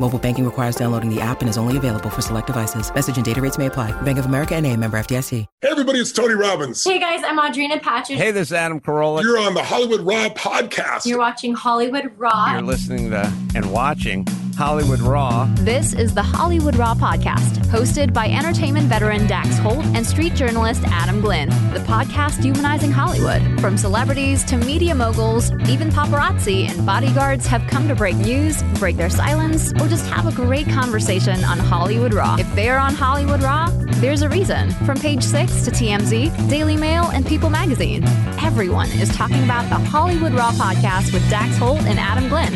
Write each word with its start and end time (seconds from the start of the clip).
Mobile 0.00 0.18
banking 0.18 0.44
requires 0.44 0.74
downloading 0.74 1.08
the 1.08 1.20
app 1.20 1.40
and 1.40 1.48
is 1.48 1.56
only 1.56 1.76
available 1.76 2.10
for 2.10 2.20
select 2.20 2.48
devices. 2.48 2.92
Message 2.92 3.16
and 3.16 3.24
data 3.24 3.40
rates 3.40 3.58
may 3.58 3.66
apply. 3.66 3.92
Bank 4.02 4.18
of 4.18 4.26
America 4.26 4.56
and 4.56 4.66
a 4.66 4.76
member 4.76 4.98
FDIC. 4.98 5.46
Hey 5.60 5.68
everybody, 5.70 6.00
it's 6.00 6.10
Tony 6.10 6.34
Robbins. 6.34 6.82
Hey 6.84 6.98
guys, 6.98 7.20
I'm 7.24 7.38
Audrina 7.38 7.80
Patridge. 7.80 8.16
Hey, 8.16 8.32
this 8.32 8.48
is 8.48 8.52
Adam 8.52 8.80
Carolla. 8.80 9.22
You're 9.22 9.38
on 9.38 9.54
the 9.54 9.62
Hollywood 9.62 10.00
Raw 10.00 10.30
podcast. 10.30 11.06
You're 11.06 11.18
watching 11.18 11.54
Hollywood 11.54 12.12
Raw. 12.18 12.52
You're 12.54 12.62
listening 12.62 13.10
to 13.10 13.32
and 13.54 13.72
watching 13.72 14.26
Hollywood 14.56 15.00
Raw. 15.00 15.48
This 15.60 15.92
is 15.94 16.14
the 16.14 16.22
Hollywood 16.22 16.76
Raw 16.76 16.94
podcast, 16.94 17.56
hosted 17.66 18.12
by 18.12 18.28
entertainment 18.28 18.86
veteran 18.86 19.26
Dax 19.26 19.58
Holt 19.58 19.84
and 19.86 20.06
street 20.06 20.34
journalist 20.34 20.82
Adam 20.86 21.20
Glynn. 21.20 21.48
The 21.72 21.84
podcast 21.86 22.42
humanizing 22.42 22.92
Hollywood. 22.92 23.60
From 23.60 23.76
celebrities 23.76 24.44
to 24.44 24.56
media 24.56 24.94
moguls, 24.94 25.50
even 25.68 25.88
paparazzi 25.90 26.68
and 26.68 26.86
bodyguards 26.86 27.46
have 27.46 27.66
come 27.66 27.88
to 27.88 27.94
break 27.96 28.16
news, 28.16 28.62
break 28.74 28.96
their 28.96 29.10
silence, 29.10 29.72
or 29.84 29.88
just 29.88 30.06
have 30.06 30.26
a 30.26 30.32
great 30.32 30.66
conversation 30.66 31.44
on 31.44 31.58
Hollywood 31.58 32.14
Raw. 32.14 32.36
If 32.38 32.52
they're 32.54 32.78
on 32.78 32.94
Hollywood 32.94 33.42
Raw, 33.42 33.68
there's 34.00 34.22
a 34.22 34.28
reason. 34.30 34.70
From 34.86 34.98
page 34.98 35.22
six 35.22 35.62
to 35.66 35.70
TMZ, 35.70 36.48
Daily 36.48 36.76
Mail, 36.76 37.10
and 37.10 37.26
People 37.26 37.50
magazine, 37.50 38.02
everyone 38.42 38.88
is 38.92 39.14
talking 39.14 39.44
about 39.44 39.68
the 39.68 39.74
Hollywood 39.74 40.32
Raw 40.32 40.52
podcast 40.52 41.12
with 41.12 41.28
Dax 41.28 41.58
Holt 41.58 41.82
and 41.82 41.98
Adam 41.98 42.28
Glynn. 42.30 42.54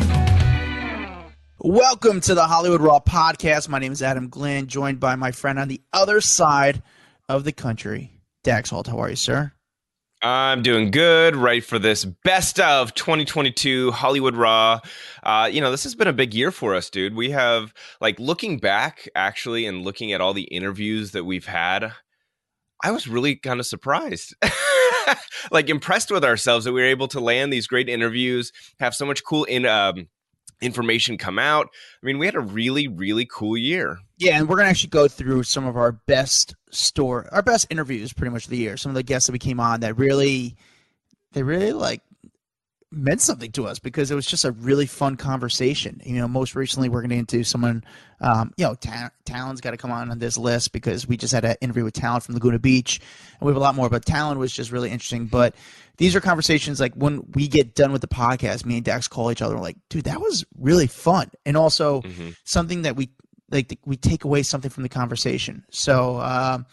Welcome 1.58 2.22
to 2.22 2.34
the 2.34 2.46
Hollywood 2.46 2.80
Raw 2.80 3.00
podcast. 3.00 3.68
My 3.68 3.78
name 3.78 3.92
is 3.92 4.02
Adam 4.02 4.30
Glynn, 4.30 4.66
joined 4.66 4.98
by 4.98 5.14
my 5.16 5.30
friend 5.30 5.58
on 5.58 5.68
the 5.68 5.82
other 5.92 6.22
side 6.22 6.82
of 7.28 7.44
the 7.44 7.52
country, 7.52 8.22
Dax 8.42 8.70
Holt. 8.70 8.86
How 8.86 9.00
are 9.00 9.10
you, 9.10 9.16
sir? 9.16 9.52
I'm 10.20 10.62
doing 10.62 10.90
good. 10.90 11.36
Right 11.36 11.62
for 11.62 11.78
this 11.78 12.04
best 12.04 12.58
of 12.58 12.92
2022 12.94 13.92
Hollywood 13.92 14.34
Raw. 14.34 14.80
Uh, 15.22 15.48
you 15.50 15.60
know, 15.60 15.70
this 15.70 15.84
has 15.84 15.94
been 15.94 16.08
a 16.08 16.12
big 16.12 16.34
year 16.34 16.50
for 16.50 16.74
us, 16.74 16.90
dude. 16.90 17.14
We 17.14 17.30
have 17.30 17.72
like 18.00 18.18
looking 18.18 18.58
back 18.58 19.08
actually 19.14 19.66
and 19.66 19.84
looking 19.84 20.12
at 20.12 20.20
all 20.20 20.34
the 20.34 20.42
interviews 20.42 21.12
that 21.12 21.24
we've 21.24 21.46
had. 21.46 21.92
I 22.82 22.90
was 22.90 23.06
really 23.06 23.36
kind 23.36 23.60
of 23.60 23.66
surprised, 23.66 24.34
like 25.50 25.68
impressed 25.68 26.10
with 26.10 26.24
ourselves 26.24 26.64
that 26.64 26.72
we 26.72 26.80
were 26.80 26.86
able 26.86 27.08
to 27.08 27.20
land 27.20 27.52
these 27.52 27.66
great 27.66 27.88
interviews, 27.88 28.52
have 28.80 28.94
so 28.94 29.04
much 29.04 29.24
cool 29.24 29.44
in 29.44 29.66
um, 29.66 30.08
information 30.60 31.18
come 31.18 31.38
out. 31.38 31.68
I 32.02 32.06
mean, 32.06 32.18
we 32.18 32.26
had 32.26 32.34
a 32.34 32.40
really, 32.40 32.88
really 32.88 33.26
cool 33.30 33.56
year. 33.56 33.98
Yeah, 34.16 34.38
and 34.38 34.48
we're 34.48 34.56
gonna 34.56 34.68
actually 34.68 34.90
go 34.90 35.08
through 35.08 35.44
some 35.44 35.66
of 35.66 35.76
our 35.76 35.92
best 35.92 36.54
store, 36.70 37.28
our 37.32 37.42
best 37.42 37.66
interviews, 37.70 38.12
pretty 38.12 38.32
much 38.32 38.44
of 38.44 38.50
the 38.50 38.56
year. 38.56 38.76
Some 38.76 38.90
of 38.90 38.96
the 38.96 39.02
guests 39.02 39.26
that 39.26 39.32
we 39.32 39.38
came 39.38 39.60
on 39.60 39.80
that 39.80 39.96
really, 39.96 40.56
they 41.32 41.42
really 41.42 41.72
like 41.72 42.02
meant 42.90 43.20
something 43.20 43.52
to 43.52 43.66
us 43.66 43.78
because 43.78 44.10
it 44.10 44.14
was 44.14 44.26
just 44.26 44.44
a 44.44 44.52
really 44.52 44.86
fun 44.86 45.16
conversation. 45.16 46.00
You 46.04 46.16
know, 46.16 46.28
most 46.28 46.54
recently 46.54 46.88
we're 46.88 47.02
going 47.02 47.10
to 47.10 47.16
into 47.16 47.44
someone, 47.44 47.84
um, 48.20 48.52
you 48.56 48.64
know, 48.64 48.74
Ta- 48.74 49.10
Talan's 49.26 49.60
got 49.60 49.72
to 49.72 49.76
come 49.76 49.90
on 49.90 50.10
on 50.10 50.18
this 50.18 50.38
list 50.38 50.72
because 50.72 51.06
we 51.06 51.16
just 51.16 51.34
had 51.34 51.44
an 51.44 51.56
interview 51.60 51.84
with 51.84 51.94
Talan 51.94 52.22
from 52.22 52.34
Laguna 52.34 52.58
Beach, 52.58 53.00
and 53.38 53.46
we 53.46 53.50
have 53.50 53.56
a 53.56 53.60
lot 53.60 53.74
more. 53.74 53.90
But 53.90 54.06
Talan 54.06 54.38
was 54.38 54.52
just 54.52 54.72
really 54.72 54.90
interesting. 54.90 55.26
But 55.26 55.54
these 55.98 56.16
are 56.16 56.20
conversations 56.20 56.80
like 56.80 56.94
when 56.94 57.30
we 57.32 57.46
get 57.48 57.74
done 57.74 57.92
with 57.92 58.00
the 58.00 58.08
podcast, 58.08 58.64
me 58.64 58.76
and 58.76 58.84
Dax 58.84 59.06
call 59.06 59.30
each 59.30 59.42
other 59.42 59.58
like, 59.58 59.76
dude, 59.90 60.04
that 60.04 60.20
was 60.20 60.46
really 60.58 60.86
fun, 60.86 61.30
and 61.44 61.56
also 61.56 62.00
mm-hmm. 62.02 62.30
something 62.44 62.82
that 62.82 62.96
we 62.96 63.10
like 63.50 63.78
we 63.84 63.96
take 63.96 64.24
away 64.24 64.42
something 64.42 64.70
from 64.70 64.82
the 64.82 64.88
conversation. 64.88 65.64
So. 65.70 66.20
Um, 66.20 66.66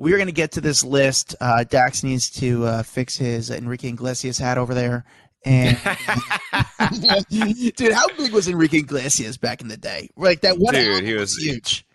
we're 0.00 0.16
going 0.16 0.28
to 0.28 0.32
get 0.32 0.52
to 0.52 0.60
this 0.60 0.84
list. 0.84 1.34
Uh, 1.40 1.64
Dax 1.64 2.04
needs 2.04 2.30
to 2.38 2.64
uh, 2.64 2.82
fix 2.84 3.16
his 3.16 3.50
Enrique 3.50 3.88
Iglesias 3.88 4.38
hat 4.38 4.56
over 4.56 4.72
there, 4.72 5.04
and 5.44 5.78
dude, 7.76 7.92
how 7.92 8.06
big 8.16 8.32
was 8.32 8.48
Enrique 8.48 8.78
Iglesias 8.78 9.36
back 9.36 9.60
in 9.60 9.68
the 9.68 9.76
day? 9.76 10.10
Like 10.16 10.40
that 10.42 10.58
one 10.58 10.74
dude, 10.74 11.04
he 11.04 11.14
was, 11.14 11.34
was 11.34 11.36
huge. 11.42 11.86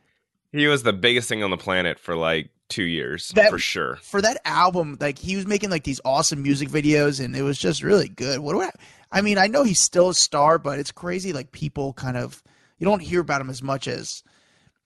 He 0.51 0.67
was 0.67 0.83
the 0.83 0.93
biggest 0.93 1.27
thing 1.27 1.43
on 1.43 1.51
the 1.51 1.57
planet 1.57 1.99
for 1.99 2.15
like 2.15 2.49
two 2.69 2.83
years 2.83 3.29
that, 3.35 3.49
for 3.49 3.59
sure. 3.59 3.97
For 3.97 4.21
that 4.21 4.39
album, 4.45 4.97
like 4.99 5.19
he 5.19 5.35
was 5.35 5.45
making 5.45 5.69
like 5.69 5.83
these 5.83 6.01
awesome 6.05 6.41
music 6.41 6.69
videos, 6.69 7.23
and 7.23 7.35
it 7.35 7.43
was 7.43 7.57
just 7.57 7.83
really 7.83 8.07
good. 8.07 8.39
What 8.39 8.53
do 8.53 8.61
I? 8.61 8.71
I 9.11 9.21
mean, 9.21 9.37
I 9.37 9.47
know 9.47 9.63
he's 9.63 9.81
still 9.81 10.09
a 10.09 10.13
star, 10.13 10.57
but 10.57 10.79
it's 10.79 10.91
crazy. 10.91 11.33
Like 11.33 11.51
people 11.51 11.93
kind 11.93 12.17
of 12.17 12.41
you 12.79 12.85
don't 12.85 13.01
hear 13.01 13.21
about 13.21 13.41
him 13.41 13.49
as 13.49 13.61
much 13.61 13.87
as 13.87 14.23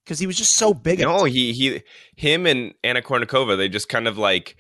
because 0.04 0.20
he 0.20 0.28
was 0.28 0.38
just 0.38 0.56
so 0.56 0.74
big. 0.74 1.00
No, 1.00 1.26
he 1.26 1.54
he 1.54 1.82
him 2.16 2.46
and 2.46 2.74
Anna 2.84 3.02
Kournikova, 3.02 3.58
they 3.58 3.70
just 3.70 3.90
kind 3.90 4.08
of 4.08 4.18
like 4.18 4.56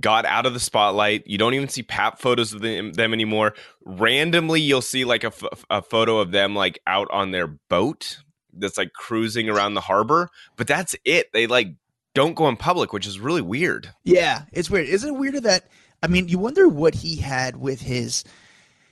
got 0.00 0.24
out 0.24 0.46
of 0.46 0.54
the 0.54 0.60
spotlight. 0.60 1.26
You 1.26 1.38
don't 1.38 1.54
even 1.54 1.68
see 1.68 1.82
pap 1.82 2.18
photos 2.18 2.52
of 2.52 2.60
them, 2.60 2.92
them 2.92 3.12
anymore. 3.12 3.54
Randomly, 3.84 4.60
you'll 4.60 4.82
see 4.82 5.04
like 5.04 5.24
a, 5.24 5.28
f- 5.28 5.64
a 5.70 5.82
photo 5.82 6.18
of 6.18 6.32
them 6.32 6.54
like 6.54 6.78
out 6.86 7.08
on 7.10 7.30
their 7.30 7.46
boat 7.46 8.18
that's 8.52 8.78
like 8.78 8.92
cruising 8.92 9.48
around 9.48 9.74
the 9.74 9.80
harbor, 9.80 10.30
but 10.56 10.66
that's 10.66 10.96
it. 11.04 11.32
They 11.32 11.46
like 11.46 11.68
don't 12.14 12.34
go 12.34 12.48
in 12.48 12.56
public, 12.56 12.92
which 12.92 13.06
is 13.06 13.20
really 13.20 13.42
weird. 13.42 13.92
Yeah, 14.04 14.42
it's 14.52 14.70
weird. 14.70 14.88
Isn't 14.88 15.14
it 15.14 15.18
weirder 15.18 15.40
that 15.40 15.68
I 16.02 16.08
mean, 16.08 16.28
you 16.28 16.38
wonder 16.38 16.68
what 16.68 16.94
he 16.94 17.16
had 17.16 17.56
with 17.56 17.80
his 17.80 18.24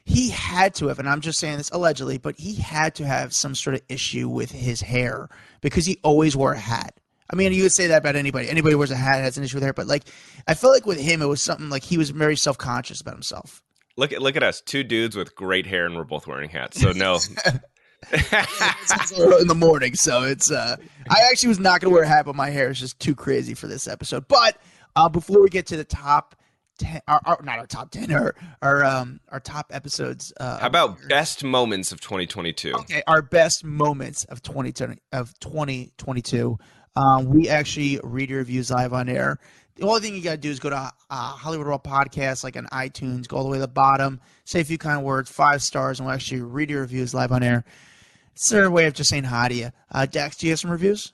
he 0.06 0.28
had 0.28 0.74
to 0.74 0.88
have, 0.88 0.98
and 0.98 1.08
I'm 1.08 1.22
just 1.22 1.38
saying 1.38 1.56
this 1.56 1.70
allegedly, 1.70 2.18
but 2.18 2.36
he 2.36 2.54
had 2.56 2.94
to 2.96 3.06
have 3.06 3.32
some 3.32 3.54
sort 3.54 3.74
of 3.74 3.82
issue 3.88 4.28
with 4.28 4.50
his 4.50 4.82
hair 4.82 5.30
because 5.62 5.86
he 5.86 5.98
always 6.02 6.36
wore 6.36 6.52
a 6.52 6.58
hat. 6.58 7.00
I 7.30 7.36
mean, 7.36 7.52
you 7.52 7.62
would 7.62 7.72
say 7.72 7.86
that 7.86 7.98
about 7.98 8.16
anybody. 8.16 8.48
Anybody 8.48 8.72
who 8.72 8.78
wears 8.78 8.90
a 8.90 8.96
hat 8.96 9.22
has 9.22 9.38
an 9.38 9.44
issue 9.44 9.56
with 9.56 9.62
hair, 9.62 9.72
but 9.72 9.86
like, 9.86 10.04
I 10.46 10.54
feel 10.54 10.70
like 10.70 10.86
with 10.86 11.00
him, 11.00 11.22
it 11.22 11.26
was 11.26 11.42
something 11.42 11.70
like 11.70 11.82
he 11.82 11.96
was 11.96 12.10
very 12.10 12.36
self 12.36 12.58
conscious 12.58 13.00
about 13.00 13.14
himself. 13.14 13.62
Look 13.96 14.12
at 14.12 14.20
look 14.20 14.36
at 14.36 14.42
us, 14.42 14.60
two 14.60 14.82
dudes 14.82 15.16
with 15.16 15.34
great 15.34 15.66
hair, 15.66 15.86
and 15.86 15.96
we're 15.96 16.04
both 16.04 16.26
wearing 16.26 16.50
hats. 16.50 16.80
So 16.80 16.92
no. 16.92 17.20
in 18.12 19.46
the 19.48 19.54
morning, 19.56 19.94
so 19.94 20.24
it's. 20.24 20.50
uh 20.50 20.76
I 21.08 21.28
actually 21.30 21.48
was 21.50 21.60
not 21.60 21.80
going 21.80 21.90
to 21.90 21.94
wear 21.94 22.04
a 22.04 22.08
hat, 22.08 22.26
but 22.26 22.34
my 22.34 22.50
hair 22.50 22.70
is 22.70 22.80
just 22.80 22.98
too 22.98 23.14
crazy 23.14 23.54
for 23.54 23.66
this 23.66 23.86
episode. 23.88 24.28
But 24.28 24.58
uh 24.96 25.08
before 25.08 25.40
we 25.40 25.48
get 25.48 25.66
to 25.68 25.76
the 25.76 25.84
top 25.84 26.34
ten, 26.78 27.00
our, 27.08 27.20
our, 27.24 27.40
not 27.42 27.58
our 27.58 27.66
top 27.66 27.90
ten, 27.90 28.12
our 28.12 28.34
our 28.62 28.84
um 28.84 29.20
our 29.28 29.40
top 29.40 29.66
episodes. 29.70 30.32
Uh, 30.38 30.58
How 30.58 30.66
about 30.66 30.98
best 31.08 31.44
moments 31.44 31.92
of 31.92 32.00
2022? 32.00 32.74
Okay, 32.74 33.02
our 33.06 33.22
best 33.22 33.64
moments 33.64 34.24
of 34.24 34.42
2020 34.42 34.98
of 35.12 35.38
2022. 35.40 36.58
Um, 36.96 37.26
we 37.26 37.48
actually 37.48 38.00
read 38.04 38.30
your 38.30 38.38
reviews 38.38 38.70
live 38.70 38.92
on 38.92 39.08
air. 39.08 39.38
The 39.76 39.86
only 39.86 40.00
thing 40.00 40.14
you 40.14 40.22
got 40.22 40.32
to 40.32 40.36
do 40.36 40.50
is 40.50 40.60
go 40.60 40.70
to 40.70 40.76
uh, 40.76 40.92
Hollywood 41.10 41.66
Raw 41.66 41.78
Podcast, 41.78 42.44
like 42.44 42.56
on 42.56 42.66
iTunes, 42.66 43.26
go 43.26 43.38
all 43.38 43.44
the 43.44 43.48
way 43.48 43.56
to 43.56 43.62
the 43.62 43.68
bottom, 43.68 44.20
say 44.44 44.60
a 44.60 44.64
few 44.64 44.78
kind 44.78 45.02
words, 45.02 45.28
five 45.30 45.62
stars, 45.62 45.98
and 45.98 46.06
we'll 46.06 46.14
actually 46.14 46.42
read 46.42 46.70
your 46.70 46.82
reviews 46.82 47.12
live 47.12 47.32
on 47.32 47.42
air. 47.42 47.64
It's 48.34 48.48
their 48.50 48.70
way 48.70 48.86
of 48.86 48.94
just 48.94 49.10
saying 49.10 49.24
hi 49.24 49.48
to 49.48 49.54
you. 49.54 49.70
Uh, 49.90 50.06
Dax, 50.06 50.36
do 50.36 50.46
you 50.46 50.52
have 50.52 50.60
some 50.60 50.70
reviews? 50.70 51.13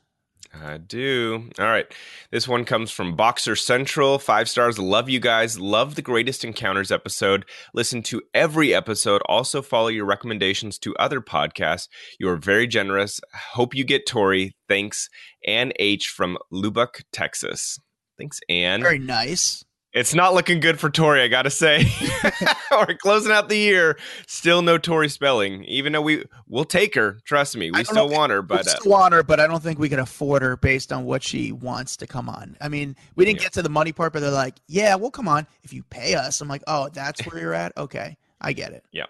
I 0.52 0.78
do. 0.78 1.48
All 1.58 1.66
right. 1.66 1.86
This 2.30 2.48
one 2.48 2.64
comes 2.64 2.90
from 2.90 3.14
Boxer 3.14 3.54
Central. 3.54 4.18
Five 4.18 4.48
stars. 4.48 4.78
Love 4.78 5.08
you 5.08 5.20
guys. 5.20 5.60
Love 5.60 5.94
the 5.94 6.02
Greatest 6.02 6.44
Encounters 6.44 6.90
episode. 6.90 7.44
Listen 7.72 8.02
to 8.04 8.22
every 8.34 8.74
episode. 8.74 9.22
Also 9.26 9.62
follow 9.62 9.88
your 9.88 10.06
recommendations 10.06 10.78
to 10.80 10.96
other 10.96 11.20
podcasts. 11.20 11.88
You 12.18 12.28
are 12.30 12.36
very 12.36 12.66
generous. 12.66 13.20
Hope 13.52 13.74
you 13.74 13.84
get 13.84 14.06
Tori. 14.06 14.56
Thanks. 14.68 15.08
Ann 15.46 15.72
H. 15.78 16.08
from 16.08 16.36
Lubbock, 16.50 17.02
Texas. 17.12 17.78
Thanks, 18.18 18.40
Ann. 18.48 18.82
Very 18.82 18.98
nice. 18.98 19.64
It's 19.92 20.14
not 20.14 20.34
looking 20.34 20.60
good 20.60 20.78
for 20.78 20.88
Tori, 20.88 21.20
I 21.20 21.28
gotta 21.28 21.50
say. 21.50 21.84
We're 22.70 22.94
closing 22.94 23.32
out 23.32 23.48
the 23.48 23.56
year, 23.56 23.98
still 24.26 24.62
no 24.62 24.78
Tori 24.78 25.08
spelling. 25.08 25.64
Even 25.64 25.92
though 25.92 26.00
we 26.00 26.24
we'll 26.46 26.64
take 26.64 26.94
her, 26.94 27.18
trust 27.24 27.56
me, 27.56 27.72
we 27.72 27.82
still 27.82 28.08
want 28.08 28.30
her, 28.30 28.40
but 28.40 28.58
we 28.58 28.70
still 28.70 28.92
uh, 28.94 28.98
want 28.98 29.14
her, 29.14 29.24
but 29.24 29.40
I 29.40 29.48
don't 29.48 29.62
think 29.62 29.80
we 29.80 29.88
can 29.88 29.98
afford 29.98 30.42
her 30.42 30.56
based 30.56 30.92
on 30.92 31.06
what 31.06 31.24
she 31.24 31.50
wants 31.50 31.96
to 31.98 32.06
come 32.06 32.28
on. 32.28 32.56
I 32.60 32.68
mean, 32.68 32.94
we 33.16 33.24
didn't 33.24 33.38
yeah. 33.38 33.46
get 33.46 33.52
to 33.54 33.62
the 33.62 33.68
money 33.68 33.92
part, 33.92 34.12
but 34.12 34.20
they're 34.20 34.30
like, 34.30 34.56
"Yeah, 34.68 34.94
we'll 34.94 35.10
come 35.10 35.26
on 35.26 35.46
if 35.64 35.72
you 35.72 35.82
pay 35.82 36.14
us." 36.14 36.40
I'm 36.40 36.48
like, 36.48 36.62
"Oh, 36.68 36.88
that's 36.92 37.20
where 37.26 37.40
you're 37.40 37.54
at? 37.54 37.76
Okay, 37.76 38.16
I 38.40 38.52
get 38.52 38.72
it." 38.72 38.84
Yeah. 38.92 39.06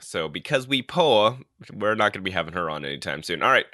So 0.00 0.28
because 0.28 0.68
we 0.68 0.82
poor, 0.82 1.38
we're 1.72 1.96
not 1.96 2.12
going 2.12 2.22
to 2.24 2.28
be 2.28 2.30
having 2.30 2.54
her 2.54 2.70
on 2.70 2.84
anytime 2.84 3.24
soon. 3.24 3.42
All 3.42 3.50
right. 3.50 3.66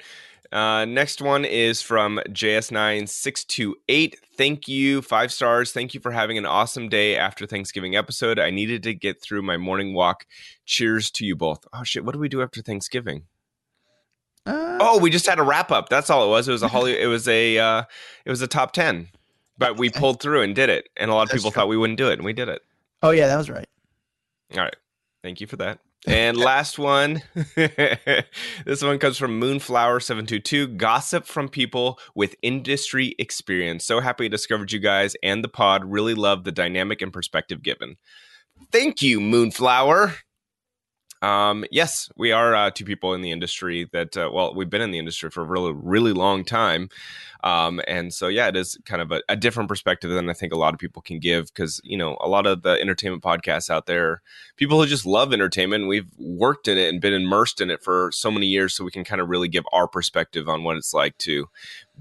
Uh, 0.51 0.85
next 0.85 1.21
one 1.21 1.45
is 1.45 1.81
from 1.81 2.19
JS9628. 2.29 4.15
Thank 4.37 4.67
you, 4.67 5.01
five 5.01 5.31
stars. 5.31 5.71
Thank 5.71 5.93
you 5.93 5.99
for 5.99 6.11
having 6.11 6.37
an 6.37 6.45
awesome 6.45 6.89
day 6.89 7.15
after 7.15 7.45
Thanksgiving 7.45 7.95
episode. 7.95 8.37
I 8.39 8.49
needed 8.51 8.83
to 8.83 8.93
get 8.93 9.21
through 9.21 9.41
my 9.41 9.57
morning 9.57 9.93
walk. 9.93 10.25
Cheers 10.65 11.09
to 11.11 11.25
you 11.25 11.35
both. 11.35 11.65
Oh 11.73 11.83
shit, 11.83 12.03
what 12.05 12.13
do 12.13 12.19
we 12.19 12.29
do 12.29 12.41
after 12.41 12.61
Thanksgiving? 12.61 13.23
Uh, 14.45 14.77
oh, 14.79 14.99
we 14.99 15.09
just 15.09 15.25
had 15.25 15.39
a 15.39 15.43
wrap 15.43 15.71
up. 15.71 15.89
That's 15.89 16.09
all 16.09 16.25
it 16.25 16.29
was. 16.29 16.47
It 16.47 16.51
was 16.51 16.63
a 16.63 16.67
holy. 16.67 16.99
it 17.01 17.07
was 17.07 17.27
a. 17.27 17.57
Uh, 17.57 17.83
it 18.25 18.29
was 18.29 18.41
a 18.41 18.47
top 18.47 18.73
ten. 18.73 19.07
but 19.57 19.77
we 19.77 19.89
pulled 19.89 20.21
through 20.21 20.41
and 20.41 20.53
did 20.53 20.69
it. 20.69 20.89
And 20.97 21.09
a 21.09 21.13
lot 21.13 21.23
of 21.23 21.29
people 21.29 21.51
true. 21.51 21.61
thought 21.61 21.67
we 21.67 21.77
wouldn't 21.77 21.97
do 21.97 22.09
it, 22.09 22.13
and 22.13 22.25
we 22.25 22.33
did 22.33 22.49
it. 22.49 22.61
Oh 23.01 23.11
yeah, 23.11 23.27
that 23.27 23.37
was 23.37 23.49
right. 23.49 23.67
All 24.53 24.61
right. 24.63 24.75
Thank 25.23 25.41
you 25.41 25.47
for 25.47 25.55
that. 25.57 25.79
And 26.07 26.37
last 26.37 26.77
one. 26.77 27.21
this 27.55 28.81
one 28.81 28.99
comes 28.99 29.17
from 29.17 29.39
Moonflower722. 29.41 30.77
Gossip 30.77 31.25
from 31.25 31.49
people 31.49 31.99
with 32.13 32.35
industry 32.41 33.15
experience. 33.17 33.85
So 33.85 33.99
happy 33.99 34.25
I 34.25 34.27
discovered 34.27 34.71
you 34.71 34.79
guys 34.79 35.15
and 35.23 35.43
the 35.43 35.49
pod. 35.49 35.85
Really 35.85 36.13
love 36.13 36.43
the 36.43 36.51
dynamic 36.51 37.01
and 37.01 37.11
perspective 37.11 37.63
given. 37.63 37.97
Thank 38.71 39.01
you, 39.01 39.19
Moonflower. 39.19 40.15
Um, 41.21 41.65
yes, 41.71 42.09
we 42.15 42.31
are 42.31 42.53
uh, 42.53 42.69
two 42.69 42.85
people 42.85 43.13
in 43.13 43.21
the 43.21 43.31
industry 43.31 43.89
that, 43.93 44.15
uh, 44.15 44.29
well, 44.31 44.53
we've 44.53 44.69
been 44.69 44.81
in 44.81 44.91
the 44.91 44.99
industry 44.99 45.29
for 45.31 45.41
a 45.41 45.45
really, 45.45 45.73
really 45.73 46.13
long 46.13 46.43
time. 46.43 46.89
Um, 47.43 47.81
and 47.87 48.13
so, 48.13 48.27
yeah, 48.27 48.47
it 48.47 48.55
is 48.55 48.77
kind 48.85 49.01
of 49.01 49.11
a, 49.11 49.21
a 49.29 49.35
different 49.35 49.69
perspective 49.69 50.11
than 50.11 50.29
I 50.29 50.33
think 50.33 50.53
a 50.53 50.57
lot 50.57 50.73
of 50.73 50.79
people 50.79 51.01
can 51.01 51.19
give 51.19 51.47
because, 51.47 51.79
you 51.83 51.97
know, 51.97 52.17
a 52.19 52.27
lot 52.27 52.45
of 52.45 52.63
the 52.63 52.79
entertainment 52.81 53.23
podcasts 53.23 53.69
out 53.69 53.85
there, 53.85 54.21
people 54.55 54.79
who 54.79 54.87
just 54.87 55.05
love 55.05 55.31
entertainment, 55.31 55.87
we've 55.87 56.09
worked 56.17 56.67
in 56.67 56.77
it 56.77 56.89
and 56.89 57.01
been 57.01 57.13
immersed 57.13 57.61
in 57.61 57.69
it 57.69 57.83
for 57.83 58.11
so 58.11 58.29
many 58.29 58.47
years. 58.47 58.75
So 58.75 58.83
we 58.83 58.91
can 58.91 59.03
kind 59.03 59.21
of 59.21 59.29
really 59.29 59.47
give 59.47 59.63
our 59.71 59.87
perspective 59.87 60.49
on 60.49 60.63
what 60.63 60.77
it's 60.77 60.93
like 60.93 61.17
to 61.19 61.49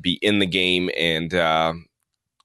be 0.00 0.18
in 0.22 0.38
the 0.38 0.46
game 0.46 0.90
and, 0.96 1.32
uh, 1.32 1.74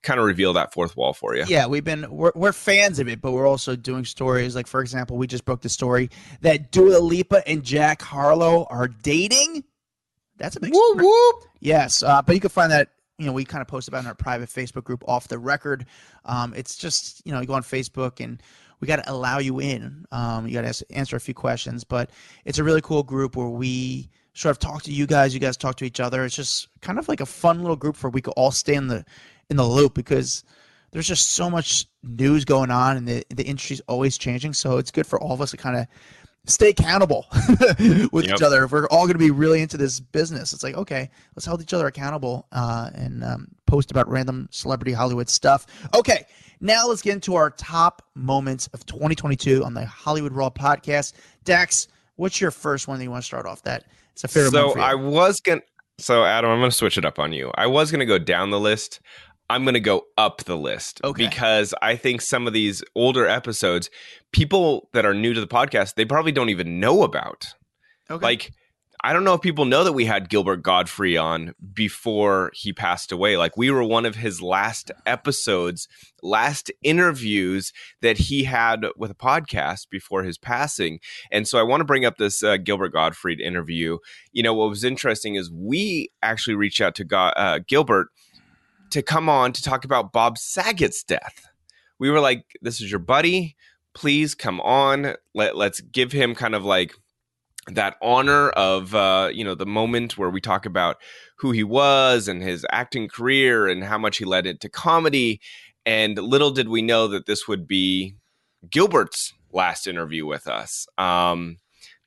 kind 0.02 0.20
of 0.20 0.26
reveal 0.26 0.54
that 0.54 0.74
fourth 0.74 0.96
wall 0.96 1.14
for 1.14 1.36
you. 1.36 1.44
Yeah, 1.48 1.68
we've 1.68 1.84
been 1.84 2.10
we're, 2.10 2.32
we're 2.36 2.54
fans 2.54 3.00
of 3.00 3.08
it, 3.10 3.22
but 3.22 3.32
we're 3.32 3.48
also 3.48 3.76
doing 3.76 4.06
stories. 4.06 4.56
Like 4.56 4.68
for 4.68 4.82
example, 4.82 5.18
we 5.18 5.28
just 5.28 5.46
broke 5.46 5.62
the 5.62 5.70
story 5.70 6.10
that 6.42 6.72
Dua 6.72 7.00
Lipa 7.00 7.48
and 7.48 7.64
Jack 7.64 8.02
Harlow 8.02 8.66
are 8.70 8.88
dating. 8.88 9.64
That's 10.38 10.56
a 10.56 10.60
big 10.60 10.74
Whoop, 10.74 11.00
story. 11.00 11.06
whoop. 11.06 11.44
Yes, 11.60 12.02
uh, 12.04 12.22
but 12.22 12.36
you 12.36 12.42
can 12.42 12.50
find 12.50 12.72
that. 12.72 12.90
You 13.18 13.26
know, 13.26 13.34
we 13.34 13.44
kind 13.44 13.62
of 13.62 13.68
post 13.68 13.90
about 13.90 13.98
it 13.98 14.02
in 14.02 14.08
our 14.08 14.16
private 14.16 14.48
Facebook 14.48 14.86
group, 14.86 15.04
off 15.06 15.28
the 15.28 15.38
record. 15.38 15.86
Um, 16.24 16.54
it's 16.56 16.78
just 16.78 17.22
you 17.26 17.34
know, 17.34 17.42
you 17.42 17.48
go 17.48 17.54
on 17.54 17.64
Facebook 17.64 18.24
and 18.24 18.42
we 18.80 18.88
got 18.88 19.04
to 19.04 19.12
allow 19.12 19.40
you 19.40 19.60
in. 19.60 20.06
Um, 20.14 20.48
you 20.48 20.54
got 20.54 20.74
to 20.74 20.86
answer 20.90 21.18
a 21.18 21.20
few 21.20 21.34
questions, 21.34 21.84
but 21.84 22.12
it's 22.46 22.60
a 22.60 22.64
really 22.64 22.80
cool 22.80 23.04
group 23.04 23.36
where 23.36 23.50
we 23.50 24.10
sort 24.40 24.52
of 24.52 24.60
talk 24.60 24.84
to 24.84 24.92
you 24.94 25.06
guys. 25.06 25.34
You 25.34 25.40
guys 25.40 25.58
talk 25.58 25.76
to 25.78 25.86
each 25.86 26.00
other. 26.00 26.24
It's 26.24 26.36
just 26.36 26.70
kind 26.82 26.98
of 26.98 27.08
like 27.08 27.20
a 27.20 27.26
fun 27.26 27.60
little 27.60 27.76
group 27.76 28.02
where 28.02 28.10
we 28.10 28.22
could 28.22 28.34
all 28.38 28.52
stay 28.52 28.76
in 28.76 28.88
the 28.88 29.06
in 29.50 29.58
the 29.58 29.66
loop 29.66 29.94
because 29.94 30.44
there's 30.92 31.08
just 31.08 31.32
so 31.32 31.50
much 31.50 31.86
news 32.04 32.46
going 32.46 32.72
on 32.72 32.98
and 32.98 33.08
the 33.08 33.24
the 33.30 33.44
industry's 33.44 33.82
always 33.88 34.18
changing. 34.18 34.54
So 34.54 34.78
it's 34.78 34.92
good 34.92 35.06
for 35.06 35.20
all 35.20 35.34
of 35.34 35.42
us 35.42 35.52
to 35.52 35.58
kind 35.58 35.78
of 35.78 35.88
stay 36.46 36.70
accountable 36.70 37.28
with 38.12 38.26
Yep. 38.26 38.36
each 38.36 38.42
other. 38.42 38.64
If 38.64 38.72
we're 38.72 38.88
all 38.88 39.06
going 39.06 39.14
to 39.14 39.20
be 39.20 39.30
really 39.30 39.62
into 39.62 39.78
this 39.78 40.00
business, 40.00 40.54
it's 40.54 40.64
like 40.64 40.76
okay, 40.76 41.10
let's 41.36 41.46
hold 41.46 41.62
each 41.62 41.74
other 41.74 41.88
accountable 41.88 42.48
uh, 42.52 42.90
and 42.94 43.24
um, 43.24 43.48
post 43.66 43.92
about 43.92 44.08
random 44.10 44.48
celebrity 44.52 44.94
Hollywood 44.94 45.28
stuff. 45.30 45.66
Okay, 45.94 46.26
now 46.62 46.88
let's 46.88 47.02
get 47.02 47.14
into 47.14 47.36
our 47.36 47.50
top 47.52 48.04
moments 48.16 48.68
of 48.74 48.86
2022 48.86 49.64
on 49.66 49.74
the 49.74 49.86
Hollywood 49.86 50.32
Raw 50.32 50.50
podcast. 50.50 51.14
Dax, 51.44 51.88
what's 52.16 52.40
your 52.40 52.52
first 52.52 52.88
one 52.88 52.98
that 53.00 53.04
you 53.04 53.12
want 53.12 53.22
to 53.22 53.28
start 53.28 53.46
off? 53.46 53.62
That 53.64 53.84
it's 54.24 54.24
a 54.24 54.28
favorite. 54.28 54.52
So. 54.52 54.80
I 54.80 54.96
was 54.96 55.40
gonna. 55.40 55.62
So 55.98 56.24
Adam, 56.24 56.50
I'm 56.50 56.60
gonna 56.60 56.72
switch 56.72 56.98
it 56.98 57.06
up 57.06 57.20
on 57.20 57.34
you. 57.34 57.52
I 57.56 57.68
was 57.68 57.92
gonna 57.92 58.06
go 58.06 58.20
down 58.20 58.50
the 58.52 58.60
list. 58.60 59.00
I'm 59.50 59.66
gonna 59.66 59.80
go 59.80 60.04
up 60.18 60.44
the 60.44 60.58
list 60.58 61.02
Okay. 61.04 61.26
because 61.28 61.74
I 61.82 61.96
think 61.96 62.22
some 62.22 62.46
of 62.48 62.54
these 62.54 62.84
older 62.96 63.26
episodes, 63.28 63.90
people 64.32 64.90
that 64.94 65.06
are 65.06 65.14
new 65.14 65.34
to 65.34 65.42
the 65.42 65.48
podcast, 65.48 65.96
they 65.96 66.06
probably 66.06 66.32
don't 66.32 66.50
even 66.50 66.80
know 66.80 67.04
about. 67.04 67.48
okay. 68.12 68.24
Like, 68.24 68.52
I 69.02 69.14
don't 69.14 69.24
know 69.24 69.34
if 69.34 69.42
people 69.42 69.64
know 69.64 69.86
that 69.86 69.94
we 69.94 70.04
had 70.04 70.28
Gilbert 70.28 70.62
Gottfried 70.62 71.16
on 71.16 71.56
before 71.74 72.52
he 72.54 72.74
passed 72.74 73.14
away. 73.14 73.38
Like, 73.38 73.56
we 73.56 73.72
were 73.72 73.84
one 73.84 74.06
of 74.06 74.16
his 74.16 74.42
last 74.42 74.92
episodes, 75.06 75.88
last 76.22 76.70
interviews 76.84 77.72
that 78.02 78.18
he 78.18 78.44
had 78.44 78.86
with 78.98 79.10
a 79.10 79.16
podcast 79.16 79.90
before 79.90 80.24
his 80.24 80.38
passing. 80.38 81.00
And 81.32 81.48
so 81.48 81.58
I 81.58 81.64
want 81.64 81.80
to 81.80 81.86
bring 81.86 82.04
up 82.04 82.18
this 82.18 82.44
uh, 82.44 82.58
Gilbert 82.58 82.90
Gottfried 82.90 83.40
interview. 83.40 84.00
You 84.34 84.44
know, 84.44 84.54
what 84.54 84.70
was 84.70 84.84
interesting 84.84 85.36
is 85.36 85.50
we 85.50 86.12
actually 86.22 86.56
reached 86.56 86.82
out 86.82 86.96
to 86.96 87.18
uh, 87.18 87.60
Gilbert 87.66 88.10
to 88.90 89.02
come 89.02 89.30
on 89.30 89.54
to 89.54 89.64
talk 89.64 89.86
about 89.86 90.12
Bob 90.12 90.38
Saget's 90.38 91.04
death. 91.04 91.48
We 92.00 92.12
were 92.12 92.20
like, 92.20 92.44
this 92.62 92.82
is 92.82 92.92
your 92.92 93.00
buddy. 93.00 93.56
Please 93.94 94.36
come 94.36 94.60
on. 94.60 95.16
Let, 95.34 95.56
let's 95.56 95.80
give 95.80 96.12
him 96.12 96.36
kind 96.36 96.54
of 96.54 96.66
like 96.66 96.96
that 97.68 97.96
honor 98.02 98.50
of 98.52 98.96
uh, 98.96 99.30
you 99.34 99.44
know 99.44 99.56
the 99.56 99.66
moment 99.66 100.18
where 100.18 100.30
we 100.30 100.42
talk 100.42 100.66
about 100.66 100.98
who 101.38 101.52
he 101.52 101.64
was 101.64 102.28
and 102.28 102.42
his 102.42 102.66
acting 102.72 103.08
career 103.08 103.68
and 103.68 103.84
how 103.84 103.98
much 103.98 104.18
he 104.18 104.26
led 104.26 104.46
into 104.46 104.70
comedy. 104.70 105.40
And 105.86 106.18
little 106.18 106.52
did 106.52 106.70
we 106.70 106.82
know 106.82 107.08
that 107.08 107.26
this 107.26 107.48
would 107.48 107.68
be 107.68 108.16
Gilbert's 108.70 109.34
last 109.52 109.88
interview 109.88 110.26
with 110.26 110.48
us. 110.48 110.86
Um, 110.98 111.58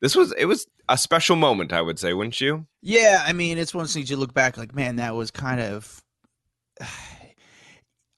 this 0.01 0.15
was 0.15 0.33
it 0.33 0.47
was 0.47 0.67
a 0.89 0.99
special 0.99 1.37
moment, 1.37 1.73
I 1.73 1.81
would 1.81 1.99
say, 1.99 2.13
wouldn't 2.13 2.41
you? 2.41 2.67
Yeah, 2.83 3.23
I 3.27 3.33
mean, 3.33 3.59
it's 3.59 3.75
one 3.75 3.87
things 3.87 4.11
you 4.11 4.17
look 4.17 4.35
back 4.35 4.57
like, 4.57 4.75
man, 4.75 4.97
that 4.97 5.15
was 5.15 5.31
kind 5.31 5.61
of. 5.61 6.03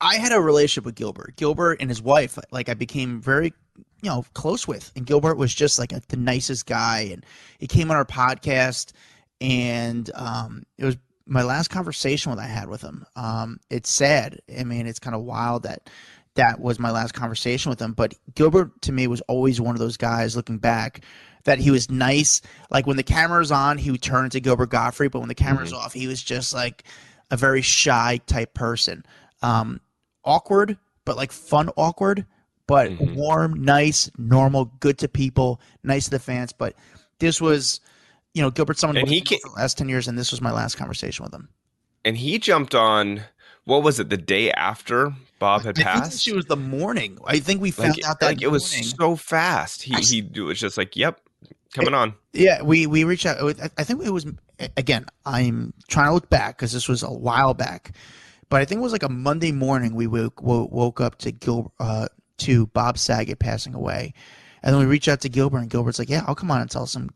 I 0.01 0.17
had 0.17 0.33
a 0.33 0.41
relationship 0.41 0.85
with 0.85 0.97
Gilbert. 0.97 1.37
Gilbert 1.37 1.81
and 1.81 1.89
his 1.89 2.03
wife, 2.03 2.37
like, 2.51 2.69
I 2.69 2.75
became 2.75 3.23
very, 3.23 3.55
you 3.77 4.11
know, 4.11 4.25
close 4.35 4.69
with. 4.69 4.93
And 4.97 5.07
Gilbert 5.07 5.37
was 5.37 5.55
just 5.55 5.79
like 5.79 5.93
a, 5.93 6.03
the 6.09 6.17
nicest 6.17 6.67
guy. 6.67 7.09
And 7.13 7.25
he 7.59 7.67
came 7.67 7.91
on 7.91 7.97
our 7.97 8.05
podcast, 8.05 8.93
and 9.41 10.11
um, 10.15 10.65
it 10.79 10.85
was 10.85 10.97
my 11.27 11.43
last 11.43 11.69
conversation 11.69 12.35
that 12.35 12.43
I 12.43 12.47
had 12.47 12.69
with 12.69 12.83
him. 12.83 13.07
Um, 13.17 13.61
it's 13.71 13.91
sad. 13.91 14.41
I 14.59 14.65
mean, 14.65 14.87
it's 14.87 14.99
kind 14.99 15.17
of 15.17 15.23
wild 15.23 15.63
that 15.63 15.89
that 16.35 16.61
was 16.61 16.79
my 16.79 16.91
last 16.91 17.13
conversation 17.13 17.71
with 17.71 17.81
him. 17.81 17.93
But 17.93 18.15
Gilbert 18.35 18.83
to 18.83 18.93
me 18.93 19.07
was 19.07 19.21
always 19.23 19.61
one 19.61 19.75
of 19.75 19.79
those 19.79 19.97
guys. 19.97 20.37
Looking 20.37 20.59
back, 20.59 21.03
that 21.45 21.59
he 21.59 21.71
was 21.71 21.91
nice. 21.91 22.41
Like 22.71 22.87
when 22.87 22.97
the 22.97 23.03
camera's 23.03 23.53
on, 23.53 23.79
he 23.79 23.91
would 23.91 24.03
turn 24.03 24.25
into 24.25 24.41
Gilbert 24.41 24.71
Gottfried, 24.71 25.13
but 25.13 25.21
when 25.21 25.29
the 25.29 25.35
camera's 25.35 25.73
off, 25.73 25.93
he 25.93 26.07
was 26.07 26.23
just 26.23 26.53
like 26.53 26.85
a 27.31 27.37
very 27.37 27.63
shy 27.63 28.21
type 28.27 28.55
person. 28.55 29.05
Um, 29.43 29.81
awkward, 30.25 30.79
but 31.05 31.17
like 31.17 31.33
fun 31.33 31.71
awkward, 31.77 32.27
but 32.67 32.91
Mhm. 32.91 33.15
warm, 33.15 33.63
nice, 33.65 34.11
normal, 34.19 34.67
good 34.81 34.99
to 34.99 35.09
people, 35.09 35.61
nice 35.83 36.05
to 36.05 36.11
the 36.11 36.19
fans. 36.19 36.53
But 36.53 36.75
this 37.19 37.41
was, 37.41 37.81
you 38.35 38.43
know, 38.43 38.51
Gilbert 38.51 38.79
someone 38.79 38.97
And 38.97 39.09
he 39.09 39.21
was 39.21 39.29
ca- 39.29 39.39
for 39.43 39.49
the 39.51 39.55
last 39.61 39.79
ten 39.79 39.89
years, 39.89 40.09
and 40.09 40.19
this 40.19 40.31
was 40.31 40.41
my 40.41 40.51
last 40.53 40.77
conversation 40.77 41.25
with 41.25 41.35
him. 41.35 41.49
And 42.05 42.17
he 42.19 42.39
jumped 42.39 42.75
on. 42.75 43.23
What 43.65 43.83
was 43.83 43.99
it? 43.99 44.11
The 44.11 44.19
day 44.19 44.51
after 44.53 45.15
Bob 45.39 45.63
had 45.63 45.79
I 45.79 45.83
think 45.83 45.87
passed. 46.05 46.23
she 46.23 46.33
was 46.35 46.45
the 46.45 46.57
morning. 46.57 47.19
I 47.27 47.39
think 47.41 47.63
we 47.63 47.71
found 47.71 47.97
like, 47.97 48.05
out 48.05 48.21
that 48.21 48.27
like 48.27 48.43
it 48.43 48.49
was 48.51 48.67
so 48.67 49.17
fast. 49.17 49.83
He 49.83 49.95
I 49.95 50.01
he 50.01 50.21
was 50.43 50.61
just 50.61 50.77
like, 50.77 50.95
"Yep, 50.97 51.19
coming 51.73 51.95
on." 51.95 52.13
Yeah, 52.35 52.61
we 52.63 52.87
we 52.87 53.05
reached 53.05 53.25
out. 53.25 53.39
I- 53.59 53.71
I 53.79 53.85
think 53.85 54.05
it 54.05 54.11
was 54.11 54.27
again. 54.77 55.07
I'm 55.25 55.73
trying 55.89 56.09
to 56.09 56.13
look 56.13 56.29
back 56.29 56.59
because 56.59 56.73
this 56.73 56.89
was 56.89 57.03
a 57.03 57.11
while 57.11 57.55
back, 57.55 57.97
but 58.51 58.61
I 58.61 58.67
think 58.67 58.81
it 58.81 58.83
was 58.83 58.93
like 58.93 59.03
a 59.03 59.09
Monday 59.09 59.51
morning. 59.53 59.95
We 59.95 60.07
woke 60.09 60.43
woke, 60.43 60.71
woke 60.71 61.01
up 61.01 61.17
to 61.21 61.33
Gil 61.33 61.73
uh, 61.81 62.09
to 62.39 62.67
Bob 62.69 62.99
Saget 62.99 63.39
passing 63.39 63.75
away, 63.75 64.15
and 64.63 64.73
then 64.73 64.81
we 64.81 64.87
reach 64.87 65.09
out 65.09 65.21
to 65.23 65.29
Gilbert, 65.29 65.59
and 65.59 65.71
Gilbert's 65.71 65.99
like, 65.99 66.11
"Yeah, 66.11 66.25
I'll 66.27 66.35
come 66.35 66.51
on 66.51 66.61
and 66.61 66.71
tell 66.71 66.87
some 66.87 67.11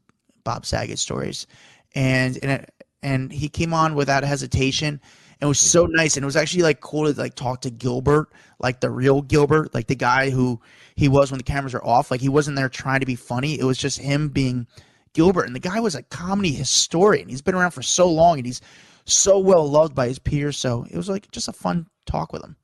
Bob 0.45 0.67
Saget 0.67 0.99
stories," 0.99 1.47
and 1.95 2.39
and 2.43 2.53
it, 2.53 2.75
and 3.03 3.33
he 3.33 3.49
came 3.49 3.75
on 3.75 3.95
without 3.95 4.25
hesitation. 4.25 5.01
And 5.41 5.47
it 5.47 5.49
was 5.49 5.61
so 5.61 5.85
mm-hmm. 5.85 5.95
nice, 5.95 6.17
and 6.17 6.25
it 6.25 6.27
was 6.27 6.37
actually 6.37 6.65
like 6.65 6.81
cool 6.81 7.13
to 7.13 7.21
like 7.21 7.37
talk 7.37 7.61
to 7.61 7.71
Gilbert, 7.71 8.33
like 8.59 8.81
the 8.81 8.91
real 8.91 9.23
Gilbert, 9.23 9.73
like 9.73 9.87
the 9.87 9.95
guy 9.95 10.31
who 10.31 10.61
he 10.97 11.09
was 11.09 11.31
when 11.31 11.39
the 11.39 11.45
cameras 11.45 11.75
are 11.75 11.85
off. 11.85 12.11
Like 12.11 12.21
he 12.21 12.29
wasn't 12.29 12.57
there 12.57 12.69
trying 12.69 13.01
to 13.01 13.07
be 13.07 13.15
funny. 13.15 13.59
It 13.59 13.65
was 13.65 13.79
just 13.79 13.99
him 13.99 14.31
being 14.31 14.67
Gilbert. 15.13 15.45
And 15.45 15.55
the 15.55 15.61
guy 15.61 15.81
was 15.81 15.95
a 15.95 16.03
comedy 16.03 16.53
historian. 16.53 17.29
He's 17.29 17.43
been 17.43 17.55
around 17.55 17.73
for 17.73 17.83
so 17.83 18.09
long 18.11 18.39
and 18.39 18.47
he's 18.47 18.61
so 19.05 19.39
well 19.39 19.69
loved 19.69 19.95
by 19.95 20.09
his 20.09 20.19
peers. 20.19 20.57
So 20.57 20.87
it 20.91 20.97
was 20.97 21.09
like 21.09 21.31
just 21.31 21.49
a 21.49 21.53
fun 21.53 21.87
talk 22.07 22.33
with 22.33 22.43
him. 22.43 22.57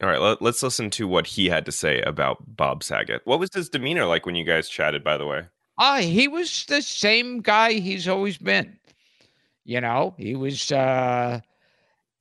All 0.00 0.08
right, 0.08 0.20
let, 0.20 0.40
let's 0.40 0.62
listen 0.62 0.90
to 0.90 1.08
what 1.08 1.26
he 1.26 1.48
had 1.48 1.66
to 1.66 1.72
say 1.72 2.00
about 2.02 2.56
Bob 2.56 2.84
Saget. 2.84 3.22
What 3.24 3.40
was 3.40 3.52
his 3.52 3.68
demeanor 3.68 4.04
like 4.06 4.26
when 4.26 4.36
you 4.36 4.44
guys 4.44 4.68
chatted? 4.68 5.02
By 5.02 5.16
the 5.16 5.26
way, 5.26 5.42
Ah, 5.76 5.98
he 5.98 6.28
was 6.28 6.64
the 6.66 6.82
same 6.82 7.40
guy 7.40 7.74
he's 7.74 8.08
always 8.08 8.36
been. 8.38 8.78
You 9.64 9.80
know, 9.80 10.14
he 10.16 10.34
was 10.34 10.72
uh 10.72 11.40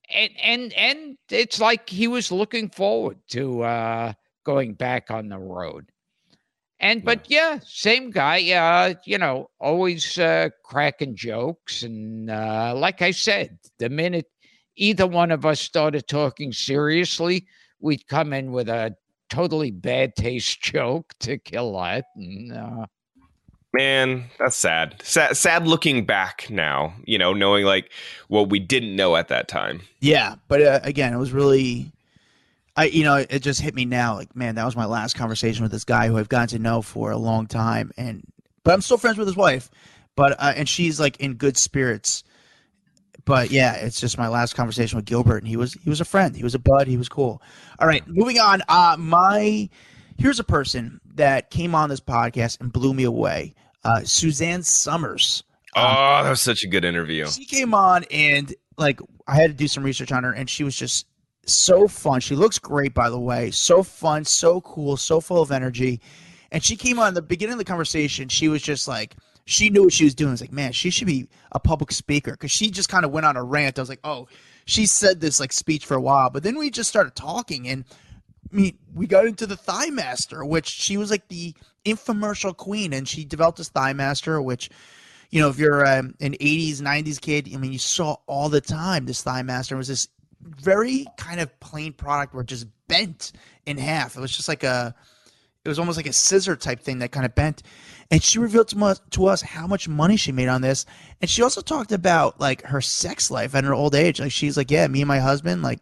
and 0.10 0.32
and 0.42 0.74
and 0.74 1.18
it's 1.30 1.60
like 1.60 1.90
he 1.90 2.08
was 2.08 2.32
looking 2.32 2.70
forward 2.70 3.18
to 3.30 3.62
uh 3.64 4.14
going 4.44 4.74
back 4.74 5.12
on 5.12 5.30
the 5.30 5.38
road. 5.40 5.92
And 6.80 7.04
but 7.04 7.30
yeah, 7.30 7.60
same 7.66 8.12
guy, 8.12 8.52
uh, 8.52 8.94
you 9.06 9.18
know, 9.18 9.50
always 9.60 10.20
uh 10.20 10.50
cracking 10.64 11.16
jokes 11.16 11.84
and 11.84 12.30
uh 12.30 12.74
like 12.76 13.02
I 13.02 13.12
said, 13.12 13.58
the 13.80 13.90
minute 13.90 14.28
either 14.76 15.08
one 15.08 15.32
of 15.32 15.46
us 15.46 15.60
started 15.60 16.08
talking 16.08 16.52
seriously, 16.54 17.48
we'd 17.80 18.08
come 18.08 18.34
in 18.34 18.52
with 18.52 18.70
a 18.70 18.96
totally 19.30 19.72
bad 19.72 20.16
taste 20.16 20.62
joke 20.62 21.14
to 21.20 21.38
kill 21.38 21.74
that 21.74 22.06
and 22.16 22.54
uh 22.54 22.86
man, 23.78 24.26
that's 24.40 24.58
sad. 24.58 24.96
Sad, 25.04 25.38
sad 25.38 25.68
looking 25.68 26.06
back 26.06 26.50
now. 26.50 26.94
You 27.06 27.18
know, 27.18 27.34
knowing 27.34 27.66
like 27.66 27.92
what 28.28 28.50
we 28.50 28.60
didn't 28.60 28.96
know 28.96 29.16
at 29.16 29.28
that 29.30 29.48
time. 29.48 29.82
Yeah. 30.00 30.36
But 30.48 30.62
uh, 30.62 30.80
again, 30.84 31.14
it 31.14 31.18
was 31.18 31.32
really, 31.32 31.92
I, 32.76 32.86
you 32.86 33.04
know, 33.04 33.18
it 33.18 33.40
just 33.40 33.62
hit 33.62 33.76
me 33.76 33.86
now. 33.86 34.16
Like, 34.16 34.36
man, 34.36 34.56
that 34.56 34.66
was 34.66 34.76
my 34.76 34.86
last 34.86 35.16
conversation 35.16 35.64
with 35.64 35.72
this 35.72 35.86
guy 35.86 36.08
who 36.08 36.18
I've 36.18 36.30
gotten 36.30 36.48
to 36.50 36.60
know 36.60 36.82
for 36.82 37.12
a 37.12 37.18
long 37.18 37.48
time, 37.48 37.92
and 37.98 38.24
but 38.64 38.74
I'm 38.74 38.82
still 38.82 38.98
friends 38.98 39.18
with 39.18 39.28
his 39.28 39.38
wife, 39.38 39.70
but 40.16 40.34
uh, 40.34 40.54
and 40.56 40.68
she's 40.68 41.00
like 41.00 41.18
in 41.18 41.36
good 41.36 41.58
spirits. 41.58 42.24
But 43.28 43.52
yeah, 43.52 43.74
it's 43.74 44.00
just 44.00 44.18
my 44.18 44.30
last 44.30 44.56
conversation 44.56 44.96
with 44.96 45.04
Gilbert, 45.04 45.40
and 45.40 45.48
he 45.50 45.58
was 45.58 45.74
he 45.74 45.90
was 45.90 46.00
a 46.00 46.06
friend, 46.06 46.34
he 46.34 46.44
was 46.44 46.56
a 46.56 46.60
bud, 46.60 46.88
he 46.88 46.96
was 46.96 47.10
cool. 47.10 47.42
All 47.78 47.86
right, 47.86 48.02
moving 48.08 48.40
on. 48.40 48.62
Uh, 48.70 48.96
my 48.98 49.70
here's 50.18 50.40
a 50.40 50.46
person 50.46 51.02
that 51.16 51.50
came 51.50 51.76
on 51.76 51.90
this 51.90 52.00
podcast 52.00 52.62
and 52.62 52.72
blew 52.72 52.94
me 52.94 53.04
away. 53.04 53.54
Uh, 53.84 54.02
Suzanne 54.06 54.64
Somers. 54.64 55.44
Oh, 55.76 56.24
that 56.24 56.30
was 56.30 56.42
such 56.42 56.64
a 56.64 56.68
good 56.68 56.86
interview. 56.86 57.28
She 57.28 57.44
came 57.44 57.74
on 57.74 58.06
and 58.12 58.56
like 58.78 59.02
I 59.28 59.36
had 59.36 59.52
to 59.52 59.58
do 59.58 59.68
some 59.68 59.84
research 59.84 60.14
on 60.14 60.24
her, 60.24 60.32
and 60.32 60.50
she 60.50 60.64
was 60.64 60.78
just 60.78 61.06
so 61.46 61.90
fun. 61.90 62.22
She 62.22 62.34
looks 62.34 62.58
great, 62.58 62.94
by 62.94 63.10
the 63.10 63.20
way. 63.20 63.52
So 63.52 63.84
fun, 63.84 64.24
so 64.24 64.62
cool, 64.62 64.96
so 64.96 65.20
full 65.20 65.42
of 65.42 65.52
energy. 65.52 66.00
And 66.54 66.64
she 66.64 66.78
came 66.78 66.98
on 66.98 67.14
the 67.14 67.22
beginning 67.22 67.54
of 67.54 67.60
the 67.60 67.66
conversation. 67.66 68.30
She 68.30 68.48
was 68.48 68.62
just 68.62 68.88
like, 68.88 69.18
she 69.48 69.70
knew 69.70 69.84
what 69.84 69.94
she 69.94 70.04
was 70.04 70.14
doing. 70.14 70.34
It's 70.34 70.42
like, 70.42 70.52
man, 70.52 70.74
she 70.74 70.90
should 70.90 71.08
be 71.08 71.28
a 71.54 71.60
public 71.60 71.92
speaker 71.92 72.32
because 72.32 72.52
she 72.52 72.70
just 72.70 72.90
kind 72.90 73.06
of 73.06 73.12
went 73.12 73.26
on 73.26 73.38
a 73.38 73.44
rant. 73.44 73.80
I 73.80 73.82
was 73.82 73.90
like, 73.90 74.02
oh, 74.04 74.28
she 74.66 74.86
said 74.86 75.22
this 75.22 75.40
like 75.40 75.54
speech 75.54 75.86
for 75.86 75.96
a 75.96 76.02
while, 76.02 76.30
but 76.30 76.44
then 76.44 76.58
we 76.58 76.70
just 76.70 76.90
started 76.90 77.16
talking 77.16 77.68
and. 77.68 77.86
I 78.50 78.56
mean, 78.56 78.78
we 78.96 79.08
got 79.08 79.26
into 79.26 79.46
the 79.46 79.58
Thigh 79.58 79.90
Master, 79.90 80.46
which 80.46 80.68
she 80.70 80.96
was 80.96 81.12
like 81.12 81.28
the 81.28 81.54
infomercial 81.84 82.56
queen, 82.56 82.94
and 82.94 83.06
she 83.06 83.26
developed 83.26 83.58
this 83.58 83.68
Thigh 83.68 83.92
Master, 83.92 84.42
which 84.42 84.70
you 85.30 85.42
know, 85.42 85.50
if 85.50 85.60
you're 85.60 85.86
um, 85.86 86.16
an 86.22 86.34
80s, 86.34 86.78
90s 86.78 87.20
kid, 87.20 87.50
I 87.54 87.58
mean, 87.58 87.74
you 87.74 87.80
saw 87.80 88.16
all 88.28 88.50
the 88.50 88.62
time 88.62 89.06
this 89.06 89.22
Thigh 89.22 89.42
Master 89.42 89.76
It 89.76 89.80
was 89.80 89.90
this 89.90 90.08
very 90.40 91.06
kind 91.18 91.40
of 91.40 91.60
plain 91.60 91.94
product 91.94 92.34
where 92.34 92.42
it 92.42 92.48
just 92.48 92.68
bent 92.88 93.34
in 93.66 93.78
half. 93.78 94.16
It 94.16 94.22
was 94.22 94.36
just 94.36 94.48
like 94.48 94.64
a, 94.64 94.96
it 95.68 95.70
was 95.70 95.80
almost 95.80 95.98
like 95.98 96.08
a 96.08 96.14
scissor 96.14 96.56
type 96.56 96.80
thing 96.80 97.00
that 97.00 97.12
kind 97.12 97.26
of 97.26 97.36
bent. 97.36 97.62
And 98.10 98.24
she 98.24 98.40
revealed 98.40 98.70
to 98.70 98.82
us, 98.86 99.02
to 99.12 99.26
us 99.26 99.42
how 99.42 99.68
much 99.68 99.90
money 99.90 100.16
she 100.16 100.32
made 100.32 100.48
on 100.48 100.62
this. 100.62 100.86
And 101.20 101.30
she 101.30 101.44
also 101.44 101.60
talked 101.60 101.92
about 101.92 102.40
like 102.40 102.64
her 102.64 102.80
sex 102.80 103.30
life 103.30 103.54
at 103.54 103.66
her 103.66 103.74
old 103.74 103.94
age. 103.94 104.22
Like 104.22 104.32
she's 104.32 104.56
like, 104.56 104.72
yeah, 104.72 104.88
me 104.88 105.02
and 105.02 105.10
my 105.10 105.20
husband, 105.20 105.64
like, 105.64 105.82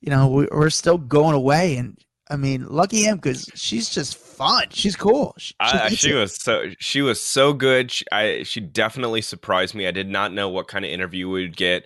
you 0.00 0.08
know, 0.08 0.28
we, 0.28 0.48
we're 0.50 0.70
still 0.70 0.96
going 0.96 1.34
away. 1.34 1.76
And 1.76 1.98
I 2.30 2.36
mean, 2.36 2.66
lucky 2.68 3.02
him 3.02 3.18
because 3.18 3.50
she's 3.54 3.90
just 3.90 4.16
fun. 4.16 4.68
She's 4.70 4.96
cool. 4.96 5.34
She, 5.36 5.54
I, 5.60 5.90
she 5.90 6.14
was 6.14 6.34
so 6.34 6.70
she 6.78 7.02
was 7.02 7.20
so 7.20 7.52
good. 7.52 7.90
She, 7.90 8.06
I 8.10 8.44
she 8.44 8.60
definitely 8.60 9.20
surprised 9.20 9.74
me. 9.74 9.86
I 9.86 9.90
did 9.90 10.08
not 10.08 10.32
know 10.32 10.48
what 10.48 10.68
kind 10.68 10.86
of 10.86 10.90
interview 10.90 11.28
we 11.28 11.42
would 11.42 11.56
get. 11.58 11.84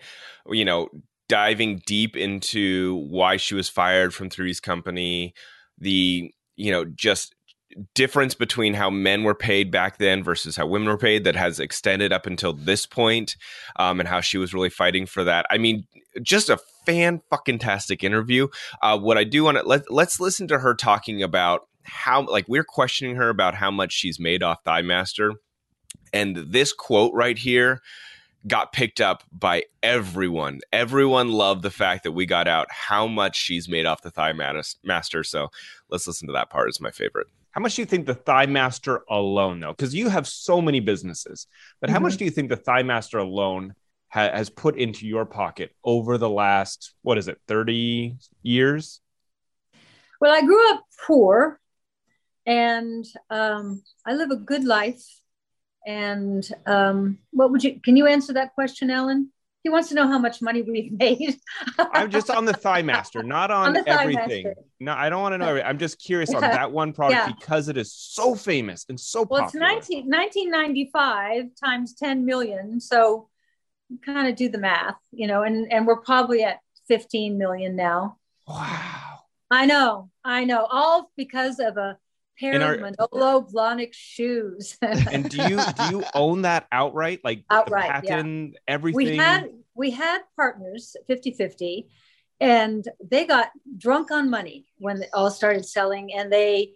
You 0.49 0.65
know, 0.65 0.91
diving 1.29 1.83
deep 1.87 2.17
into 2.17 3.05
why 3.09 3.37
she 3.37 3.57
was 3.57 3.69
fired 3.69 4.15
from 4.15 4.31
Three's 4.31 4.61
Company, 4.61 5.35
the 5.77 6.33
you 6.57 6.71
know 6.71 6.85
just 6.85 7.35
difference 7.95 8.35
between 8.35 8.75
how 8.75 8.89
men 8.91 9.23
were 9.23 9.35
paid 9.35 9.71
back 9.71 9.99
then 9.99 10.23
versus 10.23 10.57
how 10.57 10.67
women 10.67 10.89
were 10.89 10.97
paid 10.97 11.25
that 11.25 11.37
has 11.37 11.61
extended 11.61 12.13
up 12.13 12.27
until 12.27 12.53
this 12.53 12.87
point, 12.87 13.37
um, 13.77 14.01
and 14.01 14.09
how 14.09 14.21
she 14.21 14.39
was 14.39 14.55
really 14.55 14.71
fighting 14.71 15.07
for 15.07 15.25
that. 15.25 15.47
I 15.51 15.59
mean, 15.59 15.87
just 16.23 16.49
a 16.49 16.59
fan 16.87 17.21
fucking 17.31 17.59
tastic 17.59 18.03
interview. 18.03 18.49
Uh, 18.83 18.99
what 18.99 19.19
I 19.19 19.25
do 19.25 19.45
want 19.45 19.59
to 19.59 19.65
let 19.65 19.91
let's 19.91 20.21
listen 20.21 20.49
to 20.49 20.59
her 20.59 20.75
talking 20.75 21.23
about 21.23 21.63
how 21.83 22.27
like 22.27 22.47
we're 22.49 22.65
questioning 22.65 23.17
her 23.17 23.29
about 23.29 23.55
how 23.55 23.71
much 23.71 23.93
she's 23.93 24.19
made 24.19 24.43
off 24.43 24.63
Thigh 24.65 24.83
Master, 24.83 25.35
and 26.13 26.37
this 26.37 26.73
quote 26.73 27.13
right 27.15 27.39
here 27.39 27.81
got 28.47 28.73
picked 28.73 29.01
up 29.01 29.23
by 29.33 29.65
everyone. 29.83 30.61
Everyone 30.73 31.33
loved 31.33 31.63
the 31.63 31.71
fact 31.71 32.05
that 32.05 32.13
we 32.13 32.27
got 32.27 32.47
out 32.47 32.67
how 32.71 33.07
much 33.07 33.37
she's 33.37 33.69
made 33.69 33.87
off 33.87 34.03
the 34.03 34.11
Thigh 34.11 34.33
Master. 34.85 35.25
So 35.25 35.49
let's 35.89 36.07
listen 36.07 36.29
to 36.29 36.33
that 36.35 36.51
part. 36.51 36.69
It's 36.69 36.81
my 36.81 36.91
favorite. 36.91 37.27
How 37.51 37.61
much 37.61 37.77
do 37.77 37.83
you 37.83 37.87
think 37.87 38.07
the 38.07 38.15
Thigh 38.15 38.47
Master 38.47 39.03
alone, 39.09 39.61
though? 39.61 39.73
Because 39.73 39.95
you 39.95 40.09
have 40.11 40.29
so 40.29 40.61
many 40.61 40.81
businesses, 40.81 41.47
but 41.81 41.89
how 41.89 41.97
mm-hmm. 41.97 42.05
much 42.05 42.17
do 42.19 42.25
you 42.25 42.31
think 42.31 42.51
the 42.51 42.57
Thigh 42.57 42.83
Master 42.83 43.19
alone 43.19 43.75
ha- 44.09 44.31
has 44.33 44.51
put 44.51 44.77
into 44.77 45.07
your 45.07 45.25
pocket 45.25 45.75
over 45.83 46.19
the 46.19 46.29
last, 46.29 46.93
what 47.03 47.19
is 47.19 47.29
it, 47.29 47.41
30 47.49 48.17
years? 48.43 49.01
Well, 50.21 50.33
I 50.33 50.43
grew 50.43 50.71
up 50.73 50.85
poor 51.07 51.59
and 52.45 53.05
um, 53.31 53.83
I 54.05 54.15
live 54.15 54.31
a 54.31 54.37
good 54.37 54.65
life. 54.65 55.03
And 55.87 56.47
um, 56.67 57.19
what 57.31 57.53
would 57.53 57.63
you, 57.63 57.81
can 57.81 57.97
you 57.97 58.07
answer 58.07 58.33
that 58.33 58.55
question, 58.55 58.91
Alan? 58.91 59.31
He 59.63 59.71
wants 59.71 59.89
to 59.89 59.95
know 59.95 60.07
how 60.07 60.19
much 60.19 60.43
money 60.43 60.63
we've 60.63 60.93
made. 60.99 61.39
I'm 61.79 62.11
just 62.11 62.29
on 62.29 62.45
the 62.45 62.53
Thigh 62.53 62.83
Master, 62.83 63.23
not 63.23 63.51
on, 63.51 63.77
on 63.77 63.89
everything. 63.89 64.53
No, 64.81 64.93
I 64.93 65.09
don't 65.09 65.23
want 65.23 65.35
to 65.35 65.39
know. 65.39 65.61
I'm 65.61 65.79
just 65.79 66.01
curious 66.01 66.35
on 66.35 66.41
that 66.41 66.71
one 66.71 66.93
product 66.93 67.29
yeah. 67.29 67.33
because 67.33 67.69
it 67.69 67.77
is 67.77 67.93
so 67.93 68.35
famous 68.35 68.85
and 68.89 68.99
so 68.99 69.27
well, 69.29 69.45
popular. 69.45 69.67
it's 69.79 69.89
19, 69.89 70.11
1995 70.11 71.45
times 71.65 71.95
10 71.95 72.25
million. 72.25 72.81
So 72.81 73.29
kind 74.05 74.29
of 74.29 74.37
do 74.37 74.49
the 74.49 74.59
math, 74.59 74.99
you 75.13 75.27
know, 75.27 75.43
and, 75.43 75.73
and 75.73 75.87
we're 75.87 76.01
probably 76.01 76.43
at 76.43 76.59
15 76.89 77.39
million 77.39 77.77
now. 77.77 78.19
Wow. 78.47 79.21
I 79.51 79.67
know. 79.67 80.11
I 80.25 80.45
know. 80.45 80.67
All 80.69 81.11
because 81.17 81.61
of 81.61 81.77
a 81.77 81.99
pair 82.39 82.63
our, 82.63 82.75
of 82.75 82.81
Manolo 82.81 83.43
Blahnik 83.43 83.93
shoes. 83.93 84.77
and 84.83 85.29
do 85.29 85.37
you 85.49 85.57
do 85.57 85.85
you 85.91 86.05
own 86.15 86.43
that 86.43 86.67
outright? 86.71 87.21
Like 87.25 87.45
outright, 87.51 87.91
patent, 87.91 88.53
yeah. 88.53 88.59
everything? 88.69 89.07
We 89.07 89.17
had 89.17 89.51
we 89.75 89.91
had 89.91 90.21
partners 90.37 90.97
50-50 91.09 91.87
and 92.41 92.89
they 93.05 93.27
got 93.27 93.51
drunk 93.77 94.11
on 94.11 94.31
money 94.31 94.67
when 94.79 95.03
it 95.03 95.11
all 95.13 95.31
started 95.31 95.67
selling 95.67 96.15
and 96.15 96.33
they 96.33 96.73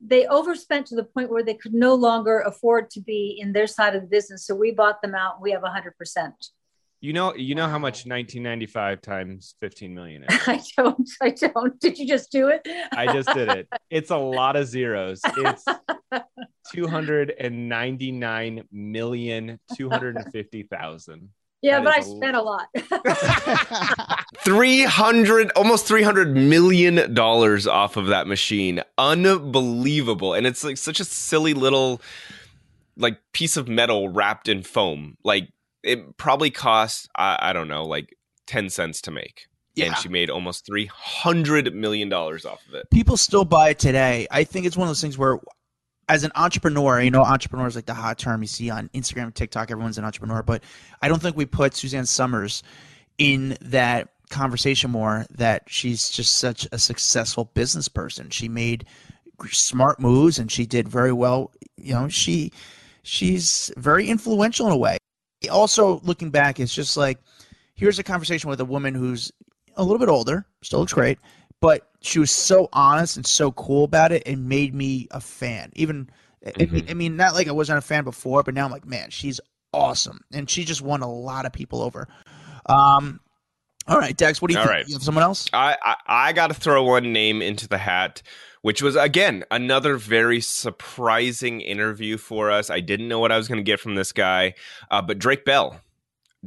they 0.00 0.26
overspent 0.26 0.86
to 0.86 0.96
the 0.96 1.04
point 1.04 1.30
where 1.30 1.42
they 1.42 1.54
could 1.54 1.72
no 1.72 1.94
longer 1.94 2.40
afford 2.40 2.90
to 2.90 3.00
be 3.00 3.38
in 3.40 3.52
their 3.52 3.66
side 3.66 3.94
of 3.94 4.02
the 4.02 4.08
business. 4.08 4.46
So 4.46 4.54
we 4.54 4.70
bought 4.70 5.00
them 5.00 5.14
out. 5.14 5.40
We 5.40 5.52
have 5.52 5.62
100%. 5.62 6.32
You 7.00 7.12
know, 7.12 7.34
you 7.34 7.54
know 7.54 7.66
how 7.68 7.78
much 7.78 8.06
1995 8.06 9.02
times 9.02 9.54
15 9.60 9.94
million 9.94 10.24
is. 10.24 10.28
I 10.48 10.60
don't. 10.76 11.10
I 11.20 11.30
don't. 11.30 11.78
Did 11.80 11.98
you 11.98 12.08
just 12.08 12.32
do 12.32 12.48
it? 12.48 12.66
I 12.92 13.12
just 13.12 13.28
did 13.34 13.48
it. 13.50 13.68
It's 13.90 14.10
a 14.10 14.16
lot 14.16 14.56
of 14.56 14.66
zeros. 14.66 15.20
It's 15.36 15.64
299 16.74 18.64
million 18.72 19.60
250,000. 19.76 21.28
Yeah, 21.64 21.80
that 21.80 21.84
but 21.84 21.96
I 21.96 22.00
spent 22.00 22.36
a 22.36 22.42
lot. 22.42 22.68
300 24.40 25.50
almost 25.56 25.86
300 25.86 26.36
million 26.36 27.14
dollars 27.14 27.66
off 27.66 27.96
of 27.96 28.08
that 28.08 28.26
machine. 28.26 28.82
Unbelievable. 28.98 30.34
And 30.34 30.46
it's 30.46 30.62
like 30.62 30.76
such 30.76 31.00
a 31.00 31.04
silly 31.04 31.54
little 31.54 32.02
like 32.98 33.18
piece 33.32 33.56
of 33.56 33.66
metal 33.66 34.10
wrapped 34.10 34.48
in 34.48 34.62
foam. 34.62 35.16
Like 35.24 35.48
it 35.84 36.16
probably 36.16 36.50
cost 36.50 37.08
I, 37.16 37.38
I 37.40 37.52
don't 37.52 37.68
know 37.68 37.84
like 37.84 38.16
10 38.46 38.70
cents 38.70 39.00
to 39.02 39.10
make. 39.10 39.46
Yeah. 39.76 39.86
and 39.86 39.96
she 39.96 40.08
made 40.08 40.30
almost 40.30 40.66
300 40.66 41.74
million 41.74 42.08
dollars 42.08 42.44
off 42.44 42.64
of 42.68 42.74
it. 42.74 42.88
People 42.92 43.16
still 43.16 43.44
buy 43.44 43.70
it 43.70 43.80
today. 43.80 44.28
I 44.30 44.44
think 44.44 44.66
it's 44.66 44.76
one 44.76 44.86
of 44.86 44.90
those 44.90 45.00
things 45.00 45.18
where 45.18 45.40
as 46.08 46.22
an 46.22 46.30
entrepreneur 46.36 47.00
you 47.00 47.10
know 47.10 47.22
entrepreneur 47.22 47.66
is 47.66 47.74
like 47.74 47.86
the 47.86 47.94
hot 47.94 48.18
term 48.18 48.42
you 48.42 48.46
see 48.46 48.68
on 48.68 48.90
instagram 48.92 49.32
tiktok 49.32 49.70
everyone's 49.70 49.96
an 49.96 50.04
entrepreneur 50.04 50.42
but 50.42 50.62
i 51.00 51.08
don't 51.08 51.22
think 51.22 51.34
we 51.34 51.46
put 51.46 51.74
suzanne 51.74 52.04
somers 52.04 52.62
in 53.16 53.56
that 53.62 54.10
conversation 54.30 54.90
more 54.90 55.26
that 55.30 55.62
she's 55.66 56.08
just 56.08 56.34
such 56.34 56.66
a 56.72 56.78
successful 56.78 57.50
business 57.54 57.88
person. 57.88 58.30
She 58.30 58.48
made 58.48 58.86
smart 59.50 60.00
moves 60.00 60.38
and 60.38 60.50
she 60.50 60.66
did 60.66 60.88
very 60.88 61.12
well. 61.12 61.52
You 61.76 61.94
know 61.94 62.08
she 62.08 62.52
she's 63.02 63.72
very 63.76 64.08
influential 64.08 64.66
in 64.66 64.72
a 64.72 64.76
way 64.76 64.96
also 65.48 66.00
looking 66.04 66.30
back, 66.30 66.60
it's 66.60 66.74
just 66.74 66.96
like 66.96 67.18
here's 67.74 67.98
a 67.98 68.02
conversation 68.02 68.50
with 68.50 68.60
a 68.60 68.64
woman 68.64 68.94
who's 68.94 69.32
a 69.76 69.82
little 69.82 69.98
bit 69.98 70.08
older, 70.08 70.46
still 70.62 70.80
looks 70.80 70.92
great, 70.92 71.18
but 71.60 71.90
she 72.00 72.18
was 72.18 72.30
so 72.30 72.68
honest 72.72 73.16
and 73.16 73.26
so 73.26 73.52
cool 73.52 73.84
about 73.84 74.12
it 74.12 74.22
and 74.26 74.48
made 74.48 74.74
me 74.74 75.08
a 75.10 75.20
fan. 75.20 75.72
Even 75.74 76.08
mm-hmm. 76.44 76.88
I 76.88 76.94
mean, 76.94 77.16
not 77.16 77.34
like 77.34 77.48
I 77.48 77.52
wasn't 77.52 77.78
a 77.78 77.82
fan 77.82 78.04
before, 78.04 78.42
but 78.42 78.54
now 78.54 78.64
I'm 78.64 78.70
like, 78.70 78.86
man, 78.86 79.10
she's 79.10 79.40
awesome, 79.72 80.20
and 80.32 80.48
she 80.48 80.64
just 80.64 80.82
won 80.82 81.02
a 81.02 81.10
lot 81.10 81.46
of 81.46 81.52
people 81.52 81.82
over. 81.82 82.08
Um, 82.66 83.20
all 83.86 83.98
right, 83.98 84.16
Dex, 84.16 84.40
what 84.40 84.48
do 84.48 84.54
you 84.54 84.60
all 84.60 84.66
think? 84.66 84.76
Right. 84.76 84.88
You 84.88 84.94
have 84.94 85.02
someone 85.02 85.24
else? 85.24 85.46
I 85.52 85.76
I, 85.82 85.96
I 86.06 86.32
got 86.32 86.46
to 86.48 86.54
throw 86.54 86.84
one 86.84 87.12
name 87.12 87.42
into 87.42 87.68
the 87.68 87.78
hat 87.78 88.22
which 88.64 88.80
was 88.80 88.96
again 88.96 89.44
another 89.50 89.98
very 89.98 90.40
surprising 90.40 91.60
interview 91.60 92.16
for 92.16 92.50
us. 92.50 92.70
I 92.70 92.80
didn't 92.80 93.08
know 93.08 93.18
what 93.18 93.30
I 93.30 93.36
was 93.36 93.46
going 93.46 93.58
to 93.58 93.62
get 93.62 93.78
from 93.78 93.94
this 93.94 94.10
guy, 94.10 94.54
uh, 94.90 95.02
but 95.02 95.18
Drake 95.18 95.44
Bell, 95.44 95.82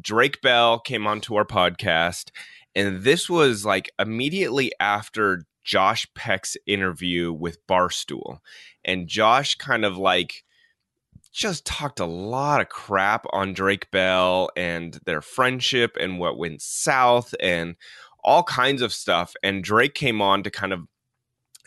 Drake 0.02 0.42
Bell 0.42 0.80
came 0.80 1.06
onto 1.06 1.36
our 1.36 1.46
podcast, 1.46 2.32
and 2.74 3.04
this 3.04 3.30
was 3.30 3.66
like 3.66 3.92
immediately 4.00 4.72
after 4.80 5.46
Josh 5.64 6.08
Peck's 6.16 6.58
interview 6.66 7.32
with 7.32 7.66
Barstool, 7.68 8.40
and 8.84 9.08
Josh 9.08 9.54
kind 9.54 9.86
of 9.86 9.96
like 9.96 10.44
just 11.32 11.66
talked 11.66 12.00
a 12.00 12.06
lot 12.06 12.62
of 12.62 12.70
crap 12.70 13.28
on 13.32 13.54
Drake 13.54 13.92
Bell 13.92 14.50
and 14.58 15.00
their 15.06 15.22
friendship 15.22 15.96
and 16.00 16.18
what 16.18 16.40
went 16.40 16.64
south 16.64 17.36
and 17.40 17.76
all 18.24 18.42
kinds 18.42 18.82
of 18.82 18.92
stuff. 18.92 19.36
And 19.44 19.64
Drake 19.64 19.94
came 19.94 20.20
on 20.20 20.42
to 20.42 20.50
kind 20.50 20.74
of 20.74 20.88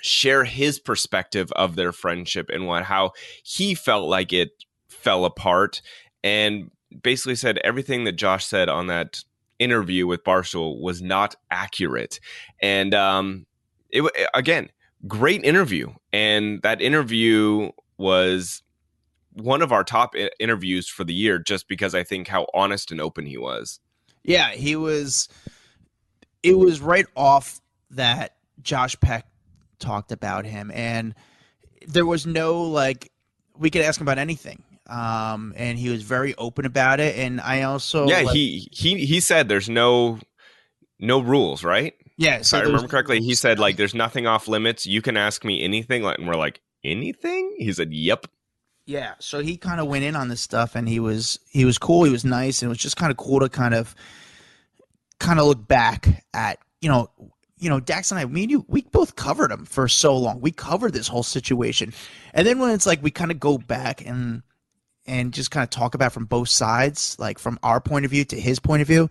share 0.03 0.45
his 0.45 0.79
perspective 0.79 1.53
of 1.53 1.77
their 1.77 1.93
friendship 1.93 2.49
and 2.53 2.67
what 2.67 2.85
how 2.85 3.13
he 3.43 3.75
felt 3.75 4.09
like 4.09 4.33
it 4.33 4.51
fell 4.89 5.25
apart 5.25 5.83
and 6.23 6.71
basically 7.03 7.37
said 7.37 7.59
everything 7.59 8.05
that 8.05 8.13
Josh 8.13 8.45
said 8.45 8.69
on 8.69 8.89
that 8.89 9.23
interview 9.59 10.07
with 10.07 10.25
Barstool 10.25 10.81
was 10.81 11.01
not 11.01 11.37
accurate. 11.51 12.19
And 12.61 12.95
um, 12.95 13.47
it 13.91 14.11
again, 14.35 14.71
great 15.07 15.45
interview, 15.45 15.93
and 16.13 16.61
that 16.63 16.81
interview 16.81 17.71
was 17.99 18.63
one 19.33 19.63
of 19.63 19.71
our 19.71 19.85
top 19.85 20.15
interviews 20.41 20.89
for 20.89 21.05
the 21.05 21.15
year, 21.15 21.39
just 21.39 21.69
because 21.69 21.95
I 21.95 22.03
think 22.03 22.27
how 22.27 22.47
honest 22.53 22.91
and 22.91 23.01
open 23.01 23.27
he 23.27 23.39
was. 23.39 23.79
Yeah, 24.25 24.51
he 24.51 24.77
was. 24.77 25.29
It 26.43 26.59
was 26.59 26.81
right 26.81 27.07
off 27.15 27.61
that 27.91 28.37
Josh 28.63 28.99
Peck 29.01 29.27
talked 29.81 30.13
about 30.13 30.45
him, 30.45 30.71
and 30.75 31.15
there 31.89 32.07
was 32.07 32.27
no 32.27 32.63
like 32.63 33.11
we 33.59 33.71
could 33.71 33.83
ask 33.83 34.01
him 34.01 34.07
about 34.07 34.19
anything. 34.19 34.63
Um, 34.89 35.55
and 35.57 35.79
he 35.79 35.89
was 35.89 36.03
very 36.03 36.35
open 36.35 36.65
about 36.65 36.99
it. 36.99 37.17
And 37.17 37.41
I 37.41 37.63
also 37.63 38.09
yeah, 38.09 38.23
like- 38.23 38.35
he 38.35 38.69
he 38.73 39.05
he 39.07 39.21
said 39.21 39.49
there's 39.49 39.69
no 39.69 40.19
no 40.99 41.21
rules, 41.21 41.65
right? 41.65 41.95
yeah. 42.17 42.37
If 42.37 42.47
So 42.47 42.59
I 42.59 42.63
remember 42.63 42.89
correctly, 42.89 43.21
he 43.21 43.35
said 43.35 43.59
like 43.59 43.77
there's 43.77 43.95
nothing 43.95 44.27
off 44.27 44.49
limits. 44.49 44.87
You 44.87 45.01
can 45.01 45.17
ask 45.17 45.45
me 45.45 45.63
anything. 45.63 46.03
Like, 46.03 46.19
and 46.19 46.29
we're 46.29 46.35
like 46.35 46.61
anything. 46.85 47.57
He 47.59 47.73
said, 47.73 47.93
"Yep." 47.93 48.27
Yeah, 48.87 49.15
so 49.21 49.41
he 49.41 49.57
kind 49.57 49.81
of 49.81 49.87
went 49.87 50.03
in 50.05 50.17
on 50.17 50.29
this 50.29 50.41
stuff, 50.41 50.75
and 50.75 50.89
he 50.89 50.99
was 50.99 51.39
he 51.49 51.65
was 51.65 51.79
cool. 51.79 52.03
He 52.05 52.11
was 52.11 52.25
nice, 52.25 52.61
and 52.61 52.69
it 52.69 52.71
was 52.71 52.79
just 52.79 52.97
kind 52.97 53.11
of 53.11 53.17
cool 53.17 53.41
to 53.41 53.49
kind 53.49 53.75
of 53.75 53.95
kind 55.21 55.39
of 55.39 55.47
look 55.47 55.69
back 55.69 56.25
at 56.35 56.59
you 56.81 56.89
know 56.89 57.11
you 57.61 57.69
know 57.69 57.79
Dax 57.79 58.11
and 58.11 58.19
I, 58.19 58.25
me 58.25 58.43
and 58.43 58.51
you, 58.51 58.65
we 58.69 58.83
both 58.83 59.17
covered 59.17 59.53
him 59.53 59.65
for 59.65 59.87
so 59.87 60.17
long. 60.17 60.41
We 60.41 60.51
covered 60.51 60.93
this 60.93 61.07
whole 61.07 61.23
situation, 61.23 61.93
and 62.35 62.47
then 62.47 62.59
when 62.59 62.71
it's 62.71 62.87
like 62.87 63.03
we 63.03 63.11
kind 63.11 63.31
of 63.31 63.39
go 63.39 63.59
back 63.59 64.05
and 64.05 64.43
and 65.07 65.33
just 65.33 65.51
kind 65.51 65.63
of 65.63 65.71
talk 65.71 65.95
about 65.95 66.13
from 66.13 66.25
both 66.25 66.49
sides, 66.49 67.17
like 67.19 67.39
from 67.39 67.59
our 67.63 67.81
point 67.81 68.05
of 68.05 68.11
view 68.11 68.25
to 68.25 68.41
his 68.41 68.59
point 68.59 68.83
of 68.83 68.89
view, 68.89 69.09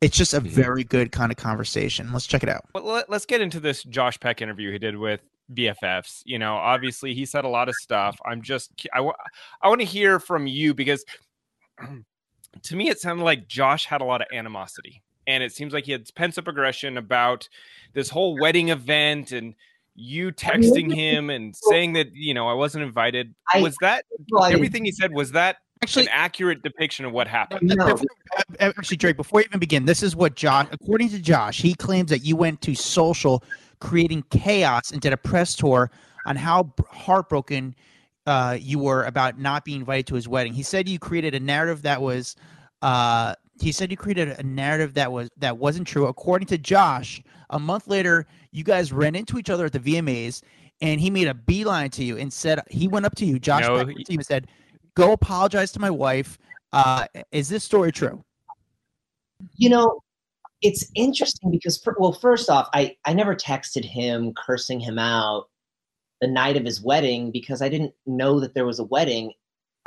it's 0.00 0.16
just 0.16 0.34
a 0.34 0.40
mm-hmm. 0.40 0.48
very 0.48 0.84
good 0.84 1.12
kind 1.12 1.32
of 1.32 1.36
conversation. 1.36 2.12
Let's 2.12 2.26
check 2.26 2.42
it 2.42 2.48
out. 2.48 2.64
But 2.72 2.84
let, 2.84 3.10
us 3.10 3.26
get 3.26 3.40
into 3.40 3.60
this 3.60 3.82
Josh 3.82 4.18
Peck 4.20 4.42
interview 4.42 4.70
he 4.72 4.78
did 4.78 4.96
with 4.96 5.20
BFFs. 5.52 6.22
You 6.24 6.38
know, 6.38 6.54
obviously 6.54 7.14
he 7.14 7.24
said 7.24 7.44
a 7.44 7.48
lot 7.48 7.68
of 7.68 7.74
stuff. 7.76 8.18
I'm 8.24 8.42
just 8.42 8.70
I, 8.92 9.00
I 9.62 9.68
want 9.68 9.80
to 9.80 9.86
hear 9.86 10.20
from 10.20 10.46
you 10.46 10.74
because 10.74 11.04
to 12.62 12.76
me 12.76 12.88
it 12.88 13.00
sounded 13.00 13.24
like 13.24 13.48
Josh 13.48 13.86
had 13.86 14.00
a 14.00 14.04
lot 14.04 14.20
of 14.20 14.28
animosity. 14.32 15.02
And 15.28 15.42
it 15.44 15.52
seems 15.52 15.72
like 15.72 15.84
he 15.84 15.92
had 15.92 16.12
pent 16.16 16.38
up 16.38 16.48
aggression 16.48 16.96
about 16.96 17.48
this 17.92 18.08
whole 18.08 18.36
wedding 18.40 18.70
event 18.70 19.30
and 19.30 19.54
you 19.94 20.32
texting 20.32 20.92
him 20.92 21.28
and 21.28 21.54
saying 21.54 21.92
that, 21.92 22.08
you 22.14 22.32
know, 22.32 22.48
I 22.48 22.54
wasn't 22.54 22.82
invited. 22.84 23.34
I- 23.54 23.60
was 23.60 23.76
that 23.80 24.04
well, 24.32 24.44
I- 24.44 24.52
everything 24.52 24.84
he 24.84 24.90
said 24.92 25.12
was 25.12 25.32
that 25.32 25.58
Actually- 25.82 26.04
an 26.04 26.12
accurate 26.12 26.62
depiction 26.62 27.04
of 27.04 27.12
what 27.12 27.28
happened? 27.28 27.74
No. 27.76 27.86
Uh, 27.86 27.98
actually, 28.60 28.96
Drake, 28.96 29.16
before 29.16 29.38
we 29.38 29.44
even 29.44 29.60
begin, 29.60 29.84
this 29.84 30.02
is 30.02 30.16
what 30.16 30.34
Josh, 30.34 30.66
according 30.72 31.10
to 31.10 31.18
Josh, 31.20 31.60
he 31.60 31.74
claims 31.74 32.10
that 32.10 32.24
you 32.24 32.34
went 32.34 32.60
to 32.62 32.74
social 32.74 33.44
creating 33.80 34.24
chaos 34.30 34.90
and 34.90 35.00
did 35.00 35.12
a 35.12 35.16
press 35.16 35.54
tour 35.54 35.90
on 36.26 36.36
how 36.36 36.72
heartbroken 36.90 37.74
uh, 38.26 38.56
you 38.60 38.78
were 38.78 39.04
about 39.04 39.38
not 39.38 39.64
being 39.64 39.80
invited 39.80 40.06
to 40.06 40.14
his 40.14 40.26
wedding. 40.26 40.52
He 40.52 40.62
said 40.62 40.88
you 40.88 40.98
created 40.98 41.34
a 41.34 41.40
narrative 41.40 41.82
that 41.82 42.00
was, 42.02 42.34
uh, 42.82 43.34
he 43.60 43.72
said 43.72 43.90
you 43.90 43.96
created 43.96 44.28
a 44.38 44.42
narrative 44.42 44.94
that 44.94 45.10
was 45.10 45.28
that 45.36 45.56
wasn't 45.58 45.86
true. 45.86 46.06
According 46.06 46.46
to 46.48 46.58
Josh, 46.58 47.22
a 47.50 47.58
month 47.58 47.88
later, 47.88 48.26
you 48.52 48.64
guys 48.64 48.92
ran 48.92 49.14
into 49.14 49.38
each 49.38 49.50
other 49.50 49.66
at 49.66 49.72
the 49.72 49.80
VMAs, 49.80 50.42
and 50.80 51.00
he 51.00 51.10
made 51.10 51.28
a 51.28 51.34
beeline 51.34 51.90
to 51.90 52.04
you 52.04 52.16
and 52.18 52.32
said 52.32 52.60
he 52.70 52.88
went 52.88 53.06
up 53.06 53.14
to 53.16 53.24
you, 53.26 53.38
Josh, 53.38 53.62
No, 53.62 53.84
Beck 53.84 53.96
he- 53.96 54.04
to 54.04 54.12
and 54.14 54.26
said, 54.26 54.48
"Go 54.94 55.12
apologize 55.12 55.72
to 55.72 55.80
my 55.80 55.90
wife." 55.90 56.38
Uh, 56.72 57.06
is 57.32 57.48
this 57.48 57.64
story 57.64 57.90
true? 57.92 58.22
you 59.56 59.68
know 59.70 60.00
it's 60.62 60.90
interesting 60.96 61.48
because 61.48 61.78
fir- 61.78 61.94
well 62.00 62.12
first 62.12 62.50
off 62.50 62.68
i 62.74 62.92
i 63.04 63.12
never 63.12 63.36
texted 63.36 63.84
him 63.84 64.34
cursing 64.36 64.80
him 64.80 64.98
out 64.98 65.48
the 66.20 66.26
night 66.26 66.56
of 66.56 66.64
his 66.64 66.82
wedding 66.82 67.30
because 67.30 67.62
i 67.62 67.68
didn't 67.68 67.94
know 68.04 68.40
that 68.40 68.52
there 68.54 68.66
was 68.66 68.80
a 68.80 68.84
wedding 68.84 69.32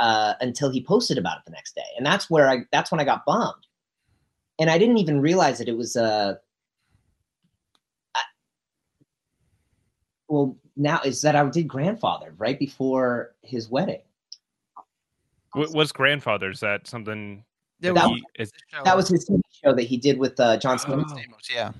uh, 0.01 0.33
until 0.41 0.69
he 0.71 0.83
posted 0.83 1.17
about 1.17 1.37
it 1.37 1.43
the 1.45 1.51
next 1.51 1.75
day 1.75 1.89
and 1.97 2.05
that's 2.05 2.29
where 2.29 2.49
i 2.49 2.57
that's 2.71 2.91
when 2.91 2.99
i 2.99 3.03
got 3.03 3.23
bummed 3.25 3.65
and 4.59 4.69
i 4.69 4.77
didn't 4.77 4.97
even 4.97 5.21
realize 5.21 5.57
that 5.59 5.67
it 5.69 5.77
was 5.77 5.95
uh 5.95 6.33
well 10.27 10.55
now 10.75 10.99
is 11.05 11.21
that 11.21 11.35
i 11.35 11.43
did 11.49 11.67
grandfather 11.67 12.33
right 12.37 12.57
before 12.59 13.35
his 13.41 13.69
wedding 13.69 14.01
W- 15.53 15.75
was 15.77 15.91
grandfather? 15.91 16.49
Is 16.49 16.61
that 16.61 16.87
something 16.87 17.43
There 17.81 17.93
That- 17.93 18.07
he 18.07 18.23
is? 18.39 18.51
that 18.85 18.95
was 18.95 19.09
his 19.09 19.27
TV 19.29 19.41
show 19.51 19.73
that 19.75 19.83
he 19.83 19.97
did 19.97 20.17
with 20.17 20.39
uh, 20.39 20.55
john 20.57 20.77
Oh. 20.79 20.85
Stamos. 20.85 21.49
Yeah. 21.53 21.71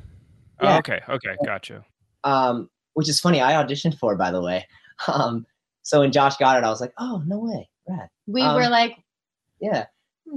Oh, 0.60 0.78
okay, 0.80 1.00
okay, 1.08 1.36
gotcha. 1.46 1.86
um, 2.26 2.70
which 2.96 3.08
is 3.08 3.22
funny. 3.22 3.40
I 3.42 3.54
auditioned 3.54 3.98
for, 3.98 4.16
by 4.18 4.30
the 4.32 4.42
way. 4.42 4.68
Um, 5.08 5.48
so 5.84 6.02
when 6.02 6.12
Josh 6.12 6.36
got 6.38 6.58
it, 6.60 6.64
I 6.66 6.70
was 6.70 6.80
like, 6.82 6.94
"Oh, 7.00 7.24
no 7.26 7.40
way, 7.40 7.68
rad." 7.88 8.10
We 8.28 8.42
Um, 8.42 8.56
were 8.56 8.70
like, 8.70 8.98
Yeah. 9.60 9.86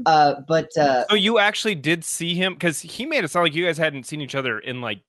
Uh, 0.07 0.41
but 0.49 0.77
uh, 0.77 1.07
So 1.09 1.15
you 1.15 1.39
actually 1.39 1.77
did 1.77 2.05
see 2.05 2.35
him 2.35 2.55
because 2.55 2.81
he 2.81 3.07
made 3.07 3.23
it 3.25 3.31
sound 3.31 3.45
like 3.45 3.55
you 3.55 3.65
guys 3.65 3.79
hadn't 3.79 4.05
seen 4.07 4.21
each 4.21 4.35
other 4.35 4.59
in 4.59 4.81
like 4.81 5.01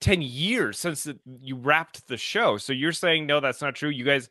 ten 0.00 0.20
years 0.20 0.78
since 0.78 1.08
you 1.40 1.56
wrapped 1.56 2.06
the 2.08 2.16
show. 2.18 2.58
So 2.58 2.72
you're 2.72 2.92
saying 2.92 3.26
no, 3.26 3.40
that's 3.40 3.62
not 3.62 3.74
true. 3.74 3.88
You 3.88 4.04
guys 4.04 4.28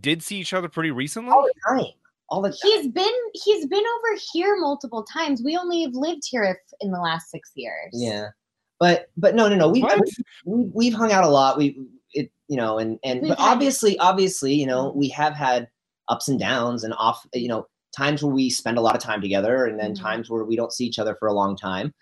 did 0.00 0.22
see 0.22 0.36
each 0.36 0.52
other 0.52 0.68
pretty 0.68 0.90
recently. 0.90 1.30
all 1.30 1.42
the 1.42 1.54
time, 1.82 1.92
all 2.28 2.42
the 2.42 2.50
time. 2.50 2.58
he's 2.64 2.88
been 2.88 3.14
he's 3.32 3.66
been 3.66 3.82
over 3.84 4.20
here 4.32 4.56
multiple 4.58 5.04
times. 5.04 5.42
We 5.42 5.56
only 5.56 5.82
have 5.84 5.94
lived 5.94 6.24
here 6.28 6.44
if, 6.44 6.58
in 6.80 6.90
the 6.90 7.00
last 7.00 7.30
six 7.30 7.50
years. 7.54 7.90
Yeah. 7.92 8.28
But 8.78 9.08
but 9.16 9.34
no 9.34 9.48
no 9.48 9.54
no 9.56 9.68
we 9.70 9.80
What? 9.80 10.02
we 10.44 10.64
we've 10.74 10.92
hung 10.94 11.12
out 11.12 11.24
a 11.24 11.28
lot. 11.28 11.56
We 11.56 11.78
it 12.12 12.30
you 12.48 12.58
know 12.58 12.76
and 12.78 12.98
and 13.04 13.22
We've 13.22 13.30
but 13.30 13.38
had- 13.38 13.52
obviously 13.52 13.98
obviously 14.00 14.52
you 14.52 14.66
know 14.66 14.92
we 14.94 15.08
have 15.10 15.32
had 15.32 15.68
ups 16.08 16.28
and 16.28 16.38
downs 16.38 16.84
and 16.84 16.94
off 16.98 17.26
you 17.34 17.48
know 17.48 17.66
times 17.96 18.22
where 18.22 18.34
we 18.34 18.50
spend 18.50 18.76
a 18.76 18.80
lot 18.80 18.94
of 18.94 19.02
time 19.02 19.20
together 19.20 19.64
and 19.64 19.80
then 19.80 19.92
Mhm. 19.92 20.00
times 20.00 20.30
where 20.30 20.44
we 20.44 20.56
don't 20.56 20.72
see 20.72 20.84
each 20.84 20.98
other 20.98 21.16
for 21.18 21.28
a 21.28 21.32
long 21.32 21.56
time. 21.56 21.94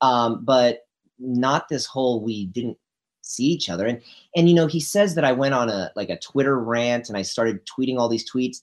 Um, 0.00 0.44
but 0.44 0.80
not 1.18 1.68
this 1.68 1.86
whole 1.86 2.22
we 2.22 2.46
didn't 2.46 2.76
see 3.22 3.44
each 3.46 3.68
other 3.68 3.86
and 3.86 4.00
and 4.36 4.48
you 4.48 4.54
know 4.54 4.66
he 4.66 4.80
says 4.80 5.14
that 5.14 5.24
I 5.24 5.32
went 5.32 5.54
on 5.54 5.68
a 5.68 5.90
like 5.96 6.10
a 6.10 6.18
Twitter 6.18 6.58
rant 6.58 7.08
and 7.08 7.16
I 7.18 7.22
started 7.22 7.60
tweeting 7.66 7.98
all 7.98 8.08
these 8.08 8.30
tweets. 8.30 8.58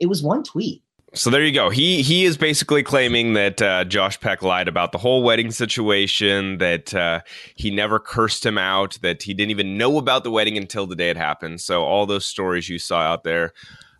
It 0.00 0.06
was 0.06 0.22
one 0.22 0.42
tweet. 0.42 0.82
So 1.14 1.30
there 1.30 1.42
you 1.42 1.52
go. 1.54 1.70
He 1.70 2.02
he 2.02 2.26
is 2.26 2.36
basically 2.36 2.82
claiming 2.82 3.32
that 3.32 3.62
uh, 3.62 3.84
Josh 3.84 4.20
Peck 4.20 4.42
lied 4.42 4.68
about 4.68 4.92
the 4.92 4.98
whole 4.98 5.22
wedding 5.22 5.50
situation. 5.50 6.58
That 6.58 6.92
uh, 6.94 7.20
he 7.54 7.70
never 7.70 7.98
cursed 7.98 8.44
him 8.44 8.58
out. 8.58 8.98
That 9.00 9.22
he 9.22 9.32
didn't 9.32 9.50
even 9.50 9.78
know 9.78 9.96
about 9.96 10.22
the 10.22 10.30
wedding 10.30 10.58
until 10.58 10.86
the 10.86 10.94
day 10.96 11.08
it 11.08 11.16
happened. 11.16 11.62
So 11.62 11.82
all 11.82 12.04
those 12.04 12.26
stories 12.26 12.68
you 12.68 12.78
saw 12.78 13.00
out 13.00 13.24
there, 13.24 13.54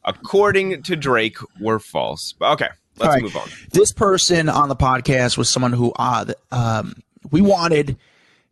according 0.08 0.82
to 0.84 0.96
Drake, 0.96 1.36
were 1.60 1.78
false. 1.78 2.34
Okay, 2.40 2.68
let's 2.98 3.14
right. 3.14 3.22
move 3.22 3.36
on. 3.36 3.48
This 3.70 3.92
person 3.92 4.48
on 4.48 4.68
the 4.68 4.76
podcast 4.76 5.36
was 5.36 5.48
someone 5.48 5.72
who 5.72 5.92
uh, 5.96 6.32
um, 6.50 6.94
we 7.30 7.40
wanted 7.40 7.96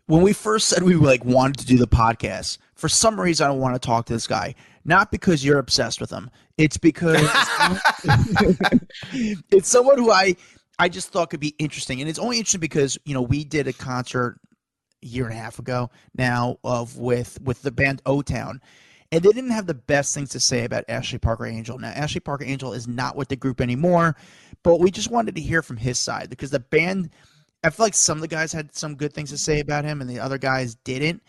when 0.07 0.23
we 0.23 0.33
first 0.33 0.69
said 0.69 0.83
we 0.83 0.95
like 0.95 1.25
wanted 1.25 1.59
to 1.59 1.67
do 1.67 1.79
the 1.79 1.89
podcast. 1.89 2.59
For 2.75 2.89
some 2.89 3.21
reason, 3.21 3.47
I 3.47 3.51
want 3.51 3.75
to 3.75 3.85
talk 3.85 4.07
to 4.07 4.13
this 4.13 4.27
guy. 4.27 4.55
Not 4.85 5.11
because 5.11 5.45
you're 5.45 5.59
obsessed 5.59 6.01
with 6.01 6.11
him. 6.11 6.31
It's 6.59 6.77
because 6.77 7.21
it's 9.51 9.69
someone 9.69 9.99
who 9.99 10.13
I 10.13 10.37
I 10.79 10.89
just 10.89 11.09
thought 11.09 11.31
could 11.31 11.41
be 11.41 11.55
interesting, 11.59 12.01
and 12.01 12.09
it's 12.09 12.19
only 12.19 12.39
interesting 12.39 12.61
because 12.61 12.97
you 13.05 13.15
know 13.15 13.23
we 13.23 13.45
did 13.45 13.67
a 13.67 13.73
concert 13.73 14.39
a 15.03 15.07
year 15.07 15.25
and 15.25 15.33
a 15.33 15.37
half 15.37 15.59
ago 15.59 15.91
now 16.17 16.59
of 16.63 16.97
with 16.99 17.41
with 17.43 17.63
the 17.63 17.73
band 17.73 18.01
O 18.07 18.23
Town, 18.23 18.61
and 19.13 19.23
they 19.23 19.31
didn't 19.31 19.51
have 19.51 19.67
the 19.67 19.75
best 19.75 20.15
things 20.15 20.31
to 20.31 20.41
say 20.41 20.65
about 20.65 20.85
Ashley 20.89 21.19
Parker 21.19 21.47
Angel. 21.47 21.79
Now 21.79 21.89
Ashley 21.89 22.21
Parker 22.21 22.45
Angel 22.45 22.73
is 22.73 22.89
not 22.89 23.17
with 23.17 23.29
the 23.29 23.37
group 23.37 23.61
anymore, 23.61 24.17
but 24.63 24.81
we 24.81 24.91
just 24.91 25.11
wanted 25.11 25.35
to 25.37 25.41
hear 25.41 25.63
from 25.63 25.77
his 25.77 25.99
side 25.99 26.31
because 26.31 26.51
the 26.51 26.61
band. 26.61 27.11
I 27.65 27.71
feel 27.71 27.87
like 27.87 27.95
some 27.95 28.19
of 28.19 28.23
the 28.23 28.29
guys 28.29 28.53
had 28.53 28.77
some 28.77 28.95
good 28.95 29.13
things 29.13 29.31
to 29.31 29.39
say 29.39 29.59
about 29.59 29.85
him, 29.85 30.01
and 30.01 30.09
the 30.09 30.21
other 30.21 30.39
guys 30.39 30.77
didn't. 30.77 31.23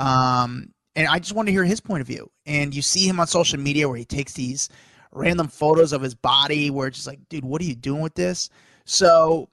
Um, 0.00 0.72
and 0.96 1.06
I 1.06 1.20
just 1.20 1.34
wanted 1.34 1.50
to 1.50 1.52
hear 1.52 1.64
his 1.64 1.80
point 1.80 2.00
of 2.00 2.06
view. 2.06 2.30
And 2.46 2.74
you 2.74 2.82
see 2.82 3.06
him 3.06 3.20
on 3.20 3.28
social 3.28 3.60
media 3.60 3.88
where 3.88 3.98
he 3.98 4.04
takes 4.04 4.32
these 4.32 4.68
random 5.12 5.46
photos 5.46 5.92
of 5.92 6.02
his 6.02 6.14
body, 6.14 6.70
where 6.70 6.88
it's 6.88 6.96
just 6.96 7.06
like, 7.06 7.20
dude, 7.28 7.44
what 7.44 7.62
are 7.62 7.66
you 7.66 7.76
doing 7.76 8.00
with 8.00 8.14
this? 8.14 8.50
So 8.84 9.50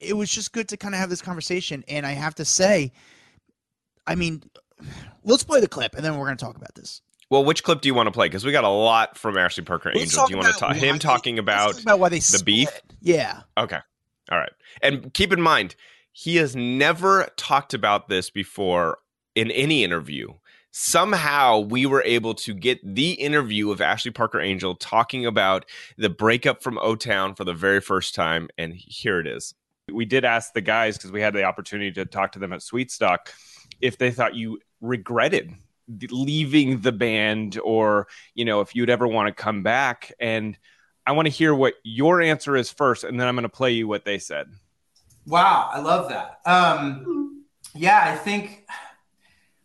it 0.00 0.16
was 0.16 0.30
just 0.30 0.52
good 0.52 0.68
to 0.68 0.76
kind 0.76 0.94
of 0.94 1.00
have 1.00 1.10
this 1.10 1.20
conversation. 1.20 1.84
And 1.88 2.06
I 2.06 2.12
have 2.12 2.34
to 2.36 2.44
say, 2.44 2.92
I 4.06 4.14
mean, 4.14 4.42
let's 5.24 5.44
play 5.44 5.60
the 5.60 5.68
clip, 5.68 5.94
and 5.94 6.04
then 6.04 6.16
we're 6.16 6.26
going 6.26 6.36
to 6.36 6.44
talk 6.44 6.56
about 6.56 6.74
this. 6.74 7.02
Well, 7.30 7.44
which 7.44 7.62
clip 7.62 7.82
do 7.82 7.88
you 7.88 7.94
want 7.94 8.06
to 8.06 8.10
play? 8.10 8.26
Because 8.26 8.44
we 8.44 8.52
got 8.52 8.64
a 8.64 8.68
lot 8.68 9.18
from 9.18 9.36
Ashley 9.36 9.64
Parker 9.64 9.90
Let's 9.94 10.12
Angel. 10.12 10.26
Do 10.26 10.32
you 10.32 10.38
want 10.38 10.52
to 10.52 10.58
talk 10.58 10.76
him 10.76 10.94
why- 10.94 10.98
talking 10.98 11.38
about 11.38 11.74
talk 11.74 11.82
about 11.82 12.00
why 12.00 12.08
they 12.08 12.20
the 12.20 12.42
beef? 12.44 12.70
Yeah. 13.00 13.42
Okay. 13.56 13.78
All 14.30 14.38
right. 14.38 14.52
And 14.82 15.12
keep 15.14 15.32
in 15.32 15.40
mind, 15.40 15.74
he 16.12 16.36
has 16.36 16.56
never 16.56 17.28
talked 17.36 17.74
about 17.74 18.08
this 18.08 18.30
before 18.30 18.98
in 19.34 19.50
any 19.50 19.84
interview. 19.84 20.28
Somehow 20.70 21.60
we 21.60 21.86
were 21.86 22.02
able 22.02 22.34
to 22.34 22.54
get 22.54 22.78
the 22.84 23.12
interview 23.12 23.70
of 23.70 23.80
Ashley 23.80 24.10
Parker 24.10 24.40
Angel 24.40 24.74
talking 24.74 25.26
about 25.26 25.64
the 25.96 26.10
breakup 26.10 26.62
from 26.62 26.78
O 26.78 26.94
Town 26.94 27.34
for 27.34 27.44
the 27.44 27.54
very 27.54 27.80
first 27.80 28.14
time, 28.14 28.48
and 28.58 28.74
here 28.74 29.18
it 29.18 29.26
is. 29.26 29.54
We 29.90 30.04
did 30.04 30.24
ask 30.24 30.52
the 30.52 30.60
guys 30.60 30.96
because 30.98 31.10
we 31.10 31.22
had 31.22 31.34
the 31.34 31.44
opportunity 31.44 31.90
to 31.92 32.04
talk 32.04 32.32
to 32.32 32.38
them 32.38 32.52
at 32.52 32.60
Sweetstock 32.60 33.30
if 33.80 33.98
they 33.98 34.10
thought 34.10 34.34
you 34.34 34.58
regretted 34.80 35.54
leaving 36.10 36.80
the 36.80 36.92
band 36.92 37.58
or 37.64 38.06
you 38.34 38.44
know 38.44 38.60
if 38.60 38.74
you'd 38.74 38.90
ever 38.90 39.06
want 39.06 39.26
to 39.28 39.42
come 39.42 39.62
back. 39.62 40.12
And 40.20 40.56
i 41.06 41.12
want 41.12 41.26
to 41.26 41.32
hear 41.32 41.54
what 41.54 41.74
your 41.82 42.20
answer 42.20 42.56
is 42.56 42.70
first 42.70 43.04
and 43.04 43.18
then 43.18 43.26
i'm 43.26 43.34
going 43.34 43.44
to 43.44 43.48
play 43.48 43.72
you 43.72 43.88
what 43.88 44.04
they 44.04 44.18
said. 44.18 44.48
Wow 45.26 45.70
i 45.72 45.80
love 45.80 46.08
that. 46.10 46.40
Um 46.44 47.44
yeah 47.74 48.02
i 48.04 48.16
think 48.16 48.66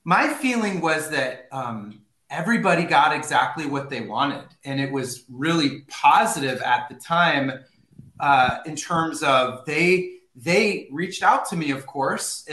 my 0.03 0.33
feeling 0.33 0.81
was 0.81 1.09
that 1.09 1.47
um 1.51 2.01
everybody 2.29 2.83
got 2.83 3.15
exactly 3.15 3.65
what 3.65 3.89
they 3.89 4.01
wanted 4.01 4.45
and 4.65 4.79
it 4.79 4.91
was 4.91 5.25
really 5.29 5.81
positive 5.89 6.61
at 6.61 6.89
the 6.89 6.95
time 6.95 7.51
uh 8.19 8.57
in 8.65 8.75
terms 8.75 9.23
of 9.23 9.65
they 9.65 10.17
they 10.35 10.87
reached 10.91 11.21
out 11.21 11.47
to 11.49 11.55
me, 11.55 11.71
of 11.71 11.85
course, 11.85 12.47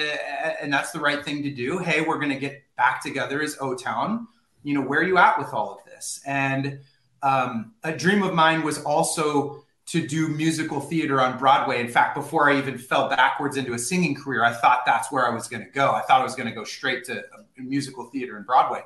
and 0.60 0.72
that's 0.72 0.90
the 0.90 1.00
right 1.00 1.24
thing 1.24 1.42
to 1.42 1.50
do. 1.50 1.78
Hey, 1.78 2.02
we're 2.02 2.18
going 2.18 2.30
to 2.30 2.38
get 2.38 2.62
back 2.76 3.02
together 3.02 3.42
as 3.42 3.56
O 3.60 3.74
Town. 3.74 4.28
You 4.62 4.74
know, 4.74 4.82
where 4.82 5.00
are 5.00 5.04
you 5.04 5.16
at 5.16 5.38
with 5.38 5.54
all 5.54 5.72
of 5.72 5.84
this? 5.84 6.20
And 6.26 6.80
um, 7.22 7.72
a 7.82 7.92
dream 7.92 8.22
of 8.22 8.34
mine 8.34 8.62
was 8.62 8.82
also 8.82 9.64
to 9.86 10.06
do 10.06 10.28
musical 10.28 10.78
theater 10.78 11.20
on 11.20 11.36
Broadway. 11.38 11.80
In 11.80 11.88
fact, 11.88 12.14
before 12.14 12.48
I 12.48 12.58
even 12.58 12.78
fell 12.78 13.08
backwards 13.08 13.56
into 13.56 13.72
a 13.72 13.78
singing 13.78 14.14
career, 14.14 14.44
I 14.44 14.52
thought 14.52 14.82
that's 14.86 15.10
where 15.10 15.26
I 15.26 15.34
was 15.34 15.48
going 15.48 15.64
to 15.64 15.70
go. 15.70 15.90
I 15.90 16.02
thought 16.02 16.20
I 16.20 16.24
was 16.24 16.36
going 16.36 16.48
to 16.48 16.54
go 16.54 16.64
straight 16.64 17.04
to 17.06 17.24
musical 17.56 18.04
theater 18.04 18.36
and 18.36 18.46
Broadway. 18.46 18.82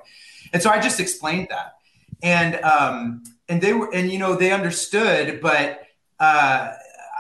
And 0.53 0.63
so 0.63 0.71
I 0.71 0.81
just 0.81 1.01
explained 1.01 1.49
that. 1.51 1.75
And 2.23 2.57
um, 2.63 3.25
and 3.49 3.61
they 3.61 3.75
were 3.75 3.93
and 3.93 4.11
you 4.11 4.19
know 4.19 4.35
they 4.35 4.51
understood, 4.51 5.41
but 5.43 5.83
uh, 6.21 6.73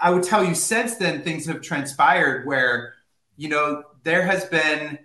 I 0.02 0.11
would 0.11 0.22
tell 0.22 0.44
you 0.44 0.54
since 0.54 0.96
then 0.96 1.22
things 1.22 1.46
have 1.46 1.61
transpired 1.61 2.46
where, 2.46 2.94
you 3.37 3.48
know, 3.48 3.85
there 4.02 4.22
has 4.22 4.44
been 4.46 4.98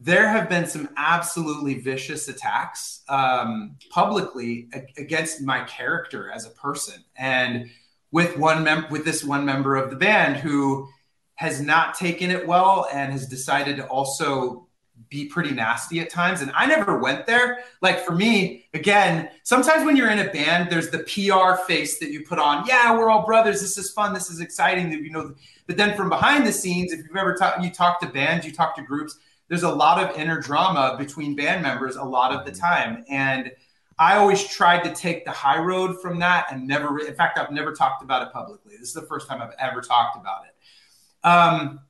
there 0.00 0.26
have 0.28 0.48
been 0.48 0.66
some 0.66 0.88
absolutely 0.96 1.74
vicious 1.74 2.26
attacks 2.26 3.02
um, 3.08 3.76
publicly 3.90 4.68
against 4.96 5.40
my 5.42 5.62
character 5.64 6.28
as 6.30 6.44
a 6.44 6.50
person, 6.50 7.04
and 7.16 7.70
with 8.10 8.36
one 8.36 8.64
mem- 8.64 8.90
with 8.90 9.04
this 9.04 9.22
one 9.22 9.44
member 9.44 9.76
of 9.76 9.90
the 9.90 9.96
band 9.96 10.36
who 10.36 10.88
has 11.36 11.60
not 11.60 11.94
taken 11.94 12.30
it 12.30 12.46
well 12.46 12.86
and 12.92 13.12
has 13.12 13.26
decided 13.26 13.76
to 13.76 13.86
also 13.86 14.66
be 15.12 15.26
pretty 15.26 15.50
nasty 15.50 16.00
at 16.00 16.08
times. 16.08 16.40
And 16.40 16.50
I 16.54 16.64
never 16.64 16.98
went 16.98 17.26
there. 17.26 17.64
Like 17.82 18.00
for 18.00 18.12
me, 18.12 18.66
again, 18.72 19.28
sometimes 19.42 19.84
when 19.84 19.94
you're 19.94 20.10
in 20.10 20.20
a 20.20 20.32
band, 20.32 20.72
there's 20.72 20.88
the 20.88 21.00
PR 21.00 21.62
face 21.64 21.98
that 21.98 22.10
you 22.10 22.24
put 22.24 22.38
on. 22.38 22.66
Yeah, 22.66 22.96
we're 22.96 23.10
all 23.10 23.26
brothers. 23.26 23.60
This 23.60 23.76
is 23.76 23.90
fun. 23.90 24.14
This 24.14 24.30
is 24.30 24.40
exciting. 24.40 24.90
You 24.90 25.10
know, 25.10 25.34
but 25.66 25.76
then 25.76 25.94
from 25.96 26.08
behind 26.08 26.46
the 26.46 26.52
scenes, 26.52 26.92
if 26.92 27.00
you've 27.00 27.16
ever 27.16 27.34
talked, 27.34 27.62
you 27.62 27.70
talk 27.70 28.00
to 28.00 28.06
bands, 28.06 28.46
you 28.46 28.52
talk 28.52 28.74
to 28.76 28.82
groups. 28.82 29.18
There's 29.48 29.64
a 29.64 29.70
lot 29.70 30.02
of 30.02 30.16
inner 30.16 30.40
drama 30.40 30.96
between 30.98 31.36
band 31.36 31.62
members 31.62 31.96
a 31.96 32.02
lot 32.02 32.32
of 32.32 32.46
the 32.46 32.52
time, 32.52 33.04
and 33.10 33.52
I 33.98 34.16
always 34.16 34.42
tried 34.42 34.82
to 34.84 34.94
take 34.94 35.26
the 35.26 35.30
high 35.30 35.58
road 35.58 36.00
from 36.00 36.18
that 36.20 36.46
and 36.50 36.66
never. 36.66 36.98
In 37.00 37.14
fact, 37.14 37.38
I've 37.38 37.50
never 37.50 37.74
talked 37.74 38.02
about 38.02 38.26
it 38.26 38.32
publicly. 38.32 38.76
This 38.78 38.88
is 38.88 38.94
the 38.94 39.02
first 39.02 39.28
time 39.28 39.42
I've 39.42 39.54
ever 39.58 39.82
talked 39.82 40.16
about 40.16 40.44
it. 40.46 41.28
Um, 41.28 41.80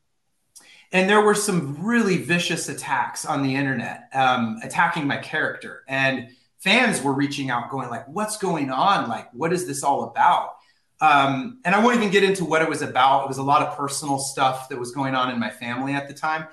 and 0.92 1.09
there 1.09 1.22
were 1.22 1.35
some 1.35 1.83
really 1.83 2.18
vicious 2.18 2.68
attacks 2.68 3.24
on 3.24 3.42
the 3.42 3.57
internet 3.57 4.09
um, 4.12 4.61
attacking 4.62 5.07
my 5.07 5.16
character. 5.16 5.85
And 5.88 6.28
fans 6.59 7.02
were 7.02 7.14
reaching 7.14 7.50
out 7.50 7.70
going 7.70 7.88
like 7.88 8.07
what's 8.09 8.37
going 8.37 8.70
on? 8.70 9.09
Like 9.09 9.33
what 9.33 9.52
is 9.52 9.66
this 9.66 9.83
all 9.83 10.05
about? 10.05 10.57
Um, 11.00 11.59
and 11.64 11.74
i 11.74 11.83
won't 11.83 11.96
even 11.96 12.11
get 12.11 12.22
into 12.22 12.44
what 12.44 12.62
it 12.62 12.68
was 12.68 12.83
about. 12.83 13.24
It 13.24 13.28
was 13.28 13.38
a 13.38 13.42
lot 13.42 13.62
of 13.62 13.76
personal 13.76 14.18
stuff 14.18 14.68
that 14.68 14.78
was 14.78 14.92
going 14.92 15.14
on 15.14 15.31
in 15.31 15.40
my 15.40 15.50
family 15.50 15.94
at 15.94 16.07
the 16.07 16.14
time. 16.14 16.46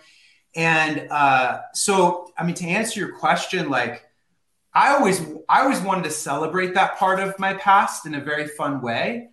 And 0.56 1.08
uh, 1.12 1.62
so 1.74 2.32
i 2.38 2.44
mean 2.44 2.56
to 2.56 2.66
answer 2.66 3.00
your 3.00 3.18
question 3.18 3.70
like 3.70 4.06
i 4.74 4.94
always 4.94 5.22
i 5.50 5.62
always 5.62 5.82
wanted 5.82 6.06
to 6.06 6.12
celebrate 6.12 6.74
that 6.76 6.98
part 6.98 7.20
of 7.20 7.38
my 7.38 7.54
past 7.56 8.06
in 8.06 8.16
a 8.16 8.22
very 8.22 8.48
fun 8.48 8.82
way. 8.82 9.28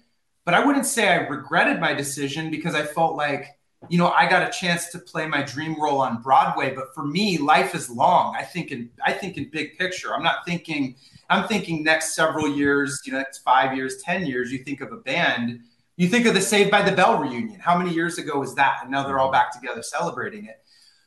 But 0.45 0.55
i 0.55 0.65
wouldn't 0.67 0.87
say 0.87 1.09
i 1.09 1.27
regretted 1.29 1.81
my 1.81 1.95
decision 1.95 2.51
because 2.51 2.75
i 2.75 2.83
felt 2.83 3.15
like 3.17 3.56
you 3.89 3.99
know, 3.99 4.11
I 4.11 4.29
got 4.29 4.43
a 4.47 4.51
chance 4.51 4.91
to 4.91 4.99
play 4.99 5.27
my 5.27 5.43
dream 5.43 5.81
role 5.81 6.01
on 6.01 6.23
Broadway. 6.23 6.75
But 6.75 6.95
for 6.95 7.05
me, 7.05 7.39
life 7.39 7.75
is 7.75 7.89
long. 7.91 8.35
I 8.37 8.43
think 8.43 8.73
in 8.73 8.91
I 9.05 9.13
think 9.13 9.37
in 9.37 9.51
big 9.51 9.79
picture. 9.79 10.15
I'm 10.15 10.23
not 10.23 10.45
thinking. 10.47 10.97
I'm 11.29 11.49
thinking 11.49 11.83
next 11.83 12.15
several 12.15 12.49
years. 12.49 13.03
You 13.05 13.13
know, 13.13 13.19
next 13.19 13.39
five 13.39 13.77
years, 13.77 14.03
ten 14.03 14.27
years. 14.27 14.53
You 14.53 14.59
think 14.59 14.81
of 14.81 14.93
a 14.93 14.97
band. 14.97 15.61
You 15.97 16.09
think 16.09 16.27
of 16.27 16.35
the 16.35 16.43
Saved 16.43 16.71
by 16.71 16.83
the 16.83 16.95
Bell 16.95 17.19
reunion. 17.19 17.59
How 17.59 17.77
many 17.79 17.93
years 17.93 18.19
ago 18.19 18.39
was 18.39 18.55
that? 18.57 18.81
And 18.83 18.91
now 18.91 19.07
they're 19.07 19.19
all 19.19 19.33
back 19.33 19.53
together 19.53 19.83
celebrating 19.83 20.45
it. 20.45 20.63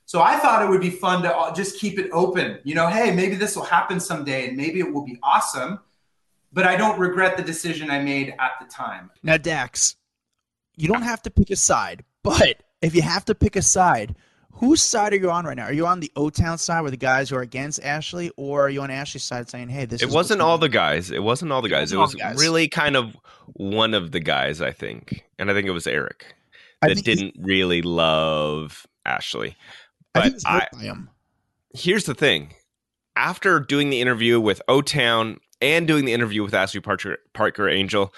So 0.05 0.21
I 0.21 0.37
thought 0.39 0.63
it 0.63 0.69
would 0.69 0.81
be 0.81 0.89
fun 0.89 1.21
to 1.21 1.53
just 1.55 1.79
keep 1.79 1.99
it 1.99 2.09
open. 2.11 2.57
You 2.63 2.73
know, 2.73 2.87
hey, 2.87 3.11
maybe 3.11 3.35
this 3.35 3.55
will 3.55 3.65
happen 3.65 3.99
someday, 3.99 4.47
and 4.47 4.57
maybe 4.57 4.79
it 4.79 4.91
will 4.91 5.05
be 5.05 5.19
awesome. 5.21 5.79
But 6.51 6.65
I 6.65 6.75
don't 6.75 6.97
regret 6.97 7.37
the 7.37 7.43
decision 7.43 7.91
I 7.91 8.01
made 8.01 8.33
at 8.39 8.53
the 8.59 8.65
time. 8.65 9.11
Now, 9.21 9.37
Dax, 9.37 9.95
you 10.75 10.87
don't 10.87 11.03
have 11.03 11.21
to 11.21 11.29
pick 11.29 11.51
a 11.51 11.55
side, 11.55 12.03
but 12.23 12.63
if 12.81 12.95
you 12.95 13.01
have 13.01 13.25
to 13.25 13.35
pick 13.35 13.55
a 13.55 13.61
side, 13.61 14.15
whose 14.51 14.81
side 14.81 15.13
are 15.13 15.17
you 15.17 15.31
on 15.31 15.45
right 15.45 15.57
now? 15.57 15.65
Are 15.65 15.73
you 15.73 15.87
on 15.87 15.99
the 15.99 16.11
O 16.15 16.29
Town 16.29 16.57
side 16.57 16.81
with 16.81 16.91
the 16.91 16.97
guys 16.97 17.29
who 17.29 17.35
are 17.35 17.41
against 17.41 17.81
Ashley, 17.83 18.31
or 18.37 18.65
are 18.65 18.69
you 18.69 18.81
on 18.81 18.91
Ashley's 18.91 19.23
side 19.23 19.49
saying, 19.49 19.69
"Hey, 19.69 19.85
this"? 19.85 20.01
It 20.01 20.09
wasn't 20.09 20.41
all 20.41 20.57
the 20.57 20.69
guys. 20.69 21.11
It 21.11 21.23
wasn't 21.23 21.51
all 21.51 21.61
the 21.61 21.69
guys. 21.69 21.91
It, 21.91 21.95
it 21.95 21.99
was 21.99 22.15
guys. 22.15 22.39
really 22.39 22.67
kind 22.67 22.95
of 22.95 23.15
one 23.53 23.93
of 23.93 24.11
the 24.11 24.19
guys, 24.19 24.61
I 24.61 24.71
think, 24.71 25.25
and 25.37 25.49
I 25.49 25.53
think 25.53 25.67
it 25.67 25.71
was 25.71 25.87
Eric 25.87 26.35
that 26.81 27.03
didn't 27.03 27.35
really 27.39 27.81
love 27.81 28.87
Ashley. 29.05 29.55
But 30.13 30.35
I, 30.45 30.67
I 30.73 30.93
here's 31.73 32.05
the 32.05 32.15
thing: 32.15 32.53
after 33.15 33.59
doing 33.59 33.89
the 33.89 34.01
interview 34.01 34.39
with 34.39 34.61
O 34.67 34.81
Town 34.81 35.39
and 35.61 35.87
doing 35.87 36.05
the 36.05 36.13
interview 36.13 36.43
with 36.43 36.53
Ashley 36.53 36.81
Parker, 36.81 37.17
Parker 37.33 37.69
Angel, 37.69 38.13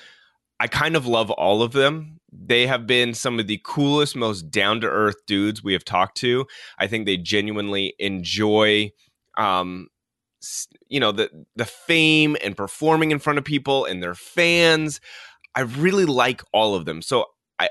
I 0.61 0.67
kind 0.67 0.95
of 0.95 1.07
love 1.07 1.31
all 1.31 1.63
of 1.63 1.71
them 1.71 2.21
they 2.31 2.67
have 2.67 2.87
been 2.87 3.13
some 3.13 3.39
of 3.39 3.47
the 3.47 3.59
coolest, 3.63 4.15
most 4.15 4.49
down 4.49 4.81
to 4.81 4.87
earth 4.87 5.25
dudes 5.27 5.63
we 5.63 5.73
have 5.73 5.83
talked 5.83 6.17
to. 6.17 6.45
I 6.77 6.87
think 6.87 7.05
they 7.05 7.17
genuinely 7.17 7.93
enjoy, 7.99 8.91
um, 9.37 9.87
you 10.87 10.99
know, 10.99 11.11
the 11.11 11.29
the 11.55 11.65
fame 11.65 12.37
and 12.43 12.55
performing 12.55 13.11
in 13.11 13.19
front 13.19 13.37
of 13.37 13.45
people 13.45 13.85
and 13.85 14.01
their 14.01 14.15
fans. 14.15 15.01
I 15.55 15.61
really 15.61 16.05
like 16.05 16.41
all 16.53 16.75
of 16.75 16.85
them. 16.85 17.01
So 17.01 17.25
I, 17.59 17.69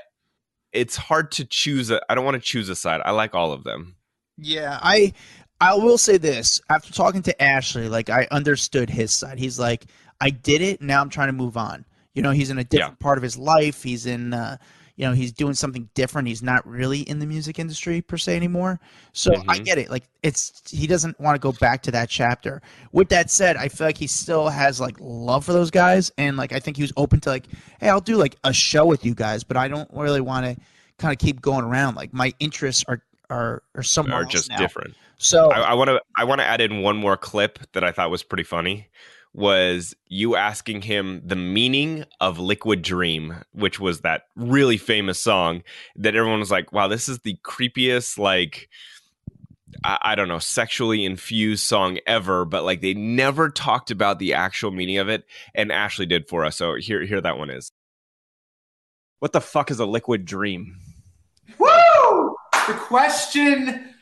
it's 0.71 0.95
hard 0.95 1.31
to 1.33 1.45
choose. 1.45 1.91
I 1.91 2.15
don't 2.15 2.25
want 2.25 2.35
to 2.35 2.41
choose 2.41 2.69
a 2.69 2.75
side. 2.75 3.01
I 3.03 3.11
like 3.11 3.33
all 3.33 3.51
of 3.51 3.63
them. 3.63 3.95
Yeah, 4.37 4.79
I 4.81 5.13
I 5.59 5.73
will 5.73 5.97
say 5.97 6.17
this 6.17 6.61
after 6.69 6.93
talking 6.93 7.23
to 7.23 7.41
Ashley, 7.41 7.89
like 7.89 8.11
I 8.11 8.27
understood 8.29 8.91
his 8.91 9.11
side. 9.11 9.39
He's 9.39 9.57
like, 9.57 9.87
I 10.19 10.29
did 10.29 10.61
it. 10.61 10.81
Now 10.81 11.01
I'm 11.01 11.09
trying 11.09 11.29
to 11.29 11.33
move 11.33 11.57
on. 11.57 11.85
You 12.13 12.21
know, 12.21 12.31
he's 12.31 12.49
in 12.49 12.57
a 12.57 12.63
different 12.63 12.97
yeah. 12.99 13.03
part 13.03 13.17
of 13.17 13.23
his 13.23 13.37
life. 13.37 13.83
He's 13.83 14.05
in, 14.05 14.33
uh, 14.33 14.57
you 14.95 15.05
know, 15.05 15.13
he's 15.13 15.31
doing 15.31 15.53
something 15.53 15.89
different. 15.93 16.27
He's 16.27 16.43
not 16.43 16.67
really 16.67 16.99
in 17.01 17.19
the 17.19 17.25
music 17.25 17.57
industry 17.57 18.01
per 18.01 18.17
se 18.17 18.35
anymore. 18.35 18.79
So 19.13 19.31
mm-hmm. 19.31 19.49
I 19.49 19.59
get 19.59 19.77
it. 19.77 19.89
Like 19.89 20.03
it's 20.21 20.61
he 20.69 20.87
doesn't 20.87 21.19
want 21.19 21.35
to 21.35 21.39
go 21.39 21.51
back 21.53 21.81
to 21.83 21.91
that 21.91 22.09
chapter. 22.09 22.61
With 22.91 23.09
that 23.09 23.31
said, 23.31 23.57
I 23.57 23.69
feel 23.69 23.87
like 23.87 23.97
he 23.97 24.07
still 24.07 24.49
has 24.49 24.79
like 24.79 24.97
love 24.99 25.45
for 25.45 25.53
those 25.53 25.71
guys, 25.71 26.11
and 26.17 26.37
like 26.37 26.53
I 26.53 26.59
think 26.59 26.77
he 26.77 26.83
was 26.83 26.93
open 26.97 27.19
to 27.21 27.29
like, 27.29 27.47
hey, 27.79 27.89
I'll 27.89 28.01
do 28.01 28.17
like 28.17 28.35
a 28.43 28.53
show 28.53 28.85
with 28.85 29.05
you 29.05 29.15
guys, 29.15 29.43
but 29.43 29.57
I 29.57 29.67
don't 29.67 29.89
really 29.91 30.21
want 30.21 30.45
to 30.45 30.55
kind 30.97 31.11
of 31.11 31.17
keep 31.17 31.41
going 31.41 31.65
around. 31.65 31.95
Like 31.95 32.13
my 32.13 32.33
interests 32.39 32.83
are 32.87 33.01
are 33.29 33.63
are 33.75 33.83
somewhere 33.83 34.21
are 34.21 34.25
just 34.25 34.49
now. 34.49 34.57
different. 34.57 34.93
So 35.17 35.51
I 35.51 35.73
want 35.75 35.89
to 35.89 36.01
I 36.17 36.25
want 36.25 36.41
to 36.41 36.45
add 36.45 36.61
in 36.61 36.81
one 36.81 36.97
more 36.97 37.15
clip 37.15 37.59
that 37.73 37.83
I 37.83 37.91
thought 37.91 38.09
was 38.09 38.23
pretty 38.23 38.43
funny 38.43 38.87
was 39.33 39.95
you 40.07 40.35
asking 40.35 40.81
him 40.81 41.21
the 41.23 41.35
meaning 41.35 42.05
of 42.19 42.37
Liquid 42.37 42.81
Dream, 42.81 43.35
which 43.53 43.79
was 43.79 44.01
that 44.01 44.23
really 44.35 44.77
famous 44.77 45.19
song 45.19 45.63
that 45.95 46.15
everyone 46.15 46.39
was 46.39 46.51
like, 46.51 46.73
wow, 46.73 46.87
this 46.87 47.07
is 47.07 47.19
the 47.19 47.37
creepiest, 47.43 48.17
like, 48.17 48.69
I, 49.85 49.97
I, 50.01 50.15
don't 50.15 50.27
know, 50.27 50.39
sexually 50.39 51.05
infused 51.05 51.63
song 51.63 51.99
ever, 52.05 52.43
but 52.43 52.65
like 52.65 52.81
they 52.81 52.93
never 52.93 53.49
talked 53.49 53.89
about 53.89 54.19
the 54.19 54.33
actual 54.33 54.71
meaning 54.71 54.97
of 54.97 55.07
it. 55.07 55.23
And 55.55 55.71
Ashley 55.71 56.05
did 56.05 56.27
for 56.27 56.43
us. 56.43 56.57
So 56.57 56.75
here, 56.75 57.03
here 57.05 57.21
that 57.21 57.37
one 57.37 57.49
is. 57.49 57.71
What 59.19 59.31
the 59.31 59.41
fuck 59.41 59.71
is 59.71 59.79
a 59.79 59.85
liquid 59.85 60.25
dream? 60.25 60.77
Woo! 61.57 62.35
The 62.67 62.73
question 62.73 63.93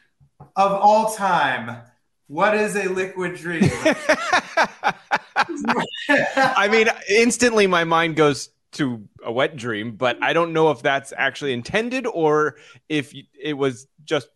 of 0.56 0.72
all 0.72 1.14
time. 1.14 1.84
What 2.28 2.56
is 2.56 2.76
a 2.76 2.88
liquid 2.88 3.36
dream? 3.36 3.70
I 6.10 6.68
mean, 6.70 6.88
instantly 7.10 7.68
my 7.68 7.84
mind 7.84 8.16
goes 8.16 8.50
to 8.74 9.08
a 9.24 9.32
wet 9.32 9.56
dream, 9.56 9.96
but 9.96 10.22
I 10.22 10.34
don't 10.34 10.54
know 10.54 10.72
if 10.72 10.82
that's 10.82 11.14
actually 11.16 11.54
intended 11.54 12.06
or 12.06 12.58
if 12.88 13.14
it 13.40 13.54
was 13.54 13.88
just 14.06 14.30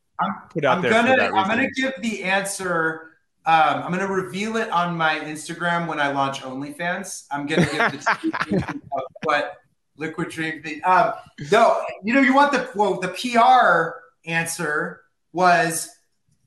put 0.49 0.65
out 0.65 0.77
I'm 0.77 0.81
there. 0.81 0.91
gonna 0.91 1.35
I'm 1.35 1.47
gonna 1.47 1.71
give 1.71 1.93
the 2.01 2.23
answer. 2.23 3.11
Um, 3.45 3.83
I'm 3.83 3.91
gonna 3.91 4.07
reveal 4.07 4.57
it 4.57 4.69
on 4.71 4.95
my 4.95 5.19
Instagram 5.19 5.87
when 5.87 5.99
I 5.99 6.11
launch 6.11 6.41
OnlyFans. 6.41 7.25
I'm 7.29 7.45
gonna 7.45 7.65
give 7.65 8.03
the 8.03 8.75
of 8.91 9.03
what 9.23 9.57
Liquid 9.97 10.29
Dream 10.29 10.63
thing. 10.63 10.81
Um, 10.83 11.13
no, 11.51 11.83
you 12.03 12.13
know 12.13 12.21
you 12.21 12.33
want 12.33 12.51
the 12.53 12.69
well 12.75 12.99
the 12.99 13.09
PR 13.09 13.99
answer 14.29 15.01
was 15.33 15.89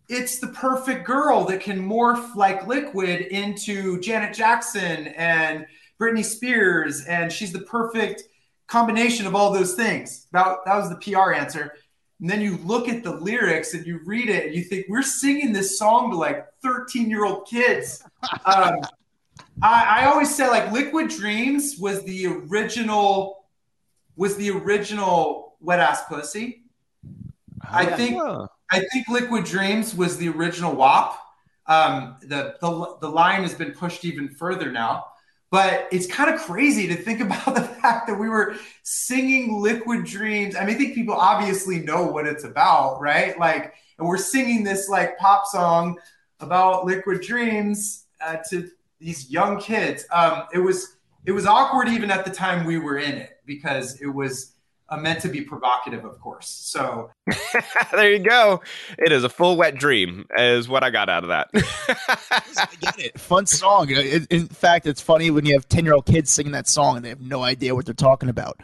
it's 0.09 0.39
the 0.39 0.49
perfect 0.49 1.07
girl 1.07 1.45
that 1.45 1.61
can 1.61 1.87
morph 1.87 2.35
like 2.35 2.67
liquid 2.67 3.23
into 3.23 4.01
Janet 4.01 4.35
Jackson 4.35 5.09
and 5.09 5.67
Britney 6.01 6.25
Spears, 6.25 7.05
and 7.07 7.33
she's 7.33 7.53
the 7.53 7.61
perfect 7.61 8.25
combination 8.67 9.27
of 9.27 9.35
all 9.35 9.53
those 9.53 9.75
things. 9.75 10.27
That, 10.33 10.59
that 10.65 10.77
was 10.77 10.91
the 10.91 10.97
PR 10.97 11.33
answer. 11.33 11.73
And 12.21 12.31
then 12.31 12.41
you 12.41 12.57
look 12.59 12.89
at 12.89 13.03
the 13.03 13.13
lyrics 13.13 13.75
and 13.75 13.87
you 13.87 14.01
read 14.05 14.29
it 14.29 14.47
and 14.47 14.55
you 14.55 14.63
think, 14.63 14.87
we're 14.89 15.03
singing 15.03 15.53
this 15.53 15.79
song 15.79 16.11
to 16.11 16.17
like 16.17 16.47
13 16.63 17.11
year 17.11 17.25
old 17.25 17.47
kids. 17.47 18.03
Um, 18.45 18.81
I, 19.63 20.01
I 20.01 20.07
always 20.07 20.35
say 20.35 20.49
like 20.49 20.73
Liquid 20.73 21.09
Dreams 21.11 21.77
was 21.79 22.03
the 22.05 22.27
original, 22.27 23.45
was 24.17 24.37
the 24.37 24.51
original 24.51 25.57
wet 25.61 25.79
ass 25.79 26.05
pussy. 26.09 26.65
I 27.63 27.87
think 27.87 28.21
I 28.71 28.81
think 28.93 29.09
Liquid 29.09 29.45
Dreams 29.45 29.95
was 29.95 30.17
the 30.17 30.29
original 30.29 30.75
WAP. 30.75 31.19
Um, 31.67 32.17
the, 32.23 32.57
the 32.61 32.97
the 33.01 33.09
line 33.09 33.43
has 33.43 33.55
been 33.55 33.73
pushed 33.73 34.05
even 34.05 34.29
further 34.29 34.71
now, 34.71 35.07
but 35.51 35.89
it's 35.91 36.07
kind 36.07 36.33
of 36.33 36.41
crazy 36.41 36.87
to 36.89 36.95
think 36.95 37.21
about 37.27 37.55
the 37.55 37.63
fact 37.63 38.07
that 38.07 38.19
we 38.19 38.29
were 38.29 38.57
singing 38.83 39.61
Liquid 39.61 40.05
Dreams. 40.05 40.57
I 40.57 40.65
mean, 40.65 40.75
I 40.77 40.79
think 40.79 40.95
people 40.95 41.15
obviously 41.15 41.81
know 41.81 42.07
what 42.07 42.27
it's 42.27 42.45
about, 42.45 43.01
right? 43.01 43.39
Like, 43.39 43.75
and 43.99 44.07
we're 44.07 44.17
singing 44.19 44.63
this 44.63 44.89
like 44.89 45.19
pop 45.19 45.47
song 45.47 45.99
about 46.41 46.85
Liquid 46.85 47.23
Dreams 47.23 48.05
uh, 48.21 48.37
to 48.51 48.71
these 49.01 49.31
young 49.31 49.61
kids. 49.61 50.05
Um, 50.13 50.45
it 50.53 50.59
was 50.59 50.97
it 51.25 51.33
was 51.33 51.47
awkward 51.47 51.89
even 51.89 52.11
at 52.11 52.25
the 52.25 52.31
time 52.31 52.65
we 52.65 52.79
were 52.79 52.99
in 52.99 53.15
it 53.15 53.41
because 53.45 54.01
it 54.01 54.07
was 54.07 54.56
uh, 54.89 54.97
meant 54.97 55.21
to 55.23 55.29
be 55.29 55.41
provocative, 55.41 56.05
of 56.05 56.21
course. 56.21 56.49
So 56.49 57.11
there 57.93 58.13
you 58.13 58.19
go. 58.21 58.63
It 58.99 59.13
is 59.13 59.25
a 59.25 59.29
full 59.29 59.57
wet 59.57 59.77
dream, 59.77 60.27
is 60.37 60.69
what 60.69 60.85
I 60.85 60.91
got 60.91 61.09
out 61.09 61.25
of 61.25 61.29
that. 61.31 61.49
I 61.55 62.69
get 62.81 62.99
it. 62.99 63.21
Fun 63.21 63.47
song. 63.47 63.87
It- 63.91 64.27
in 64.31 64.49
fact, 64.49 64.87
it's 64.87 65.01
funny 65.01 65.31
when 65.31 65.45
you 65.45 65.55
have 65.55 65.69
ten 65.69 65.85
year 65.85 65.95
old 65.95 66.07
kids 66.07 66.31
singing 66.31 66.53
that 66.53 66.69
song 66.69 66.97
and 66.97 67.05
they 67.05 67.09
have 67.11 67.21
no 67.21 67.43
idea 67.43 67.75
what 67.75 67.85
they're 67.87 67.95
talking 67.95 68.29
about. 68.29 68.61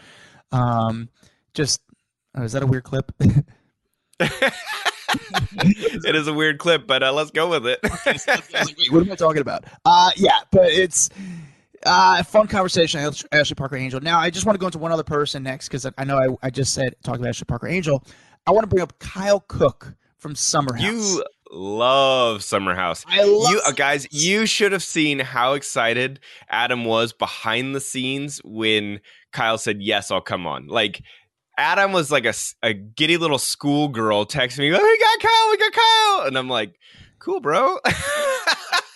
Um, 0.53 1.09
just 1.55 1.81
oh, 2.37 2.43
is 2.43 2.53
that 2.53 2.63
a 2.63 2.67
weird 2.67 2.85
clip? 2.85 3.13
it 4.21 6.15
is 6.15 6.29
a 6.29 6.33
weird 6.33 6.59
clip, 6.59 6.87
but 6.87 7.03
uh, 7.03 7.13
let's 7.13 7.31
go 7.31 7.49
with 7.51 7.67
it. 7.67 7.81
Wait, 7.83 8.93
what 8.93 9.03
am 9.03 9.13
I 9.13 9.15
talking 9.17 9.41
about? 9.41 9.65
Uh, 9.85 10.11
yeah, 10.17 10.39
but 10.51 10.67
it's 10.67 11.11
uh, 11.85 12.17
a 12.21 12.25
fun 12.25 12.47
conversation. 12.49 13.01
Ashley 13.33 13.55
Parker 13.55 13.77
Angel. 13.77 14.01
Now, 14.01 14.19
I 14.19 14.31
just 14.31 14.47
want 14.47 14.55
to 14.55 14.61
go 14.61 14.67
into 14.67 14.79
one 14.79 14.93
other 14.93 15.03
person 15.03 15.43
next 15.43 15.69
because 15.69 15.87
I 15.97 16.05
know 16.05 16.19
I, 16.19 16.47
I 16.47 16.51
just 16.51 16.75
said 16.75 16.95
talk 17.03 17.17
about 17.17 17.29
Ashley 17.29 17.47
Parker 17.47 17.69
Angel. 17.69 18.03
I 18.47 18.51
want 18.51 18.65
to 18.65 18.69
bring 18.69 18.83
up 18.83 18.99
Kyle 18.99 19.41
Cooke 19.41 19.95
from 20.19 20.35
Summer 20.35 20.75
House. 20.75 20.83
You 20.83 21.25
love 21.51 22.43
Summer 22.43 22.75
House. 22.75 23.05
I 23.09 23.23
love 23.25 23.51
you 23.51 23.61
uh, 23.67 23.73
guys. 23.73 24.07
You 24.11 24.47
should 24.47 24.73
have 24.73 24.83
seen 24.83 25.19
how 25.19 25.55
excited 25.55 26.21
Adam 26.49 26.85
was 26.85 27.13
behind 27.13 27.75
the 27.75 27.81
scenes 27.81 28.41
when 28.45 29.01
Kyle 29.33 29.59
said, 29.59 29.83
"Yes, 29.83 30.11
I'll 30.11 30.21
come 30.21 30.47
on." 30.47 30.67
Like 30.67 31.03
Adam 31.59 31.93
was 31.93 32.11
like 32.11 32.25
a, 32.25 32.35
a 32.63 32.73
giddy 32.73 33.17
little 33.17 33.39
schoolgirl 33.39 34.27
texting 34.27 34.61
me, 34.61 34.75
"Oh, 34.75 34.83
we 34.83 34.99
got 34.99 35.21
Kyle, 35.21 35.51
we 35.51 35.57
got 35.59 35.73
Kyle," 35.73 36.27
and 36.27 36.39
I'm 36.39 36.49
like, 36.49 36.75
"Cool, 37.23 37.41
bro." 37.41 37.79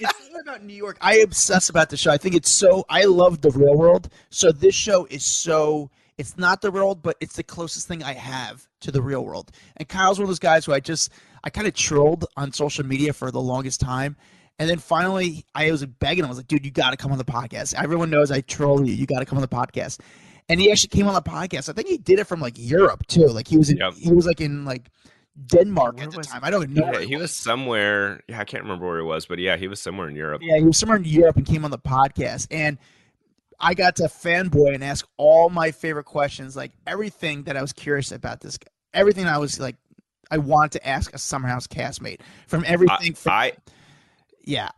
it's 0.00 0.30
not 0.32 0.42
about 0.42 0.64
New 0.64 0.74
York. 0.74 0.98
I 1.00 1.18
obsess 1.18 1.68
about 1.68 1.90
the 1.90 1.96
show. 1.96 2.10
I 2.10 2.18
think 2.18 2.34
it's 2.34 2.50
so. 2.50 2.84
I 2.88 3.04
love 3.04 3.40
the 3.40 3.50
real 3.50 3.76
world. 3.76 4.08
So 4.30 4.50
this 4.50 4.74
show 4.74 5.06
is 5.06 5.24
so. 5.24 5.90
It's 6.18 6.36
not 6.36 6.60
the 6.60 6.72
real 6.72 6.86
world, 6.86 7.02
but 7.02 7.16
it's 7.20 7.36
the 7.36 7.44
closest 7.44 7.86
thing 7.86 8.02
I 8.02 8.14
have 8.14 8.66
to 8.80 8.90
the 8.90 9.02
real 9.02 9.24
world. 9.24 9.52
And 9.76 9.88
Kyle's 9.88 10.18
one 10.18 10.24
of 10.24 10.28
those 10.28 10.40
guys 10.40 10.64
who 10.64 10.72
I 10.72 10.80
just 10.80 11.12
I 11.44 11.50
kind 11.50 11.68
of 11.68 11.74
trolled 11.74 12.24
on 12.36 12.52
social 12.52 12.84
media 12.84 13.12
for 13.12 13.30
the 13.30 13.40
longest 13.40 13.80
time. 13.80 14.16
And 14.58 14.68
then 14.68 14.78
finally, 14.78 15.44
I 15.54 15.70
was 15.70 15.84
begging 15.84 16.24
him. 16.24 16.26
I 16.26 16.28
was 16.30 16.38
like, 16.38 16.48
dude, 16.48 16.64
you 16.64 16.72
got 16.72 16.90
to 16.90 16.96
come 16.96 17.12
on 17.12 17.18
the 17.18 17.24
podcast. 17.24 17.74
Everyone 17.74 18.10
knows 18.10 18.30
I 18.30 18.40
troll 18.40 18.84
you. 18.84 18.94
You 18.94 19.06
got 19.06 19.20
to 19.20 19.26
come 19.26 19.38
on 19.38 19.42
the 19.42 19.48
podcast. 19.48 20.00
And 20.48 20.60
he 20.60 20.70
actually 20.70 20.88
came 20.88 21.06
on 21.06 21.14
the 21.14 21.22
podcast. 21.22 21.68
I 21.68 21.72
think 21.72 21.88
he 21.88 21.98
did 21.98 22.18
it 22.18 22.24
from 22.24 22.40
like 22.40 22.54
Europe 22.56 23.06
too. 23.06 23.26
Like 23.26 23.48
he 23.48 23.58
was 23.58 23.70
in, 23.70 23.78
he 23.96 24.12
was 24.12 24.26
like 24.26 24.40
in 24.40 24.64
like 24.64 24.90
Denmark 25.44 26.00
at 26.00 26.10
the 26.10 26.22
time. 26.22 26.40
I 26.42 26.50
don't 26.50 26.62
even 26.62 26.74
know. 26.74 26.92
yeah, 26.92 27.00
he 27.00 27.16
was 27.16 27.34
somewhere. 27.34 28.22
Yeah, 28.28 28.40
I 28.40 28.44
can't 28.44 28.62
remember 28.62 28.86
where 28.86 28.98
he 28.98 29.04
was, 29.04 29.26
but 29.26 29.38
yeah, 29.38 29.56
he 29.56 29.68
was 29.68 29.80
somewhere 29.80 30.08
in 30.08 30.16
Europe. 30.16 30.40
Yeah, 30.42 30.56
he 30.56 30.64
was 30.64 30.78
somewhere 30.78 30.96
in 30.96 31.04
Europe 31.04 31.36
and 31.36 31.46
came 31.46 31.64
on 31.64 31.70
the 31.70 31.78
podcast. 31.78 32.48
And 32.50 32.78
I 33.60 33.74
got 33.74 33.96
to 33.96 34.04
fanboy 34.04 34.74
and 34.74 34.82
ask 34.82 35.06
all 35.16 35.50
my 35.50 35.70
favorite 35.70 36.04
questions, 36.04 36.56
like 36.56 36.72
everything 36.86 37.44
that 37.44 37.56
I 37.56 37.60
was 37.60 37.72
curious 37.72 38.12
about 38.12 38.40
this 38.40 38.58
guy. 38.58 38.68
Everything 38.94 39.26
I 39.26 39.38
was 39.38 39.60
like, 39.60 39.76
I 40.30 40.38
want 40.38 40.72
to 40.72 40.86
ask 40.86 41.14
a 41.14 41.18
Summer 41.18 41.48
House 41.48 41.66
castmate 41.66 42.20
from 42.46 42.64
everything. 42.66 43.14
from, 43.14 43.32
I 43.32 43.52
yeah. 44.44 44.70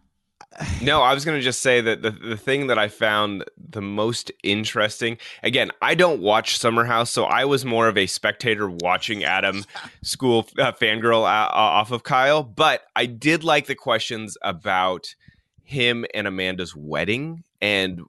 No, 0.83 1.03
I 1.03 1.15
was 1.15 1.25
going 1.25 1.39
to 1.39 1.45
just 1.45 1.61
say 1.61 1.81
that 1.81 2.03
the, 2.03 2.11
the 2.11 2.37
thing 2.37 2.69
that 2.69 2.79
I 2.79 2.89
found 2.89 3.45
the 3.57 3.83
most 3.83 4.33
interesting, 4.43 5.19
again, 5.43 5.71
I 5.83 5.95
don't 5.95 6.21
watch 6.21 6.59
Summer 6.59 6.85
House, 6.85 7.11
so 7.11 7.25
I 7.25 7.45
was 7.45 7.65
more 7.65 7.87
of 7.87 7.97
a 7.97 8.07
spectator 8.07 8.69
watching 8.69 9.25
Adam 9.25 9.65
school 10.03 10.49
uh, 10.59 10.73
fangirl 10.73 11.23
uh, 11.23 11.51
off 11.53 11.93
of 11.93 12.03
Kyle, 12.03 12.43
but 12.43 12.83
I 12.97 13.07
did 13.07 13.45
like 13.45 13.67
the 13.67 13.75
questions 13.75 14.37
about 14.43 15.15
him 15.63 16.07
and 16.15 16.27
Amanda's 16.27 16.75
wedding. 16.75 17.45
And 17.61 18.01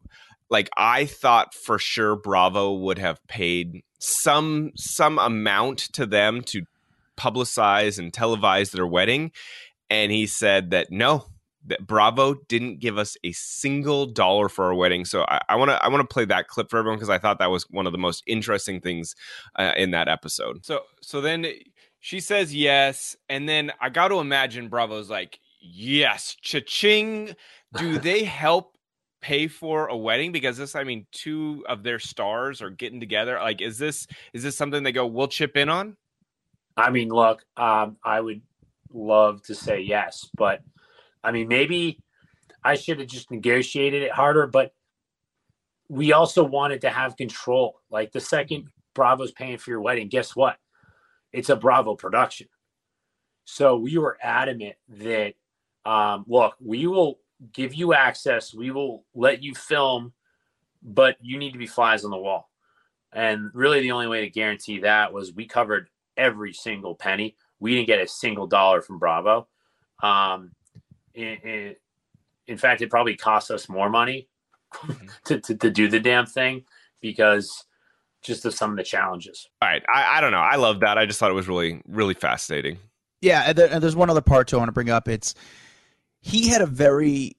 like, 0.50 0.70
I 0.78 1.06
thought 1.06 1.54
for 1.54 1.78
sure 1.78 2.16
Bravo 2.16 2.74
would 2.74 3.00
have 3.00 3.26
paid 3.28 3.84
some 4.00 4.72
some 4.76 5.20
amount 5.20 5.80
to 5.92 6.06
them 6.06 6.42
to 6.42 6.64
publicize 7.18 8.00
and 8.00 8.14
televise 8.14 8.72
their 8.72 8.88
wedding. 8.88 9.32
And 9.90 10.12
he 10.12 10.26
said 10.26 10.72
that 10.72 10.90
no, 10.90 11.26
that 11.66 11.86
Bravo 11.86 12.36
didn't 12.48 12.80
give 12.80 12.98
us 12.98 13.18
a 13.24 13.32
single 13.34 14.06
dollar 14.06 14.50
for 14.50 14.66
our 14.66 14.74
wedding. 14.74 15.06
So 15.06 15.24
I 15.24 15.56
want 15.56 15.70
to 15.70 15.84
I 15.84 15.88
want 15.90 16.08
to 16.08 16.14
play 16.14 16.26
that 16.26 16.48
clip 16.48 16.70
for 16.70 16.78
everyone 16.78 16.98
because 16.98 17.10
I 17.10 17.18
thought 17.18 17.40
that 17.40 17.52
was 17.52 17.70
one 17.70 17.86
of 17.86 17.92
the 17.92 17.98
most 17.98 18.24
interesting 18.28 18.80
things 18.80 19.16
uh, 19.56 19.74
in 19.76 19.92
that 19.92 20.08
episode. 20.08 20.66
So 20.66 20.82
so 21.02 21.22
then 21.22 21.46
she 22.00 22.20
says 22.20 22.56
yes, 22.56 23.16
and 23.28 23.48
then 23.48 23.72
I 23.82 23.90
got 23.90 24.08
to 24.08 24.20
imagine 24.20 24.70
Bravo's 24.70 25.10
like, 25.10 25.40
yes, 25.60 26.36
cha-ching. 26.42 27.36
Do 27.78 28.00
they 28.00 28.24
help 28.24 28.78
pay 29.22 29.48
for 29.48 29.88
a 29.88 29.98
wedding? 29.98 30.32
Because 30.32 30.58
this, 30.58 30.76
I 30.76 30.86
mean, 30.86 31.06
two 31.12 31.66
of 31.68 31.84
their 31.84 32.00
stars 32.00 32.62
are 32.62 32.70
getting 32.70 33.02
together. 33.02 33.38
Like, 33.38 33.62
is 33.62 33.78
this 33.78 34.08
is 34.34 34.44
this 34.44 34.56
something 34.56 34.84
they 34.84 34.94
go, 34.94 35.06
we'll 35.06 35.28
chip 35.28 35.58
in 35.58 35.70
on? 35.70 35.98
I 36.78 36.90
mean, 36.90 37.10
look, 37.10 37.44
um, 37.58 37.98
I 38.04 38.22
would 38.22 38.42
love 38.94 39.42
to 39.44 39.56
say 39.56 39.82
yes, 39.82 40.30
but 40.38 40.62
I 41.24 41.32
mean, 41.32 41.48
maybe 41.48 42.00
I 42.64 42.76
should 42.76 43.00
have 43.00 43.08
just 43.08 43.32
negotiated 43.32 44.04
it 44.04 44.12
harder, 44.12 44.48
but 44.48 44.74
we 45.88 46.14
also 46.14 46.44
wanted 46.44 46.82
to 46.82 46.90
have 46.90 47.18
control. 47.18 47.80
Like 47.90 48.12
the 48.12 48.20
second 48.20 48.70
Bravo's 48.94 49.32
paying 49.32 49.58
for 49.58 49.72
your 49.72 49.82
wedding, 49.82 50.08
guess 50.08 50.36
what? 50.36 50.58
It's 51.32 51.50
a 51.50 51.56
Bravo 51.56 51.96
production. 51.96 52.48
So 53.46 53.78
we 53.78 53.98
were 53.98 54.18
adamant 54.22 54.76
that, 54.90 55.34
um, 55.86 56.26
look, 56.28 56.56
we 56.60 56.86
will 56.88 57.20
give 57.54 57.74
you 57.74 57.94
access, 57.94 58.54
we 58.54 58.70
will 58.70 59.06
let 59.16 59.42
you 59.42 59.56
film, 59.56 60.14
but 60.84 61.18
you 61.22 61.38
need 61.38 61.54
to 61.54 61.58
be 61.58 61.68
flies 61.68 62.04
on 62.04 62.12
the 62.12 62.18
wall. 62.18 62.50
And 63.12 63.50
really, 63.54 63.82
the 63.82 63.92
only 63.92 64.08
way 64.08 64.22
to 64.22 64.30
guarantee 64.30 64.80
that 64.82 65.12
was 65.12 65.34
we 65.34 65.46
covered 65.46 65.90
every 66.16 66.54
single 66.54 66.94
penny. 66.94 67.36
We 67.60 67.74
didn't 67.74 67.88
get 67.88 68.02
a 68.02 68.08
single 68.08 68.46
dollar 68.46 68.82
from 68.82 69.00
Bravo. 69.00 69.48
Um, 70.04 70.52
in, 71.20 71.38
in, 71.50 71.76
in 72.48 72.58
fact, 72.58 72.82
it 72.82 72.90
probably 72.90 73.16
cost 73.16 73.52
us 73.52 73.70
more 73.70 73.90
money 73.90 74.28
mm-hmm. 74.74 75.08
to, 75.26 75.40
to, 75.40 75.56
to 75.56 75.70
do 75.70 75.88
the 75.88 76.00
damn 76.00 76.26
thing 76.26 76.64
because 77.02 77.66
just 78.22 78.46
of 78.46 78.54
some 78.54 78.72
of 78.72 78.78
the 78.78 78.84
challenges. 78.84 79.48
All 79.62 79.70
right, 79.70 79.84
I, 79.94 80.18
I 80.18 80.22
don't 80.22 80.32
know. 80.32 80.40
I 80.40 80.56
love 80.56 80.82
that. 80.82 80.98
I 80.98 81.06
just 81.06 81.20
thought 81.20 81.32
it 81.32 81.36
was 81.36 81.48
really 81.48 81.82
really 81.88 82.14
fascinating. 82.14 82.78
Yeah, 83.22 83.44
and, 83.48 83.58
there, 83.58 83.70
and 83.72 83.84
there's 83.84 83.96
one 83.96 84.10
other 84.10 84.22
part 84.22 84.48
too 84.48 84.58
I 84.58 84.60
want 84.60 84.70
to 84.70 84.74
bring 84.74 84.90
up. 84.90 85.08
It's 85.08 85.36
he 86.22 86.50
had 86.50 86.62
a 86.62 86.66
very 86.66 87.36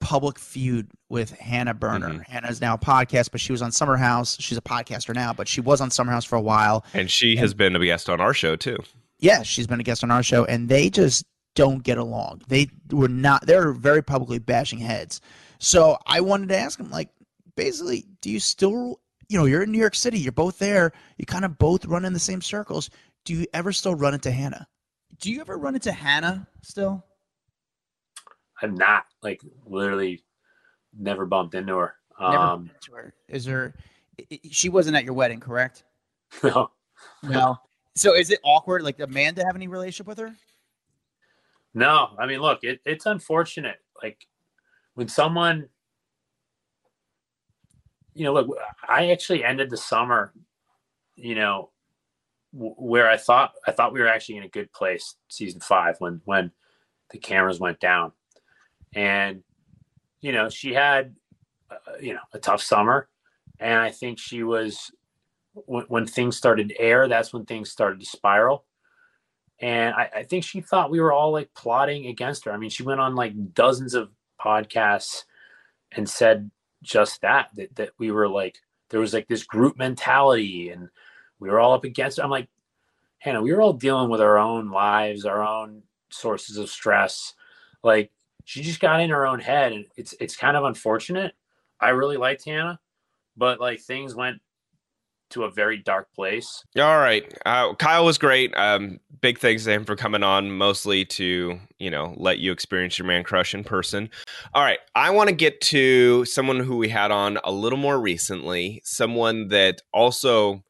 public 0.00 0.38
feud 0.38 0.88
with 1.08 1.30
Hannah 1.32 1.74
Berner. 1.74 2.10
Mm-hmm. 2.10 2.32
Hannah's 2.32 2.60
now 2.60 2.74
a 2.74 2.78
podcast, 2.78 3.30
but 3.30 3.40
she 3.40 3.52
was 3.52 3.62
on 3.62 3.72
Summer 3.72 3.96
House. 3.96 4.36
She's 4.40 4.58
a 4.58 4.62
podcaster 4.62 5.14
now, 5.14 5.32
but 5.32 5.48
she 5.48 5.60
was 5.60 5.80
on 5.80 5.90
Summer 5.90 6.12
House 6.12 6.24
for 6.24 6.36
a 6.36 6.40
while. 6.40 6.84
And 6.92 7.10
she 7.10 7.36
has 7.36 7.54
been 7.54 7.74
a 7.76 7.84
guest 7.84 8.08
on 8.08 8.20
our 8.20 8.34
show 8.34 8.56
too. 8.56 8.76
Yeah, 9.18 9.42
she's 9.42 9.66
been 9.66 9.80
a 9.80 9.84
guest 9.84 10.04
on 10.04 10.10
our 10.10 10.22
show, 10.22 10.44
and 10.44 10.68
they 10.68 10.90
just 10.90 11.24
don't 11.54 11.82
get 11.82 11.98
along. 11.98 12.42
They 12.48 12.68
were 12.90 13.08
not. 13.08 13.46
They're 13.46 13.72
very 13.72 14.02
publicly 14.02 14.38
bashing 14.38 14.78
heads. 14.78 15.20
So 15.58 15.98
I 16.06 16.20
wanted 16.20 16.48
to 16.50 16.58
ask 16.58 16.78
him, 16.78 16.90
like, 16.90 17.10
basically, 17.56 18.06
do 18.20 18.30
you 18.30 18.40
still 18.40 19.00
you 19.30 19.38
know, 19.38 19.46
you're 19.46 19.62
in 19.62 19.72
New 19.72 19.78
York 19.78 19.94
City, 19.94 20.18
you're 20.18 20.32
both 20.32 20.58
there, 20.58 20.92
you 21.16 21.24
kind 21.24 21.46
of 21.46 21.56
both 21.56 21.86
run 21.86 22.04
in 22.04 22.12
the 22.12 22.18
same 22.18 22.42
circles. 22.42 22.90
Do 23.24 23.32
you 23.34 23.46
ever 23.54 23.72
still 23.72 23.94
run 23.94 24.12
into 24.12 24.30
Hannah? 24.30 24.68
Do 25.18 25.30
you 25.32 25.40
ever 25.40 25.56
run 25.56 25.74
into 25.74 25.92
Hannah 25.92 26.46
still? 26.62 27.02
I'm 28.60 28.74
not 28.74 29.04
like 29.22 29.40
literally 29.66 30.22
never 30.96 31.24
bumped 31.26 31.54
into 31.54 31.74
her. 31.76 31.94
Never 32.20 32.36
Um, 32.36 32.64
been 32.64 32.74
to 32.82 32.92
her. 32.92 33.14
Is 33.28 33.44
there? 33.46 33.74
i- 34.20 34.26
i- 34.30 34.40
She 34.50 34.68
wasn't 34.68 34.96
at 34.96 35.04
your 35.04 35.14
wedding, 35.14 35.40
correct? 35.40 35.84
no, 36.42 36.70
No. 37.22 37.58
So 37.96 38.14
is 38.14 38.30
it 38.30 38.40
awkward? 38.44 38.82
Like 38.82 39.00
Amanda 39.00 39.40
to 39.40 39.46
have 39.46 39.56
any 39.56 39.68
relationship 39.68 40.06
with 40.06 40.18
her? 40.18 40.36
No. 41.74 42.10
I 42.18 42.26
mean, 42.26 42.40
look, 42.40 42.60
it, 42.62 42.80
it's 42.84 43.06
unfortunate. 43.06 43.78
Like 44.02 44.26
when 44.94 45.08
someone, 45.08 45.68
you 48.14 48.24
know, 48.24 48.32
look, 48.32 48.56
I 48.88 49.10
actually 49.10 49.44
ended 49.44 49.70
the 49.70 49.76
summer, 49.76 50.32
you 51.16 51.34
know, 51.34 51.70
w- 52.52 52.74
where 52.78 53.08
I 53.08 53.16
thought 53.16 53.52
I 53.66 53.72
thought 53.72 53.92
we 53.92 54.00
were 54.00 54.08
actually 54.08 54.36
in 54.38 54.44
a 54.44 54.48
good 54.48 54.72
place, 54.72 55.16
season 55.28 55.60
five, 55.60 55.96
when 55.98 56.20
when 56.24 56.52
the 57.10 57.18
cameras 57.18 57.60
went 57.60 57.80
down, 57.80 58.12
and 58.94 59.42
you 60.20 60.32
know, 60.32 60.48
she 60.48 60.72
had, 60.72 61.14
uh, 61.70 61.76
you 62.00 62.14
know, 62.14 62.20
a 62.32 62.38
tough 62.38 62.62
summer, 62.62 63.08
and 63.60 63.78
I 63.78 63.90
think 63.90 64.18
she 64.18 64.42
was 64.42 64.90
when, 65.54 65.84
when 65.84 66.06
things 66.06 66.36
started 66.36 66.68
to 66.68 66.80
air, 66.80 67.08
that's 67.08 67.32
when 67.32 67.44
things 67.44 67.70
started 67.70 68.00
to 68.00 68.06
spiral. 68.06 68.64
And 69.60 69.94
I, 69.94 70.10
I 70.16 70.22
think 70.24 70.44
she 70.44 70.60
thought 70.60 70.90
we 70.90 71.00
were 71.00 71.12
all 71.12 71.32
like 71.32 71.52
plotting 71.54 72.06
against 72.06 72.44
her. 72.44 72.52
I 72.52 72.56
mean, 72.56 72.70
she 72.70 72.82
went 72.82 73.00
on 73.00 73.14
like 73.14 73.54
dozens 73.54 73.94
of 73.94 74.10
podcasts 74.40 75.24
and 75.92 76.08
said 76.08 76.50
just 76.82 77.20
that, 77.22 77.50
that, 77.54 77.74
that 77.76 77.90
we 77.98 78.10
were 78.10 78.28
like, 78.28 78.58
there 78.90 79.00
was 79.00 79.14
like 79.14 79.28
this 79.28 79.44
group 79.44 79.78
mentality 79.78 80.70
and 80.70 80.88
we 81.38 81.48
were 81.48 81.60
all 81.60 81.72
up 81.72 81.84
against. 81.84 82.18
I'm 82.18 82.30
like, 82.30 82.48
Hannah, 83.18 83.42
we 83.42 83.52
were 83.52 83.62
all 83.62 83.72
dealing 83.72 84.10
with 84.10 84.20
our 84.20 84.38
own 84.38 84.70
lives, 84.70 85.24
our 85.24 85.42
own 85.42 85.82
sources 86.10 86.58
of 86.58 86.68
stress. 86.68 87.34
Like 87.82 88.10
she 88.44 88.62
just 88.62 88.80
got 88.80 89.00
in 89.00 89.10
her 89.10 89.26
own 89.26 89.40
head 89.40 89.72
and 89.72 89.86
it's, 89.96 90.14
it's 90.20 90.36
kind 90.36 90.56
of 90.56 90.64
unfortunate. 90.64 91.34
I 91.80 91.90
really 91.90 92.16
liked 92.16 92.44
Hannah, 92.44 92.80
but 93.36 93.60
like 93.60 93.80
things 93.80 94.14
went 94.14 94.40
to 95.34 95.44
a 95.44 95.50
very 95.50 95.76
dark 95.76 96.12
place. 96.14 96.64
All 96.76 96.98
right. 96.98 97.32
Uh, 97.44 97.74
Kyle 97.74 98.04
was 98.04 98.18
great. 98.18 98.56
Um, 98.56 98.98
big 99.20 99.38
thanks 99.38 99.64
to 99.64 99.72
him 99.72 99.84
for 99.84 99.96
coming 99.96 100.22
on, 100.22 100.50
mostly 100.50 101.04
to, 101.04 101.58
you 101.78 101.90
know, 101.90 102.14
let 102.16 102.38
you 102.38 102.52
experience 102.52 102.98
your 102.98 103.06
man 103.06 103.24
crush 103.24 103.54
in 103.54 103.64
person. 103.64 104.08
All 104.54 104.62
right. 104.62 104.78
I 104.94 105.10
want 105.10 105.28
to 105.28 105.34
get 105.34 105.60
to 105.62 106.24
someone 106.24 106.60
who 106.60 106.76
we 106.76 106.88
had 106.88 107.10
on 107.10 107.38
a 107.44 107.52
little 107.52 107.78
more 107.78 108.00
recently, 108.00 108.80
someone 108.84 109.48
that 109.48 109.82
also 109.92 110.64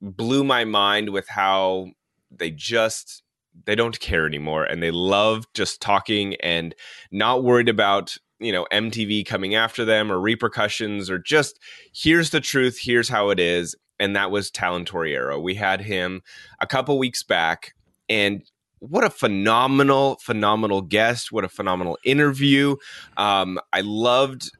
blew 0.00 0.44
my 0.44 0.64
mind 0.64 1.10
with 1.10 1.28
how 1.28 1.88
they 2.30 2.50
just 2.50 3.22
they 3.66 3.76
don't 3.76 4.00
care 4.00 4.26
anymore 4.26 4.64
and 4.64 4.82
they 4.82 4.90
love 4.90 5.46
just 5.54 5.80
talking 5.80 6.34
and 6.36 6.74
not 7.12 7.44
worried 7.44 7.68
about 7.68 8.16
you 8.40 8.52
know 8.52 8.66
MTV 8.72 9.24
coming 9.24 9.54
after 9.54 9.84
them 9.84 10.10
or 10.10 10.20
repercussions 10.20 11.08
or 11.08 11.18
just 11.18 11.58
here's 11.94 12.30
the 12.30 12.40
truth 12.40 12.78
here's 12.80 13.08
how 13.08 13.30
it 13.30 13.38
is 13.38 13.74
and 13.98 14.16
that 14.16 14.30
was 14.30 14.50
Talan 14.50 14.86
Torriero 14.86 15.40
we 15.40 15.54
had 15.54 15.80
him 15.80 16.22
a 16.60 16.66
couple 16.66 16.98
weeks 16.98 17.22
back 17.22 17.74
and 18.08 18.42
what 18.90 19.04
a 19.04 19.10
phenomenal 19.10 20.16
phenomenal 20.20 20.82
guest. 20.82 21.32
What 21.32 21.44
a 21.44 21.48
phenomenal 21.48 21.98
interview. 22.04 22.76
Um, 23.16 23.58
I 23.72 23.80
loved 23.80 24.50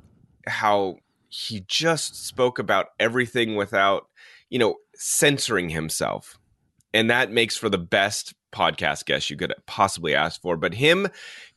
how 0.46 0.96
he 1.28 1.64
just 1.66 2.26
spoke 2.26 2.58
about 2.58 2.88
everything 2.98 3.56
without 3.56 4.08
you 4.50 4.58
know 4.58 4.76
censoring 4.94 5.70
himself. 5.70 6.38
And 6.92 7.10
that 7.10 7.32
makes 7.32 7.56
for 7.56 7.68
the 7.68 7.78
best 7.78 8.34
podcast 8.52 9.04
guest 9.04 9.28
you 9.28 9.36
could 9.36 9.52
possibly 9.66 10.14
ask 10.14 10.40
for. 10.40 10.56
But 10.56 10.74
him 10.74 11.08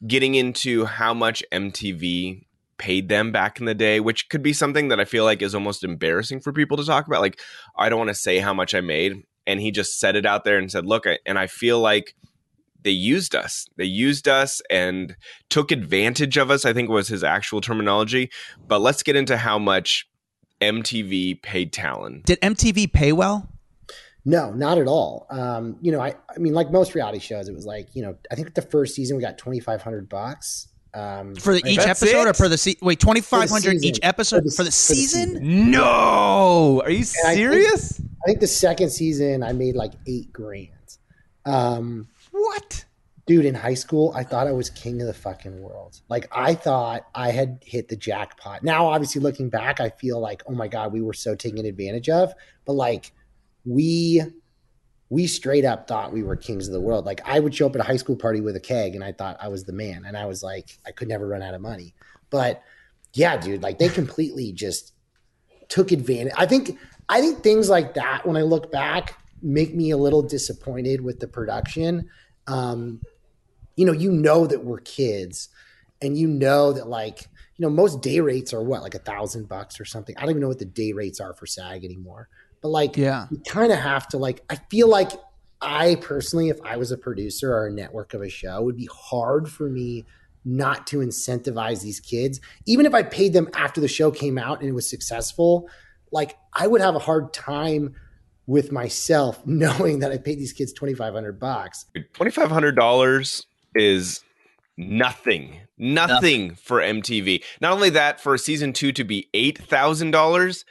getting 0.06 0.36
into 0.36 0.86
how 0.86 1.13
much 1.13 1.44
MTV 1.52 2.47
paid 2.78 3.10
them 3.10 3.32
back 3.32 3.60
in 3.60 3.66
the 3.66 3.76
day, 3.76 4.00
which 4.00 4.30
could 4.30 4.44
be 4.44 4.54
something 4.54 4.88
that 4.90 5.00
I 5.00 5.06
feel 5.06 5.24
like 5.24 5.42
is 5.42 5.56
almost 5.56 5.84
embarrassing 5.84 6.42
for 6.42 6.54
people 6.54 6.78
to 6.78 6.86
talk 6.86 7.08
about. 7.08 7.22
Like, 7.22 7.40
I 7.78 7.90
don't 7.90 8.00
want 8.00 8.10
to 8.10 8.16
say 8.16 8.40
how 8.40 8.54
much 8.54 8.74
I 8.76 8.82
made. 8.82 9.24
And 9.46 9.62
he 9.62 9.72
just 9.72 10.00
said 10.00 10.16
it 10.16 10.26
out 10.26 10.44
there 10.44 10.58
and 10.58 10.72
said, 10.72 10.86
Look, 10.86 11.08
I, 11.08 11.20
and 11.26 11.40
I 11.40 11.48
feel 11.48 11.80
like 11.80 12.13
they 12.84 12.92
used 12.92 13.36
us. 13.36 13.66
They 13.78 13.86
used 13.86 14.28
us 14.28 14.62
and 14.70 15.16
took 15.50 15.72
advantage 15.72 16.38
of 16.38 16.52
us, 16.52 16.66
I 16.66 16.74
think 16.74 16.90
was 16.90 17.08
his 17.08 17.24
actual 17.24 17.62
terminology. 17.62 18.30
But 18.68 18.80
let's 18.80 19.04
get 19.04 19.16
into 19.16 19.38
how 19.38 19.58
much 19.58 20.08
MTV 20.62 21.42
paid 21.42 21.74
Talan. 21.74 22.24
Did 22.26 22.42
MTV 22.42 22.92
pay 22.92 23.12
well? 23.13 23.50
No, 24.26 24.52
not 24.52 24.78
at 24.78 24.88
all. 24.88 25.26
Um, 25.30 25.78
you 25.82 25.92
know, 25.92 26.02
I, 26.02 26.16
I 26.30 26.38
mean, 26.38 26.54
like 26.54 26.70
most 26.70 26.94
reality 26.94 27.20
shows, 27.20 27.48
it 27.48 27.54
was 27.54 27.66
like, 27.66 27.88
you 27.96 28.02
know, 28.02 28.18
I 28.30 28.36
think 28.36 28.54
the 28.54 28.62
first 28.62 28.94
season 28.94 29.16
we 29.16 29.24
got 29.24 29.38
twenty 29.38 29.62
five 29.62 29.82
hundred 29.82 30.10
bucks 30.10 30.68
um, 30.98 31.36
For 31.36 31.54
the, 31.54 31.62
each 31.66 31.80
episode 31.80 32.28
or 32.28 32.34
for 32.34 32.50
the 32.50 32.58
se- 32.58 32.78
wait 32.82 33.00
twenty 33.00 33.22
five 33.22 33.50
hundred 33.50 33.84
each 33.84 34.00
episode 34.04 34.44
For 34.44 34.50
for 34.50 34.50
the- 34.50 34.50
the, 34.50 34.52
for 34.58 34.64
the 34.64 34.72
season? 34.72 35.72
No, 35.72 36.82
are 36.84 36.90
you 36.90 37.00
And 37.00 37.08
I 37.28 37.36
think- 37.36 37.38
serious? 37.38 38.02
I 38.02 38.26
think 38.28 38.40
the 38.40 38.48
second 38.48 38.90
season 38.90 39.44
I 39.44 39.54
made 39.54 39.76
like 39.76 39.94
eight 40.08 40.34
grand. 40.34 40.70
Um, 41.46 42.08
what? 42.32 42.84
Dude, 43.26 43.46
in 43.46 43.56
high 43.56 43.74
school, 43.74 44.14
I 44.16 44.24
thought 44.24 44.48
I 44.48 44.54
was 44.54 44.70
king 44.70 45.02
of 45.02 45.08
the 45.08 45.14
fucking 45.14 45.62
world. 45.62 46.00
Like 46.10 46.28
I 46.32 46.56
thought 46.56 47.06
I 47.14 47.32
had 47.32 47.60
hit 47.62 47.90
the 47.90 47.96
jackpot. 47.98 48.64
Now, 48.64 48.86
obviously, 48.88 49.22
looking 49.22 49.50
back, 49.50 49.80
I 49.82 49.90
feel 49.90 50.20
like, 50.20 50.44
oh 50.48 50.54
my 50.54 50.68
god, 50.68 50.94
we 50.94 51.02
were 51.02 51.14
so 51.14 51.36
taken 51.36 51.66
advantage 51.66 52.08
of. 52.10 52.34
But 52.66 52.74
like, 52.74 53.12
we 53.66 54.22
we 55.10 55.26
straight 55.28 55.65
up 55.65 55.88
thought 55.88 56.12
we 56.12 56.24
were 56.24 56.36
kings 56.36 56.67
of 56.67 56.74
the 56.74 56.82
world. 56.82 57.06
Like 57.06 57.22
I 57.26 57.39
would 57.39 57.56
show 57.56 57.67
up 57.67 57.76
at 57.76 57.82
a 57.82 57.86
high 57.86 57.98
school 57.98 58.15
party 58.15 58.41
with 58.41 58.56
a 58.56 58.60
keg, 58.60 58.96
and 58.96 59.04
I 59.04 59.12
thought 59.12 59.38
I 59.39 59.48
was 59.48 59.63
the 59.63 59.74
man, 59.74 60.04
and 60.06 60.17
I 60.17 60.26
was 60.26 60.43
like, 60.43 60.78
I 60.86 60.91
could 60.91 61.08
never 61.08 61.28
run 61.28 61.41
out 61.41 61.54
of 61.54 61.62
money. 61.62 61.93
But 62.30 62.62
yeah, 63.13 63.38
dude, 63.38 63.63
like 63.63 63.80
they 63.80 63.89
completely 63.89 64.52
just 64.52 64.93
took 65.70 65.91
advantage. 65.91 66.34
I 66.36 66.46
think 66.46 66.78
I 67.10 67.22
think 67.22 67.41
things 67.41 67.70
like 67.70 67.93
that 67.93 68.26
when 68.26 68.38
I 68.38 68.41
look 68.41 68.72
back 68.72 69.17
make 69.41 69.76
me 69.76 69.91
a 69.91 69.98
little 69.98 70.22
disappointed 70.22 71.02
with 71.02 71.20
the 71.20 71.28
production. 71.28 72.10
Um, 72.48 73.02
you 73.76 73.86
know, 73.86 73.91
you 73.91 74.12
know 74.12 74.48
that 74.48 74.63
we're 74.63 74.80
kids, 74.80 75.50
and 76.02 76.17
you 76.17 76.28
know 76.28 76.74
that 76.74 76.88
like 76.88 77.28
you 77.56 77.63
know 77.63 77.70
most 77.70 78.02
day 78.02 78.20
rates 78.20 78.54
are 78.54 78.62
what 78.62 78.82
like 78.82 78.96
a 78.96 79.00
thousand 79.00 79.48
bucks 79.48 79.80
or 79.80 79.86
something. 79.86 80.15
I 80.17 80.22
don't 80.22 80.32
even 80.32 80.41
know 80.41 80.48
what 80.48 80.60
the 80.60 80.65
day 80.65 80.91
rates 80.91 81.20
are 81.20 81.34
for 81.34 81.46
SAG 81.46 81.86
anymore. 81.86 82.28
But 82.62 82.70
like, 82.70 82.98
Yeah. 82.98 83.28
you 83.32 83.39
kind 83.48 83.72
of 83.72 83.80
have 83.80 84.08
to 84.10 84.17
like. 84.17 84.43
I 84.50 84.56
feel 84.70 84.88
like 84.88 85.12
I 85.62 85.96
personally, 86.02 86.50
if 86.50 86.60
I 86.63 86.78
was 86.78 86.91
a 86.91 86.98
producer 86.98 87.54
or 87.54 87.67
a 87.67 87.72
network 87.72 88.13
of 88.13 88.22
a 88.22 88.30
show, 88.30 88.58
it 88.58 88.63
would 88.63 88.78
be 88.78 88.89
hard 88.91 89.50
for 89.50 89.70
me 89.70 90.06
not 90.46 90.88
to 90.88 90.98
incentivize 91.00 91.82
these 91.82 92.00
kids, 92.00 92.39
even 92.65 92.86
if 92.86 92.93
I 92.93 93.04
paid 93.04 93.34
them 93.34 93.50
after 93.54 93.82
the 93.82 93.88
show 93.88 94.12
came 94.12 94.38
out 94.38 94.60
and 94.62 94.70
it 94.70 94.74
was 94.74 94.89
successful. 94.89 95.70
Like, 96.12 96.38
I 96.54 96.67
would 96.67 96.80
have 96.80 96.96
a 96.96 97.00
hard 97.00 97.34
time 97.34 97.96
with 98.46 98.72
myself 98.72 99.41
knowing 99.46 100.00
that 100.00 100.12
I 100.12 100.17
paid 100.17 100.39
these 100.39 100.54
kids 100.54 100.72
twenty 100.74 100.93
five 100.93 101.13
hundred 101.13 101.39
bucks. 101.39 101.86
Twenty 102.13 102.32
five 102.32 102.50
hundred 102.50 102.76
dollars 102.76 103.46
is 103.76 104.22
nothing, 104.78 105.60
nothing 105.78 106.56
for 106.56 106.80
MTV. 106.80 107.43
Not 107.62 107.74
only 107.74 107.89
that, 107.91 108.22
for 108.22 108.38
season 108.38 108.74
two 108.74 108.91
to 108.93 109.04
be 109.04 109.28
eight 109.34 109.58
thousand 109.58 110.12
dollars, 110.12 110.63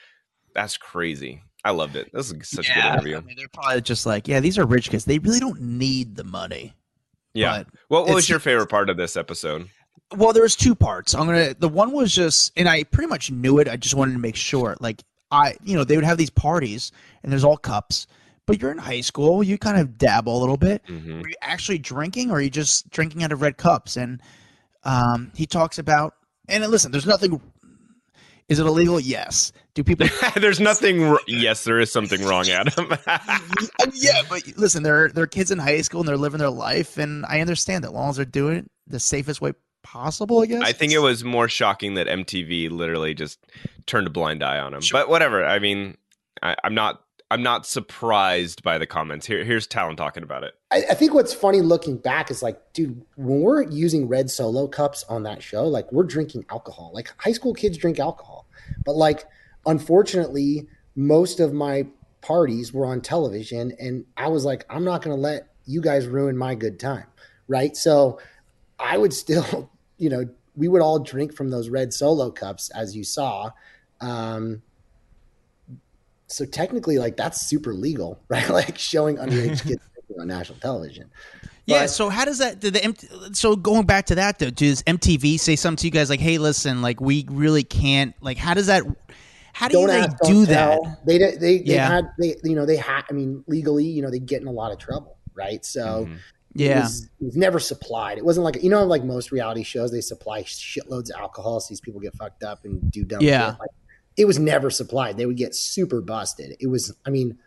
that's 0.54 0.76
crazy. 0.78 1.42
I 1.66 1.70
loved 1.70 1.96
it. 1.96 2.10
This 2.12 2.30
is 2.30 2.48
such 2.48 2.68
a 2.68 2.72
good 2.74 2.78
Yeah, 2.78 2.92
interview. 2.94 3.16
I 3.16 3.20
mean, 3.20 3.36
they're 3.36 3.48
probably 3.48 3.80
just 3.80 4.06
like, 4.06 4.28
yeah, 4.28 4.38
these 4.40 4.56
are 4.58 4.64
rich 4.64 4.88
kids. 4.90 5.04
They 5.04 5.18
really 5.18 5.40
don't 5.40 5.60
need 5.60 6.14
the 6.16 6.24
money. 6.24 6.74
yeah. 7.34 7.58
but 7.58 7.66
What, 7.88 8.06
what 8.06 8.14
was 8.14 8.28
your 8.28 8.38
favorite 8.38 8.68
part 8.68 8.88
of 8.88 8.96
this 8.96 9.16
episode? 9.16 9.68
Well, 10.16 10.32
there 10.32 10.44
was 10.44 10.54
two 10.54 10.76
parts. 10.76 11.14
I'm 11.14 11.26
gonna. 11.26 11.54
The 11.58 11.68
one 11.68 11.90
was 11.90 12.14
just, 12.14 12.52
and 12.56 12.68
I 12.68 12.84
pretty 12.84 13.08
much 13.08 13.32
knew 13.32 13.58
it. 13.58 13.68
I 13.68 13.76
just 13.76 13.96
wanted 13.96 14.12
to 14.12 14.20
make 14.20 14.36
sure. 14.36 14.76
Like 14.78 15.02
I, 15.32 15.56
you 15.64 15.76
know, 15.76 15.82
they 15.82 15.96
would 15.96 16.04
have 16.04 16.18
these 16.18 16.30
parties, 16.30 16.92
and 17.24 17.32
there's 17.32 17.42
all 17.42 17.56
cups. 17.56 18.06
But 18.46 18.62
you're 18.62 18.70
in 18.70 18.78
high 18.78 19.00
school. 19.00 19.42
You 19.42 19.58
kind 19.58 19.76
of 19.80 19.98
dabble 19.98 20.38
a 20.38 20.40
little 20.40 20.56
bit. 20.56 20.84
Mm-hmm. 20.86 21.22
Are 21.22 21.28
you 21.28 21.34
actually 21.42 21.78
drinking, 21.78 22.30
or 22.30 22.34
are 22.36 22.40
you 22.40 22.50
just 22.50 22.88
drinking 22.90 23.24
out 23.24 23.32
of 23.32 23.42
red 23.42 23.56
cups? 23.56 23.96
And 23.96 24.22
um, 24.84 25.32
he 25.34 25.44
talks 25.46 25.78
about. 25.80 26.14
And 26.48 26.64
listen, 26.68 26.92
there's 26.92 27.06
nothing. 27.06 27.40
Is 28.48 28.60
it 28.60 28.66
illegal? 28.66 29.00
Yes. 29.00 29.52
Do 29.74 29.82
people? 29.82 30.06
There's 30.36 30.60
nothing. 30.60 31.16
Yes, 31.26 31.64
there 31.64 31.80
is 31.80 31.90
something 31.90 32.24
wrong, 32.24 32.48
Adam. 32.48 32.92
yeah, 33.94 34.22
but 34.28 34.42
listen, 34.56 34.82
they're 34.82 35.08
they're 35.08 35.26
kids 35.26 35.50
in 35.50 35.58
high 35.58 35.80
school 35.80 36.00
and 36.00 36.08
they're 36.08 36.16
living 36.16 36.38
their 36.38 36.50
life, 36.50 36.96
and 36.96 37.26
I 37.26 37.40
understand 37.40 37.84
that. 37.84 37.88
As 37.88 37.94
long 37.94 38.10
as 38.10 38.16
they're 38.16 38.24
doing 38.24 38.58
it 38.58 38.70
the 38.86 39.00
safest 39.00 39.40
way 39.40 39.52
possible, 39.82 40.42
I 40.42 40.46
guess. 40.46 40.62
I 40.62 40.72
think 40.72 40.92
it 40.92 40.98
was 40.98 41.24
more 41.24 41.48
shocking 41.48 41.94
that 41.94 42.06
MTV 42.06 42.70
literally 42.70 43.14
just 43.14 43.38
turned 43.86 44.06
a 44.06 44.10
blind 44.10 44.42
eye 44.42 44.58
on 44.58 44.74
him. 44.74 44.82
But 44.92 45.08
whatever. 45.08 45.44
I 45.44 45.58
mean, 45.58 45.96
I, 46.42 46.56
I'm 46.62 46.74
not. 46.74 47.02
I'm 47.30 47.42
not 47.42 47.66
surprised 47.66 48.62
by 48.62 48.78
the 48.78 48.86
comments. 48.86 49.26
Here, 49.26 49.44
here's 49.44 49.66
Talan 49.66 49.96
talking 49.96 50.22
about 50.22 50.44
it. 50.44 50.54
I, 50.70 50.84
I 50.90 50.94
think 50.94 51.12
what's 51.12 51.34
funny 51.34 51.60
looking 51.60 51.96
back 51.96 52.30
is 52.30 52.42
like, 52.42 52.60
dude, 52.72 53.02
when 53.16 53.40
we're 53.40 53.62
using 53.64 54.06
red 54.06 54.30
solo 54.30 54.68
cups 54.68 55.04
on 55.08 55.24
that 55.24 55.42
show, 55.42 55.66
like 55.66 55.90
we're 55.90 56.04
drinking 56.04 56.44
alcohol. 56.50 56.92
Like 56.94 57.12
high 57.18 57.32
school 57.32 57.52
kids 57.52 57.78
drink 57.78 57.98
alcohol, 57.98 58.46
but 58.84 58.94
like 58.94 59.24
unfortunately, 59.66 60.68
most 60.94 61.40
of 61.40 61.52
my 61.52 61.86
parties 62.22 62.72
were 62.72 62.86
on 62.86 63.00
television, 63.00 63.72
and 63.80 64.04
I 64.16 64.28
was 64.28 64.44
like, 64.44 64.64
I'm 64.70 64.84
not 64.84 65.02
going 65.02 65.14
to 65.14 65.20
let 65.20 65.48
you 65.66 65.80
guys 65.80 66.06
ruin 66.06 66.36
my 66.36 66.54
good 66.54 66.78
time, 66.78 67.06
right? 67.48 67.76
So 67.76 68.20
I 68.78 68.96
would 68.96 69.12
still, 69.12 69.70
you 69.98 70.10
know, 70.10 70.28
we 70.54 70.68
would 70.68 70.80
all 70.80 71.00
drink 71.00 71.34
from 71.34 71.50
those 71.50 71.68
red 71.68 71.92
solo 71.92 72.30
cups, 72.30 72.70
as 72.70 72.96
you 72.96 73.04
saw. 73.04 73.50
Um, 74.00 74.62
so 76.26 76.44
technically, 76.44 76.98
like 76.98 77.16
that's 77.16 77.46
super 77.46 77.74
legal, 77.74 78.20
right? 78.28 78.48
like 78.48 78.78
showing 78.78 79.16
underage 79.16 79.62
kids 79.62 79.82
on 80.20 80.28
national 80.28 80.58
television. 80.58 81.10
Yeah. 81.66 81.82
But- 81.82 81.90
So 81.90 82.08
how 82.08 82.24
does 82.24 82.38
that? 82.38 82.60
Did 82.60 82.74
the 82.74 83.30
so 83.32 83.56
going 83.56 83.86
back 83.86 84.06
to 84.06 84.14
that 84.16 84.38
though, 84.38 84.50
does 84.50 84.82
MTV 84.84 85.38
say 85.40 85.56
something 85.56 85.78
to 85.78 85.86
you 85.86 85.90
guys 85.90 86.08
like, 86.10 86.20
"Hey, 86.20 86.38
listen, 86.38 86.80
like 86.82 87.00
we 87.00 87.26
really 87.28 87.64
can't." 87.64 88.14
Like, 88.20 88.36
how 88.38 88.54
does 88.54 88.66
that? 88.66 88.84
How 89.52 89.68
do 89.68 89.86
they 89.86 90.00
ask, 90.00 90.16
do 90.24 90.44
that? 90.46 90.80
tell. 90.82 91.00
They 91.06 91.18
they 91.18 91.30
they, 91.36 91.58
they 91.58 91.74
Yeah. 91.74 91.88
had 91.88 92.10
they 92.18 92.36
you 92.44 92.54
know 92.54 92.66
they 92.66 92.76
had 92.76 93.04
I 93.08 93.14
mean 93.14 93.42
legally 93.46 93.86
you 93.86 94.02
know 94.02 94.10
they 94.10 94.18
get 94.18 94.42
in 94.42 94.48
a 94.48 94.52
lot 94.52 94.70
of 94.70 94.78
trouble 94.78 95.16
right 95.34 95.64
so 95.64 96.04
mm-hmm. 96.04 96.14
Yeah. 96.54 96.78
it 96.78 96.80
was, 96.82 97.02
it 97.20 97.24
was 97.24 97.36
never 97.36 97.58
supplied 97.58 98.18
it 98.18 98.24
wasn't 98.24 98.44
like 98.44 98.62
you 98.62 98.68
know 98.68 98.84
like 98.84 99.02
most 99.02 99.32
reality 99.32 99.62
shows 99.62 99.90
they 99.92 100.00
supply 100.02 100.42
shitloads 100.42 101.08
of 101.10 101.18
alcohol 101.20 101.60
so 101.60 101.68
these 101.70 101.80
people 101.80 102.00
get 102.00 102.14
fucked 102.16 102.42
up 102.42 102.64
and 102.66 102.90
do 102.90 103.02
dumb 103.04 103.20
Yeah. 103.22 103.52
shit 103.52 103.60
like, 103.60 103.70
it 104.16 104.24
was 104.24 104.38
never 104.38 104.70
supplied 104.70 105.16
they 105.16 105.26
would 105.26 105.36
get 105.36 105.54
super 105.54 106.00
busted 106.00 106.56
it 106.60 106.66
was 106.66 106.94
I 107.06 107.10
mean 107.10 107.38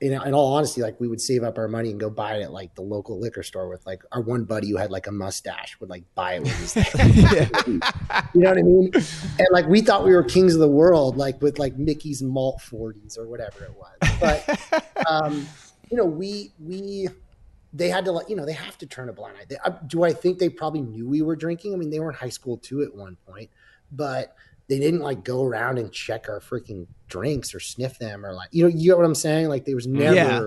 in, 0.00 0.12
in 0.12 0.34
all 0.34 0.54
honesty 0.54 0.80
like 0.80 0.98
we 0.98 1.08
would 1.08 1.20
save 1.20 1.42
up 1.42 1.58
our 1.58 1.68
money 1.68 1.90
and 1.90 2.00
go 2.00 2.08
buy 2.08 2.36
it 2.36 2.42
at 2.42 2.52
like 2.52 2.74
the 2.74 2.82
local 2.82 3.18
liquor 3.20 3.42
store 3.42 3.68
with 3.68 3.84
like 3.86 4.02
our 4.12 4.20
one 4.20 4.44
buddy 4.44 4.70
who 4.70 4.76
had 4.76 4.90
like 4.90 5.06
a 5.06 5.12
mustache 5.12 5.78
would 5.78 5.90
like 5.90 6.04
buy 6.14 6.34
it 6.34 6.42
with 6.42 6.74
his 6.74 6.76
you 8.34 8.40
know 8.40 8.48
what 8.48 8.58
I 8.58 8.62
mean? 8.62 8.90
And 8.94 9.48
like 9.52 9.66
we 9.66 9.82
thought 9.82 10.04
we 10.04 10.14
were 10.14 10.22
kings 10.22 10.54
of 10.54 10.60
the 10.60 10.68
world, 10.68 11.16
like 11.16 11.40
with 11.42 11.58
like 11.58 11.76
Mickey's 11.76 12.22
malt 12.22 12.60
forties 12.60 13.18
or 13.18 13.26
whatever 13.28 13.64
it 13.64 13.74
was. 13.76 14.10
But 14.20 15.04
um, 15.06 15.46
you 15.90 15.96
know, 15.96 16.06
we 16.06 16.52
we 16.60 17.08
they 17.72 17.88
had 17.88 18.04
to 18.06 18.12
like 18.12 18.28
you 18.28 18.36
know 18.36 18.46
they 18.46 18.52
have 18.52 18.78
to 18.78 18.86
turn 18.86 19.08
a 19.08 19.12
blind 19.12 19.36
eye. 19.38 19.44
They, 19.48 19.56
uh, 19.64 19.70
do 19.86 20.04
I 20.04 20.12
think 20.12 20.38
they 20.38 20.48
probably 20.48 20.82
knew 20.82 21.08
we 21.08 21.22
were 21.22 21.36
drinking? 21.36 21.74
I 21.74 21.76
mean, 21.76 21.90
they 21.90 22.00
were 22.00 22.10
in 22.10 22.16
high 22.16 22.30
school 22.30 22.56
too 22.56 22.82
at 22.82 22.94
one 22.94 23.16
point, 23.26 23.50
but 23.92 24.34
they 24.70 24.78
didn't 24.78 25.00
like 25.00 25.22
go 25.24 25.44
around 25.44 25.78
and 25.78 25.92
check 25.92 26.28
our 26.30 26.40
freaking 26.40 26.86
drinks 27.08 27.54
or 27.54 27.60
sniff 27.60 27.98
them 27.98 28.24
or 28.24 28.32
like 28.32 28.48
you 28.52 28.62
know 28.62 28.68
you 28.68 28.90
get 28.90 28.96
what 28.96 29.04
I'm 29.04 29.14
saying? 29.14 29.48
Like 29.48 29.66
there 29.66 29.74
was 29.74 29.86
never 29.86 30.14
Yeah. 30.14 30.46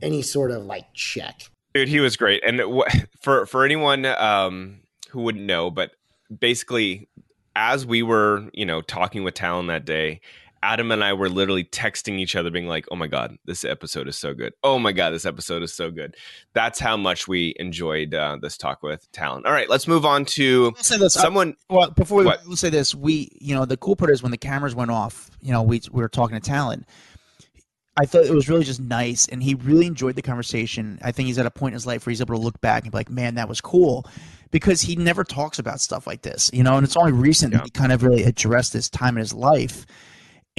any 0.00 0.22
sort 0.22 0.50
of 0.50 0.64
like 0.64 0.86
check. 0.94 1.42
Dude, 1.74 1.88
he 1.88 2.00
was 2.00 2.16
great. 2.16 2.42
And 2.46 2.60
wh- 2.60 2.88
for 3.20 3.44
for 3.44 3.64
anyone 3.64 4.06
um, 4.06 4.80
who 5.10 5.20
wouldn't 5.22 5.44
know, 5.44 5.70
but 5.70 5.90
basically, 6.40 7.08
as 7.56 7.84
we 7.84 8.02
were, 8.02 8.48
you 8.54 8.64
know, 8.64 8.80
talking 8.80 9.24
with 9.24 9.34
Talan 9.34 9.66
that 9.68 9.84
day, 9.84 10.20
Adam 10.62 10.90
and 10.90 11.02
I 11.04 11.12
were 11.12 11.28
literally 11.28 11.64
texting 11.64 12.18
each 12.18 12.34
other, 12.36 12.50
being 12.50 12.66
like, 12.66 12.86
"Oh 12.90 12.96
my 12.96 13.06
god, 13.06 13.36
this 13.44 13.64
episode 13.64 14.08
is 14.08 14.16
so 14.18 14.34
good! 14.34 14.52
Oh 14.62 14.78
my 14.78 14.92
god, 14.92 15.10
this 15.10 15.26
episode 15.26 15.62
is 15.62 15.72
so 15.72 15.90
good!" 15.90 16.16
That's 16.52 16.78
how 16.78 16.96
much 16.96 17.28
we 17.28 17.54
enjoyed 17.58 18.14
uh, 18.14 18.38
this 18.40 18.56
talk 18.56 18.82
with 18.82 19.10
Talan. 19.12 19.42
All 19.44 19.52
right, 19.52 19.68
let's 19.68 19.86
move 19.86 20.04
on 20.04 20.24
to 20.26 20.72
this. 20.76 20.90
uh, 20.92 21.08
someone. 21.08 21.56
well, 21.70 21.90
before 21.90 22.18
we 22.18 22.24
What? 22.26 22.40
we'll 22.46 22.56
say 22.56 22.70
this, 22.70 22.94
we 22.94 23.36
you 23.40 23.54
know 23.54 23.64
the 23.64 23.76
cool 23.76 23.96
part 23.96 24.10
is 24.10 24.22
when 24.22 24.32
the 24.32 24.38
cameras 24.38 24.74
went 24.74 24.90
off. 24.90 25.30
You 25.40 25.52
know, 25.52 25.62
we 25.62 25.80
we 25.92 26.02
were 26.02 26.08
talking 26.08 26.40
to 26.40 26.50
Talan. 26.50 26.84
I 28.00 28.06
thought 28.06 28.24
it 28.26 28.32
was 28.34 28.48
really 28.48 28.62
just 28.64 28.80
nice, 28.80 29.26
and 29.26 29.42
he 29.42 29.54
really 29.54 29.86
enjoyed 29.86 30.14
the 30.14 30.22
conversation. 30.22 31.00
I 31.02 31.10
think 31.10 31.26
he's 31.26 31.38
at 31.38 31.46
a 31.46 31.50
point 31.50 31.72
in 31.72 31.74
his 31.74 31.86
life 31.86 32.06
where 32.06 32.12
he's 32.12 32.20
able 32.20 32.36
to 32.36 32.40
look 32.40 32.60
back 32.60 32.84
and 32.84 32.92
be 32.92 32.98
like, 32.98 33.10
"Man, 33.10 33.34
that 33.34 33.48
was 33.48 33.60
cool," 33.60 34.06
because 34.52 34.82
he 34.82 34.94
never 34.94 35.24
talks 35.24 35.58
about 35.58 35.80
stuff 35.80 36.06
like 36.06 36.22
this, 36.22 36.48
you 36.52 36.62
know. 36.62 36.76
And 36.76 36.84
it's 36.84 36.96
only 36.96 37.10
recent 37.12 37.52
that 37.54 37.64
he 37.64 37.70
kind 37.70 37.90
of 37.90 38.04
really 38.04 38.22
addressed 38.22 38.72
this 38.72 38.88
time 38.88 39.16
in 39.16 39.20
his 39.20 39.34
life. 39.34 39.84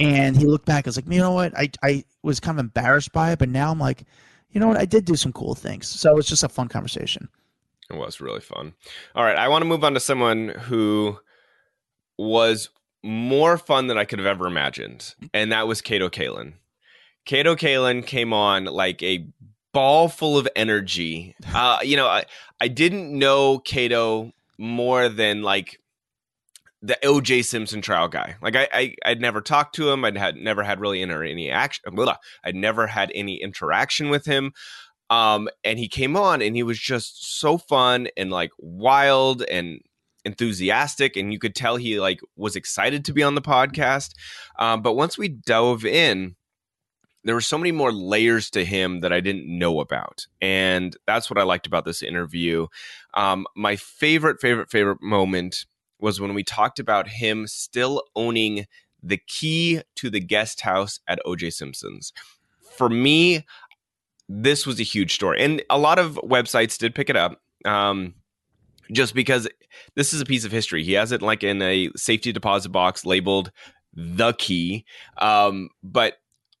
And 0.00 0.36
he 0.36 0.46
looked 0.46 0.66
back, 0.66 0.84
and 0.84 0.86
was 0.86 0.96
like, 0.96 1.12
"You 1.12 1.20
know 1.20 1.32
what? 1.32 1.56
I 1.56 1.70
I 1.82 2.04
was 2.22 2.40
kind 2.40 2.58
of 2.58 2.64
embarrassed 2.64 3.12
by 3.12 3.32
it, 3.32 3.38
but 3.38 3.48
now 3.48 3.70
I'm 3.70 3.78
like, 3.78 4.04
you 4.50 4.60
know 4.60 4.68
what? 4.68 4.76
I 4.76 4.84
did 4.84 5.04
do 5.04 5.16
some 5.16 5.32
cool 5.32 5.54
things." 5.54 5.88
So 5.88 6.16
it's 6.18 6.28
just 6.28 6.42
a 6.42 6.48
fun 6.48 6.68
conversation. 6.68 7.28
It 7.90 7.96
was 7.96 8.20
really 8.20 8.40
fun. 8.40 8.74
All 9.14 9.24
right, 9.24 9.36
I 9.36 9.48
want 9.48 9.62
to 9.62 9.68
move 9.68 9.84
on 9.84 9.94
to 9.94 10.00
someone 10.00 10.48
who 10.48 11.18
was 12.18 12.70
more 13.02 13.58
fun 13.58 13.86
than 13.86 13.98
I 13.98 14.04
could 14.04 14.18
have 14.18 14.26
ever 14.26 14.46
imagined, 14.46 15.14
and 15.34 15.52
that 15.52 15.66
was 15.66 15.80
Kato 15.80 16.08
Kaelin. 16.08 16.54
Kato 17.24 17.54
Kaelin 17.54 18.06
came 18.06 18.32
on 18.32 18.64
like 18.64 19.02
a 19.02 19.26
ball 19.72 20.08
full 20.08 20.38
of 20.38 20.48
energy. 20.56 21.34
Uh, 21.54 21.78
you 21.82 21.96
know, 21.96 22.06
I, 22.06 22.24
I 22.60 22.68
didn't 22.68 23.16
know 23.16 23.58
Kato 23.58 24.32
more 24.58 25.08
than 25.08 25.42
like 25.42 25.79
the 26.82 26.98
OJ 27.02 27.44
Simpson 27.44 27.82
trial 27.82 28.08
guy. 28.08 28.36
Like 28.40 28.56
I, 28.56 28.68
I 28.72 28.94
I'd 29.04 29.20
never 29.20 29.40
talked 29.40 29.74
to 29.76 29.90
him. 29.90 30.04
I'd 30.04 30.16
had 30.16 30.36
never 30.36 30.62
had 30.62 30.80
really 30.80 31.02
inter- 31.02 31.24
any 31.24 31.50
action. 31.50 31.94
Blah, 31.94 32.16
I'd 32.44 32.56
never 32.56 32.86
had 32.86 33.12
any 33.14 33.42
interaction 33.42 34.08
with 34.08 34.24
him. 34.24 34.52
Um, 35.10 35.48
and 35.64 35.78
he 35.78 35.88
came 35.88 36.16
on 36.16 36.40
and 36.40 36.54
he 36.54 36.62
was 36.62 36.78
just 36.78 37.38
so 37.38 37.58
fun 37.58 38.08
and 38.16 38.30
like 38.30 38.50
wild 38.58 39.42
and 39.42 39.80
enthusiastic 40.24 41.16
and 41.16 41.32
you 41.32 41.38
could 41.38 41.54
tell 41.54 41.76
he 41.76 41.98
like 41.98 42.20
was 42.36 42.54
excited 42.54 43.06
to 43.06 43.12
be 43.12 43.22
on 43.22 43.34
the 43.34 43.40
podcast 43.40 44.10
um, 44.58 44.82
but 44.82 44.92
once 44.92 45.16
we 45.16 45.28
dove 45.28 45.86
in 45.86 46.36
there 47.24 47.34
were 47.34 47.40
so 47.40 47.58
many 47.58 47.72
more 47.72 47.92
layers 47.92 48.50
to 48.50 48.64
him 48.64 49.00
that 49.00 49.12
I 49.12 49.20
didn't 49.20 49.46
know 49.46 49.80
about. 49.80 50.26
And 50.40 50.96
that's 51.06 51.28
what 51.28 51.38
I 51.38 51.42
liked 51.42 51.66
about 51.66 51.84
this 51.84 52.02
interview. 52.02 52.66
Um, 53.14 53.46
my 53.54 53.76
favorite, 53.76 54.40
favorite, 54.40 54.70
favorite 54.70 55.02
moment 55.02 55.66
was 56.02 56.20
when 56.20 56.34
we 56.34 56.42
talked 56.42 56.78
about 56.78 57.08
him 57.08 57.46
still 57.46 58.02
owning 58.14 58.66
the 59.02 59.18
key 59.26 59.80
to 59.96 60.10
the 60.10 60.20
guest 60.20 60.60
house 60.60 61.00
at 61.08 61.20
OJ 61.26 61.52
Simpson's. 61.52 62.12
For 62.76 62.88
me, 62.88 63.46
this 64.28 64.66
was 64.66 64.78
a 64.78 64.84
huge 64.84 65.14
story. 65.14 65.40
And 65.40 65.62
a 65.70 65.78
lot 65.78 65.98
of 65.98 66.14
websites 66.22 66.78
did 66.78 66.94
pick 66.94 67.10
it 67.10 67.16
up. 67.16 67.40
Um, 67.64 68.14
just 68.92 69.14
because 69.14 69.48
this 69.94 70.12
is 70.12 70.20
a 70.20 70.24
piece 70.24 70.44
of 70.44 70.52
history. 70.52 70.82
He 70.82 70.92
has 70.94 71.12
it 71.12 71.22
like 71.22 71.44
in 71.44 71.62
a 71.62 71.90
safety 71.96 72.32
deposit 72.32 72.70
box 72.70 73.06
labeled 73.06 73.52
the 73.92 74.32
key. 74.34 74.84
Um, 75.18 75.70
but 75.82 76.14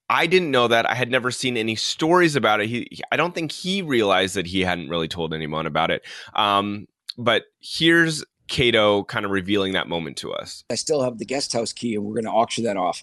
I 0.08 0.26
didn't 0.26 0.50
know 0.50 0.68
that. 0.68 0.88
I 0.88 0.94
had 0.94 1.10
never 1.10 1.30
seen 1.30 1.56
any 1.56 1.76
stories 1.76 2.36
about 2.36 2.60
it. 2.60 2.68
He, 2.68 3.00
I 3.12 3.16
don't 3.16 3.34
think 3.34 3.52
he 3.52 3.82
realized 3.82 4.34
that 4.34 4.46
he 4.46 4.62
hadn't 4.62 4.88
really 4.88 5.08
told 5.08 5.32
anyone 5.32 5.66
about 5.66 5.90
it. 5.90 6.02
Um, 6.34 6.86
but 7.16 7.44
here's 7.60 8.24
Kato 8.50 9.04
kind 9.04 9.24
of 9.24 9.30
revealing 9.30 9.72
that 9.74 9.88
moment 9.88 10.16
to 10.18 10.32
us. 10.32 10.64
I 10.68 10.74
still 10.74 11.02
have 11.02 11.16
the 11.18 11.24
guest 11.24 11.52
house 11.54 11.72
key, 11.72 11.94
and 11.94 12.04
we're 12.04 12.14
going 12.14 12.24
to 12.24 12.30
auction 12.30 12.64
that 12.64 12.76
off. 12.76 13.02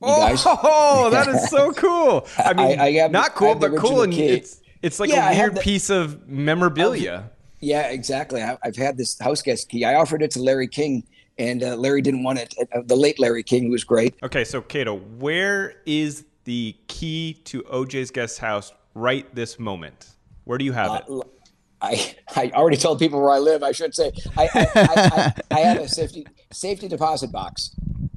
You 0.00 0.06
guys? 0.08 0.44
Oh, 0.46 1.10
that 1.12 1.26
is 1.26 1.50
so 1.50 1.72
cool. 1.84 2.26
I 2.38 2.54
mean, 2.54 2.78
I- 2.80 2.84
I 2.84 2.92
have- 2.92 3.10
not 3.10 3.32
I 3.32 3.34
cool, 3.34 3.48
have 3.48 3.60
but 3.60 3.70
cool, 3.70 3.78
original 3.80 4.02
and 4.02 4.12
key. 4.12 4.26
it's 4.28 4.60
it's 4.80 5.00
like 5.00 5.10
Yeah, 5.10 5.26
I 5.26 5.32
a 5.32 5.34
have 5.34 5.42
weird 5.46 5.56
the- 5.56 5.60
piece 5.60 5.90
of 5.90 6.28
memorabilia. 6.28 7.30
Yeah, 7.60 7.88
exactly. 7.88 8.40
I, 8.40 8.56
I've 8.62 8.76
had 8.76 8.96
this 8.96 9.18
house 9.18 9.42
guest 9.42 9.68
key. 9.68 9.84
I 9.84 9.96
offered 9.96 10.22
it 10.22 10.30
to 10.32 10.40
Larry 10.40 10.68
King, 10.68 11.02
and 11.38 11.64
uh, 11.64 11.74
Larry 11.74 12.00
didn't 12.00 12.22
want 12.22 12.38
it. 12.38 12.54
Uh, 12.72 12.82
the 12.86 12.94
late 12.94 13.18
Larry 13.18 13.42
King, 13.42 13.64
who 13.64 13.70
was 13.72 13.82
great. 13.82 14.14
Okay, 14.22 14.44
so 14.44 14.62
Kato, 14.62 14.98
where 15.18 15.74
is 15.84 16.24
the 16.44 16.76
key 16.86 17.34
to 17.46 17.62
OJ's 17.64 18.12
guest 18.12 18.38
house 18.38 18.72
right 18.94 19.26
this 19.34 19.58
moment? 19.58 20.10
Where 20.44 20.56
do 20.56 20.64
you 20.64 20.72
have 20.72 21.02
it? 21.08 21.12
I, 21.80 22.14
I 22.36 22.50
already 22.54 22.76
told 22.76 22.98
people 22.98 23.20
where 23.20 23.30
I 23.30 23.38
live. 23.38 23.62
I 23.62 23.72
should 23.72 23.94
say 23.94 24.12
I 24.36 24.48
I, 24.54 24.66
I, 24.74 25.32
I, 25.50 25.60
had 25.60 25.76
a 25.78 25.88
safety 25.88 26.26
safety 26.52 26.88
deposit 26.88 27.30
box. 27.32 27.74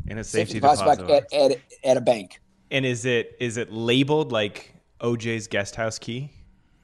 In 0.08 0.18
a 0.18 0.24
safety, 0.24 0.56
deposit, 0.56 0.84
deposit. 0.84 1.08
box 1.08 1.34
at, 1.34 1.52
at 1.52 1.58
at 1.84 1.98
a 1.98 2.02
bank. 2.02 2.42
and 2.70 2.86
is 2.86 3.06
it 3.06 3.36
is 3.40 3.58
it 3.58 3.72
labeled 3.72 4.32
like 4.32 4.74
OJ's 5.00 5.48
guest 5.48 5.76
house 5.76 6.00
key? 6.00 6.32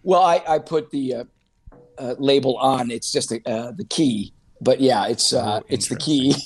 Well, 0.03 0.21
I, 0.21 0.41
I 0.47 0.59
put 0.59 0.91
the 0.91 1.15
uh, 1.15 1.23
uh, 1.97 2.15
label 2.17 2.57
on. 2.57 2.91
It's 2.91 3.11
just 3.11 3.29
the, 3.29 3.41
uh, 3.45 3.71
the 3.71 3.83
key, 3.83 4.33
but 4.61 4.79
yeah, 4.79 5.07
it's 5.07 5.33
uh, 5.33 5.61
it's 5.67 5.89
the 5.89 5.97
key. 5.97 6.35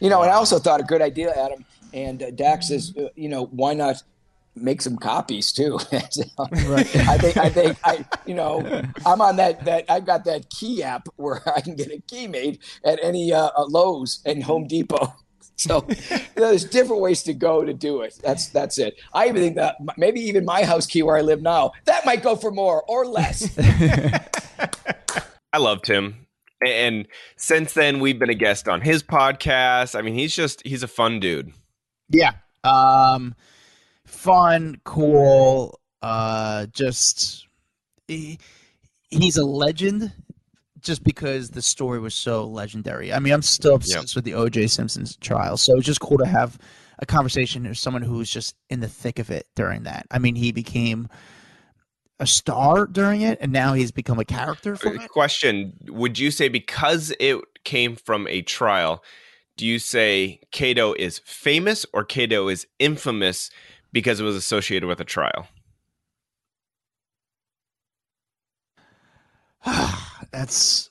You 0.00 0.10
know, 0.10 0.22
and 0.22 0.30
I 0.30 0.34
also 0.34 0.58
thought 0.58 0.80
a 0.80 0.82
good 0.82 1.00
idea, 1.00 1.32
Adam. 1.32 1.64
And 1.92 2.20
uh, 2.20 2.30
Dax 2.32 2.68
says, 2.68 2.92
uh, 2.98 3.10
you 3.14 3.28
know, 3.28 3.44
why 3.46 3.74
not 3.74 4.02
make 4.62 4.82
some 4.82 4.96
copies 4.96 5.52
too? 5.52 5.78
I 5.92 7.18
think 7.18 7.36
I 7.36 7.48
think 7.48 7.78
I 7.84 8.04
you 8.26 8.34
know 8.34 8.82
I'm 9.06 9.20
on 9.20 9.36
that 9.36 9.64
that 9.64 9.84
I've 9.88 10.06
got 10.06 10.24
that 10.24 10.50
key 10.50 10.82
app 10.82 11.08
where 11.16 11.42
I 11.54 11.60
can 11.60 11.76
get 11.76 11.90
a 11.90 12.00
key 12.06 12.26
made 12.26 12.58
at 12.84 12.98
any 13.02 13.32
uh, 13.32 13.50
uh, 13.56 13.66
Lowe's 13.66 14.20
and 14.24 14.42
Home 14.44 14.66
Depot. 14.66 15.14
So 15.58 15.84
you 15.88 15.96
know, 16.36 16.50
there's 16.50 16.64
different 16.64 17.02
ways 17.02 17.24
to 17.24 17.34
go 17.34 17.64
to 17.64 17.74
do 17.74 18.02
it. 18.02 18.16
That's 18.22 18.46
that's 18.50 18.78
it. 18.78 18.94
I 19.12 19.26
even 19.26 19.42
think 19.42 19.56
that 19.56 19.74
maybe 19.96 20.20
even 20.20 20.44
my 20.44 20.62
house 20.62 20.86
key 20.86 21.02
where 21.02 21.16
I 21.16 21.20
live 21.22 21.42
now 21.42 21.72
that 21.84 22.06
might 22.06 22.22
go 22.22 22.36
for 22.36 22.52
more 22.52 22.84
or 22.84 23.04
less. 23.04 23.58
I 25.52 25.58
loved 25.58 25.88
him. 25.88 26.28
And 26.64 27.06
since 27.36 27.72
then, 27.72 27.98
we've 28.00 28.18
been 28.18 28.30
a 28.30 28.34
guest 28.34 28.68
on 28.68 28.80
his 28.80 29.02
podcast. 29.02 29.98
I 29.98 30.02
mean, 30.02 30.14
he's 30.14 30.34
just, 30.34 30.64
he's 30.66 30.82
a 30.82 30.88
fun 30.88 31.20
dude. 31.20 31.52
Yeah. 32.08 32.32
Um 32.64 33.34
fun, 34.18 34.80
cool, 34.84 35.80
uh 36.00 36.66
just 36.66 37.46
he, 38.06 38.38
he's 39.10 39.36
a 39.36 39.44
legend 39.44 40.12
just 40.80 41.02
because 41.02 41.50
the 41.50 41.62
story 41.62 41.98
was 41.98 42.14
so 42.14 42.44
legendary. 42.46 43.12
I 43.12 43.18
mean, 43.18 43.32
I'm 43.32 43.42
still 43.42 43.74
obsessed 43.74 44.14
with 44.14 44.24
the 44.24 44.34
O.J. 44.34 44.68
Simpson's 44.68 45.16
trial, 45.16 45.56
so 45.56 45.76
it's 45.76 45.86
just 45.86 46.00
cool 46.00 46.18
to 46.18 46.26
have 46.26 46.58
a 46.98 47.06
conversation 47.06 47.64
with 47.64 47.78
someone 47.78 48.02
who's 48.02 48.30
just 48.30 48.54
in 48.70 48.80
the 48.80 48.88
thick 48.88 49.18
of 49.18 49.30
it 49.30 49.46
during 49.54 49.84
that. 49.84 50.06
I 50.10 50.18
mean, 50.18 50.34
he 50.34 50.52
became 50.52 51.08
a 52.20 52.26
star 52.26 52.86
during 52.86 53.20
it, 53.20 53.38
and 53.40 53.52
now 53.52 53.74
he's 53.74 53.92
become 53.92 54.18
a 54.18 54.24
character 54.24 54.76
for 54.76 54.94
it. 54.94 55.08
Question: 55.08 55.74
Would 55.88 56.18
you 56.18 56.30
say 56.30 56.48
because 56.48 57.12
it 57.20 57.38
came 57.64 57.96
from 57.96 58.26
a 58.28 58.42
trial, 58.42 59.02
do 59.56 59.66
you 59.66 59.78
say 59.78 60.40
Kato 60.50 60.94
is 60.94 61.20
famous 61.20 61.86
or 61.92 62.04
Kato 62.04 62.48
is 62.48 62.66
infamous 62.78 63.50
because 63.92 64.20
it 64.20 64.24
was 64.24 64.36
associated 64.36 64.86
with 64.86 65.00
a 65.00 65.04
trial? 65.04 65.48
That's 70.30 70.88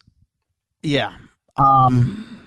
yeah. 0.82 1.16
Um 1.58 2.41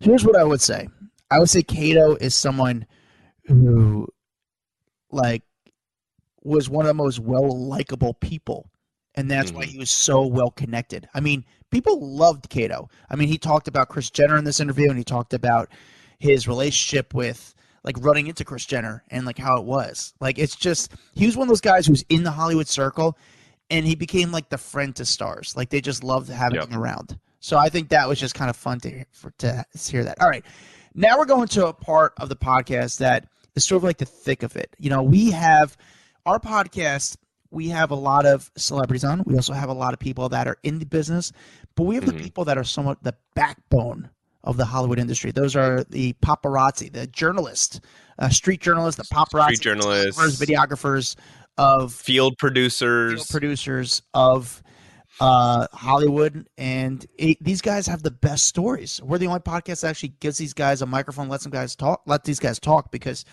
here's 0.00 0.24
what 0.24 0.36
I 0.36 0.44
would 0.44 0.60
say. 0.60 0.88
I 1.30 1.38
would 1.38 1.50
say 1.50 1.62
Kato 1.62 2.16
is 2.16 2.34
someone 2.34 2.86
who 3.44 4.06
like 5.10 5.42
was 6.42 6.68
one 6.68 6.84
of 6.84 6.88
the 6.88 6.94
most 6.94 7.18
well 7.20 7.48
likable 7.68 8.14
people. 8.14 8.68
And 9.14 9.30
that's 9.30 9.52
why 9.52 9.66
he 9.66 9.78
was 9.78 9.90
so 9.90 10.26
well 10.26 10.50
connected. 10.50 11.06
I 11.12 11.20
mean, 11.20 11.44
people 11.70 12.00
loved 12.00 12.48
Kato. 12.48 12.88
I 13.10 13.16
mean, 13.16 13.28
he 13.28 13.36
talked 13.36 13.68
about 13.68 13.90
Kris 13.90 14.10
Jenner 14.10 14.38
in 14.38 14.44
this 14.44 14.58
interview 14.58 14.88
and 14.88 14.96
he 14.96 15.04
talked 15.04 15.34
about 15.34 15.68
his 16.18 16.48
relationship 16.48 17.12
with 17.12 17.54
like 17.84 17.96
running 18.00 18.26
into 18.26 18.44
Kris 18.44 18.66
Jenner 18.66 19.02
and 19.10 19.26
like 19.26 19.38
how 19.38 19.56
it 19.58 19.64
was. 19.64 20.14
Like 20.20 20.38
it's 20.38 20.56
just 20.56 20.92
he 21.14 21.26
was 21.26 21.36
one 21.36 21.46
of 21.46 21.48
those 21.48 21.60
guys 21.60 21.86
who's 21.86 22.04
in 22.08 22.22
the 22.22 22.30
Hollywood 22.30 22.68
circle 22.68 23.16
and 23.70 23.86
he 23.86 23.94
became 23.94 24.30
like 24.30 24.48
the 24.48 24.58
friend 24.58 24.94
to 24.96 25.04
stars. 25.04 25.56
Like 25.56 25.70
they 25.70 25.80
just 25.80 26.04
loved 26.04 26.28
having 26.28 26.60
him 26.60 26.78
around. 26.78 27.18
So 27.40 27.58
I 27.58 27.68
think 27.68 27.88
that 27.88 28.08
was 28.08 28.20
just 28.20 28.34
kind 28.34 28.50
of 28.50 28.56
fun 28.56 28.78
to 28.80 28.90
hear, 28.90 29.06
for, 29.10 29.32
to 29.38 29.64
hear 29.76 30.04
that. 30.04 30.20
All 30.20 30.28
right, 30.28 30.44
now 30.94 31.18
we're 31.18 31.26
going 31.26 31.48
to 31.48 31.66
a 31.66 31.72
part 31.72 32.12
of 32.18 32.28
the 32.28 32.36
podcast 32.36 32.98
that 32.98 33.26
is 33.56 33.64
sort 33.64 33.78
of 33.78 33.84
like 33.84 33.98
the 33.98 34.06
thick 34.06 34.42
of 34.42 34.56
it. 34.56 34.74
You 34.78 34.90
know, 34.90 35.02
we 35.02 35.30
have 35.32 35.76
our 36.24 36.38
podcast. 36.38 37.16
We 37.50 37.68
have 37.68 37.90
a 37.90 37.96
lot 37.96 38.24
of 38.24 38.50
celebrities 38.56 39.04
on. 39.04 39.24
We 39.26 39.34
also 39.34 39.52
have 39.52 39.68
a 39.68 39.74
lot 39.74 39.92
of 39.92 39.98
people 39.98 40.28
that 40.30 40.46
are 40.46 40.56
in 40.62 40.78
the 40.78 40.86
business, 40.86 41.32
but 41.74 41.82
we 41.82 41.96
have 41.96 42.06
the 42.06 42.12
mm-hmm. 42.12 42.22
people 42.22 42.44
that 42.46 42.56
are 42.56 42.64
somewhat 42.64 43.02
the 43.02 43.14
backbone 43.34 44.08
of 44.44 44.56
the 44.56 44.64
Hollywood 44.64 44.98
industry. 44.98 45.32
Those 45.32 45.56
are 45.56 45.84
the 45.84 46.14
paparazzi, 46.14 46.92
the 46.92 47.06
journalists, 47.06 47.80
uh, 48.18 48.28
street 48.28 48.60
journalists, 48.60 49.00
the 49.08 49.14
paparazzi, 49.14 49.56
Street 49.56 49.60
journalists. 49.60 50.40
videographers 50.40 51.16
of 51.58 51.92
field 51.92 52.36
producers, 52.38 53.12
field 53.12 53.28
producers 53.28 54.02
of 54.14 54.62
uh, 55.20 55.66
Hollywood, 55.72 56.48
and 56.58 57.06
it, 57.18 57.42
these 57.42 57.60
guys 57.60 57.86
have 57.86 58.02
the 58.02 58.10
best 58.10 58.46
stories. 58.46 59.00
We're 59.02 59.18
the 59.18 59.26
only 59.26 59.40
podcast 59.40 59.82
that 59.82 59.88
actually 59.90 60.14
gives 60.20 60.38
these 60.38 60.54
guys 60.54 60.82
a 60.82 60.86
microphone, 60.86 61.28
lets 61.28 61.44
them 61.44 61.52
guys 61.52 61.76
talk, 61.76 62.02
let 62.06 62.24
these 62.24 62.40
guys 62.40 62.58
talk 62.58 62.90
because, 62.90 63.24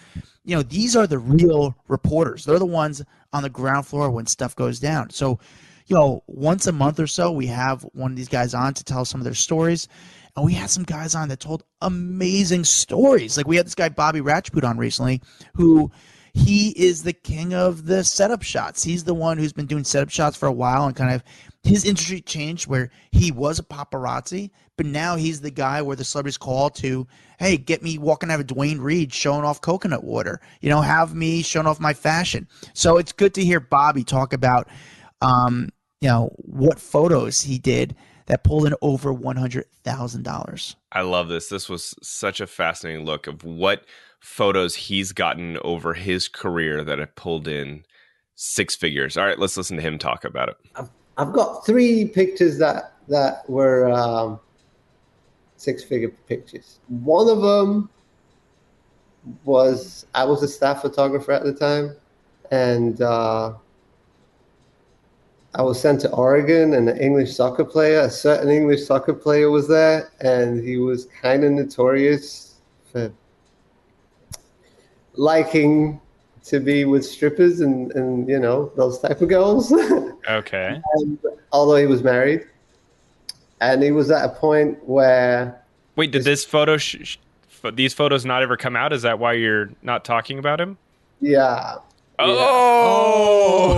you 0.43 0.55
know, 0.55 0.61
these 0.61 0.95
are 0.95 1.07
the 1.07 1.19
real 1.19 1.75
reporters. 1.87 2.45
They're 2.45 2.59
the 2.59 2.65
ones 2.65 3.01
on 3.33 3.43
the 3.43 3.49
ground 3.49 3.87
floor 3.87 4.11
when 4.11 4.25
stuff 4.25 4.55
goes 4.55 4.79
down. 4.79 5.09
So, 5.09 5.39
you 5.87 5.95
know, 5.95 6.23
once 6.27 6.67
a 6.67 6.71
month 6.71 6.99
or 6.99 7.07
so, 7.07 7.31
we 7.31 7.47
have 7.47 7.81
one 7.93 8.11
of 8.11 8.17
these 8.17 8.29
guys 8.29 8.53
on 8.53 8.73
to 8.75 8.83
tell 8.83 9.05
some 9.05 9.19
of 9.19 9.25
their 9.25 9.33
stories. 9.33 9.87
And 10.35 10.45
we 10.45 10.53
had 10.53 10.69
some 10.69 10.83
guys 10.83 11.15
on 11.15 11.29
that 11.29 11.39
told 11.39 11.63
amazing 11.81 12.63
stories. 12.63 13.37
Like 13.37 13.47
we 13.47 13.57
had 13.57 13.65
this 13.65 13.75
guy 13.75 13.89
Bobby 13.89 14.21
Rajput 14.21 14.63
on 14.63 14.77
recently, 14.77 15.21
who 15.53 15.91
he 16.33 16.69
is 16.69 17.03
the 17.03 17.13
king 17.13 17.53
of 17.53 17.85
the 17.85 18.03
setup 18.03 18.43
shots. 18.43 18.83
He's 18.83 19.03
the 19.03 19.13
one 19.13 19.37
who's 19.37 19.53
been 19.53 19.65
doing 19.65 19.83
setup 19.83 20.09
shots 20.09 20.37
for 20.37 20.47
a 20.47 20.51
while 20.51 20.85
and 20.85 20.95
kind 20.95 21.13
of 21.13 21.23
his 21.63 21.85
industry 21.85 22.21
changed 22.21 22.67
where 22.67 22.89
he 23.11 23.31
was 23.31 23.59
a 23.59 23.63
paparazzi, 23.63 24.51
but 24.77 24.85
now 24.85 25.15
he's 25.15 25.41
the 25.41 25.51
guy 25.51 25.81
where 25.81 25.95
the 25.95 26.05
celebrities 26.05 26.37
call 26.37 26.69
to, 26.69 27.05
hey, 27.37 27.57
get 27.57 27.83
me 27.83 27.97
walking 27.97 28.31
out 28.31 28.39
of 28.39 28.47
Duane 28.47 28.79
Reade 28.79 29.13
showing 29.13 29.43
off 29.43 29.61
coconut 29.61 30.03
water. 30.03 30.39
You 30.61 30.69
know, 30.69 30.81
have 30.81 31.13
me 31.13 31.41
showing 31.41 31.67
off 31.67 31.79
my 31.79 31.93
fashion. 31.93 32.47
So 32.73 32.97
it's 32.97 33.11
good 33.11 33.33
to 33.33 33.43
hear 33.43 33.59
Bobby 33.59 34.03
talk 34.03 34.31
about, 34.31 34.69
um, 35.21 35.69
you 35.99 36.07
know, 36.07 36.33
what 36.37 36.79
photos 36.79 37.41
he 37.41 37.57
did 37.59 37.95
that 38.29 38.43
pulled 38.43 38.65
in 38.65 38.75
over 38.81 39.11
one 39.11 39.35
hundred 39.35 39.65
thousand 39.83 40.23
dollars. 40.23 40.75
I 40.93 41.01
love 41.01 41.27
this. 41.27 41.49
This 41.49 41.67
was 41.67 41.95
such 42.01 42.39
a 42.39 42.47
fascinating 42.47 43.05
look 43.05 43.27
of 43.27 43.43
what 43.43 43.83
photos 44.21 44.75
he's 44.75 45.11
gotten 45.11 45.57
over 45.63 45.93
his 45.93 46.27
career 46.27 46.83
that 46.83 46.99
have 46.99 47.15
pulled 47.15 47.47
in 47.47 47.83
six 48.35 48.75
figures. 48.75 49.17
All 49.17 49.25
right, 49.25 49.39
let's 49.39 49.57
listen 49.57 49.77
to 49.77 49.83
him 49.83 49.97
talk 49.97 50.23
about 50.23 50.49
it. 50.49 50.57
I've 51.17 51.33
got 51.33 51.65
three 51.65 52.05
pictures 52.05 52.57
that 52.59 52.93
that 53.09 53.49
were 53.49 53.89
um, 53.89 54.39
six 55.57 55.83
figure 55.83 56.09
pictures. 56.27 56.79
One 56.87 57.27
of 57.27 57.41
them 57.41 57.89
was 59.43 60.05
I 60.13 60.23
was 60.23 60.43
a 60.43 60.47
staff 60.47 60.81
photographer 60.81 61.31
at 61.31 61.43
the 61.43 61.53
time, 61.53 61.95
and 62.51 63.01
uh, 63.01 63.53
I 65.59 65.61
was 65.61 65.77
sent 65.77 65.99
to 66.01 66.11
Oregon, 66.11 66.73
and 66.73 66.87
an 66.87 66.97
English 66.97 67.35
soccer 67.35 67.65
player, 67.65 67.99
a 67.99 68.09
certain 68.09 68.47
English 68.47 68.85
soccer 68.85 69.13
player, 69.13 69.51
was 69.51 69.67
there, 69.67 70.09
and 70.21 70.63
he 70.63 70.77
was 70.77 71.07
kind 71.21 71.43
of 71.43 71.51
notorious 71.51 72.61
for 72.89 73.11
liking 75.15 75.99
to 76.45 76.61
be 76.61 76.85
with 76.85 77.05
strippers 77.05 77.59
and 77.59 77.91
and 77.91 78.29
you 78.29 78.39
know 78.39 78.71
those 78.77 78.99
type 78.99 79.19
of 79.19 79.27
girls. 79.27 79.73
Okay. 80.29 80.79
and, 80.95 81.17
although 81.51 81.77
he 81.77 81.87
was 81.87 82.03
married, 82.03 82.45
and 83.59 83.83
he 83.83 83.91
was 83.91 84.11
at 84.11 84.23
a 84.23 84.29
point 84.29 84.77
where 84.87 85.61
Wait, 85.97 86.11
did 86.11 86.23
this 86.23 86.45
photo, 86.45 86.77
sh- 86.77 87.17
sh- 87.49 87.65
these 87.73 87.93
photos 87.93 88.25
not 88.25 88.43
ever 88.43 88.55
come 88.55 88.77
out? 88.77 88.93
Is 88.93 89.01
that 89.01 89.19
why 89.19 89.33
you're 89.33 89.71
not 89.81 90.05
talking 90.05 90.39
about 90.39 90.61
him? 90.61 90.77
yeah. 91.19 91.75
Oh. 92.21 93.77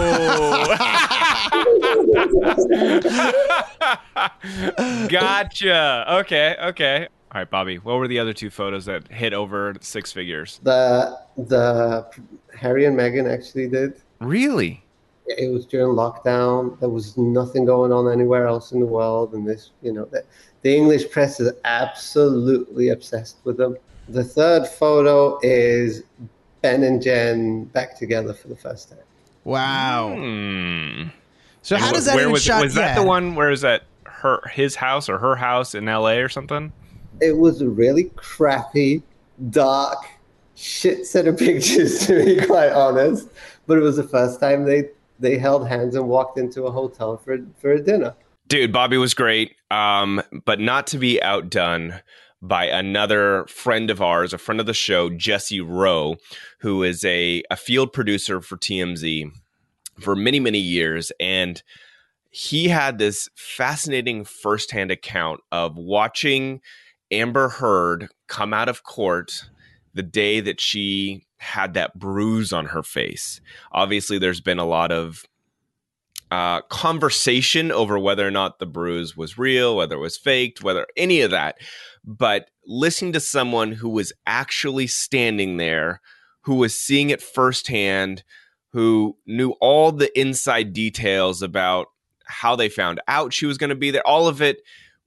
gotcha. 5.10 6.06
Okay. 6.20 6.56
Okay. 6.64 7.08
All 7.32 7.40
right, 7.40 7.50
Bobby. 7.50 7.78
What 7.78 7.98
were 7.98 8.08
the 8.08 8.20
other 8.20 8.34
two 8.34 8.50
photos 8.50 8.86
that 8.86 9.08
hit 9.10 9.34
over 9.34 9.76
six 9.82 10.12
figures? 10.12 10.60
The 10.64 11.18
the 11.38 12.10
Harry 12.58 12.86
and 12.86 12.98
Meghan 12.98 13.32
actually 13.32 13.70
did. 13.70 14.02
Really? 14.20 14.84
It 15.28 15.52
was 15.52 15.66
during 15.66 15.96
lockdown. 15.96 16.80
There 16.80 16.90
was 16.90 17.18
nothing 17.18 17.66
going 17.66 17.92
on 17.92 18.12
anywhere 18.12 18.48
else 18.48 18.72
in 18.72 18.80
the 18.80 18.86
world, 18.86 19.34
and 19.34 19.48
this, 19.48 19.72
you 19.82 19.94
know, 19.94 20.06
the, 20.06 20.24
the 20.64 20.76
English 20.76 21.10
press 21.10 21.40
is 21.40 21.54
absolutely 21.64 22.90
obsessed 22.90 23.38
with 23.44 23.58
them. 23.58 23.78
The 24.10 24.24
third 24.24 24.68
photo 24.68 25.40
is 25.42 26.04
Ben 26.62 26.84
and 26.84 27.02
Jen 27.02 27.66
back 27.66 27.98
together 27.98 28.34
for 28.34 28.48
the 28.48 28.56
first 28.56 28.90
time. 28.90 29.00
Wow. 29.44 30.16
Hmm. 30.16 31.10
So 31.62 31.78
how 31.78 31.92
does 31.92 32.04
wh- 32.04 32.08
that 32.08 32.16
Where 32.16 32.24
even 32.24 32.34
was 32.34 32.44
shot- 32.44 32.64
was 32.64 32.74
that 32.76 32.96
yeah. 32.96 33.02
the 33.02 33.08
one? 33.08 33.36
Where 33.36 33.52
is 33.52 33.62
that? 33.62 33.84
Her 34.06 34.42
his 34.52 34.76
house 34.76 35.10
or 35.10 35.18
her 35.18 35.36
house 35.36 35.74
in 35.74 35.88
L.A. 35.88 36.22
or 36.22 36.30
something? 36.30 36.72
It 37.22 37.38
was 37.38 37.62
a 37.62 37.70
really 37.70 38.06
crappy, 38.16 39.02
dark, 39.50 39.98
shit 40.56 41.08
set 41.08 41.28
of 41.28 41.38
pictures, 41.40 42.06
to 42.08 42.24
be 42.24 42.46
quite 42.46 42.72
honest. 42.72 43.28
But 43.68 43.78
it 43.78 43.82
was 43.82 43.98
the 43.98 44.04
first 44.04 44.40
time 44.40 44.66
they 44.66 44.90
they 45.20 45.38
held 45.38 45.68
hands 45.68 45.96
and 45.96 46.08
walked 46.08 46.38
into 46.38 46.64
a 46.64 46.72
hotel 46.72 47.18
for 47.18 47.40
for 47.60 47.72
a 47.72 47.82
dinner. 47.82 48.14
Dude, 48.48 48.72
Bobby 48.74 48.98
was 48.98 49.14
great, 49.14 49.56
um, 49.72 50.22
but 50.46 50.60
not 50.60 50.86
to 50.88 50.98
be 50.98 51.22
outdone 51.24 52.02
by 52.42 52.66
another 52.66 53.46
friend 53.48 53.90
of 53.90 54.02
ours, 54.02 54.34
a 54.34 54.38
friend 54.38 54.60
of 54.60 54.66
the 54.66 54.74
show, 54.74 55.10
Jesse 55.10 55.62
Rowe, 55.62 56.16
who 56.60 56.84
is 56.84 57.06
a, 57.06 57.44
a 57.52 57.56
field 57.56 57.94
producer 57.94 58.42
for 58.42 58.58
TMZ 58.58 59.32
for 60.00 60.16
many, 60.16 60.40
many 60.40 60.60
years. 60.60 61.12
And 61.20 61.62
he 62.32 62.68
had 62.68 62.98
this 62.98 63.30
fascinating 63.36 64.26
firsthand 64.26 64.90
account 64.90 65.42
of 65.52 65.78
watching 65.78 66.62
Amber 67.12 67.50
Heard 67.50 68.08
come 68.28 68.54
out 68.54 68.70
of 68.70 68.84
court 68.84 69.32
the 69.94 70.04
day 70.04 70.40
that 70.40 70.60
she 70.62 71.26
had 71.38 71.74
that 71.74 72.00
bruise 72.00 72.54
on 72.54 72.68
her 72.68 72.82
face. 72.82 73.42
Obviously, 73.72 74.18
there's 74.18 74.42
been 74.42 74.60
a 74.60 74.66
lot 74.66 74.92
of 74.92 75.26
uh, 76.32 76.62
conversation 76.62 77.72
over 77.72 78.00
whether 78.00 78.26
or 78.26 78.32
not 78.32 78.60
the 78.60 78.66
bruise 78.66 79.18
was 79.18 79.38
real, 79.38 79.76
whether 79.76 79.96
it 79.96 80.00
was 80.00 80.18
faked, 80.18 80.64
whether 80.64 80.88
any 80.96 81.20
of 81.22 81.32
that. 81.32 81.58
But 82.04 82.50
listening 82.66 83.14
to 83.14 83.20
someone 83.20 83.74
who 83.74 83.90
was 83.90 84.12
actually 84.26 84.88
standing 84.88 85.58
there, 85.58 86.02
who 86.42 86.56
was 86.56 86.76
seeing 86.76 87.10
it 87.10 87.22
firsthand, 87.22 88.24
who 88.70 89.18
knew 89.26 89.52
all 89.62 89.92
the 89.92 90.18
inside 90.20 90.74
details 90.74 91.42
about 91.42 91.88
how 92.26 92.56
they 92.56 92.70
found 92.70 93.02
out 93.08 93.34
she 93.34 93.46
was 93.46 93.58
going 93.58 93.70
to 93.70 93.76
be 93.76 93.92
there, 93.92 94.06
all 94.08 94.28
of 94.28 94.42
it 94.42 94.62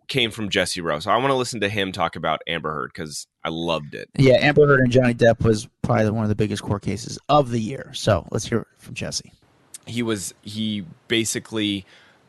came 0.06 0.30
from 0.30 0.50
Jesse 0.50 0.80
Rowe. 0.80 1.00
So 1.00 1.10
I 1.10 1.16
want 1.16 1.28
to 1.28 1.34
listen 1.34 1.60
to 1.60 1.68
him 1.68 1.90
talk 1.90 2.14
about 2.14 2.42
Amber 2.46 2.72
Heard 2.72 2.90
because 2.92 3.26
I 3.42 3.48
loved 3.48 3.94
it. 3.94 4.08
Yeah, 4.16 4.34
Amber 4.34 4.66
Heard 4.66 4.80
and 4.80 4.92
Johnny 4.92 5.14
Depp 5.14 5.42
was 5.42 5.66
probably 5.82 6.10
one 6.10 6.24
of 6.24 6.28
the 6.28 6.34
biggest 6.34 6.62
court 6.62 6.82
cases 6.82 7.18
of 7.28 7.50
the 7.50 7.60
year. 7.60 7.90
So 7.94 8.26
let's 8.30 8.46
hear 8.46 8.60
it 8.60 8.66
from 8.76 8.94
Jesse. 8.94 9.32
he 9.86 10.02
was 10.02 10.34
he 10.42 10.84
basically 11.08 11.84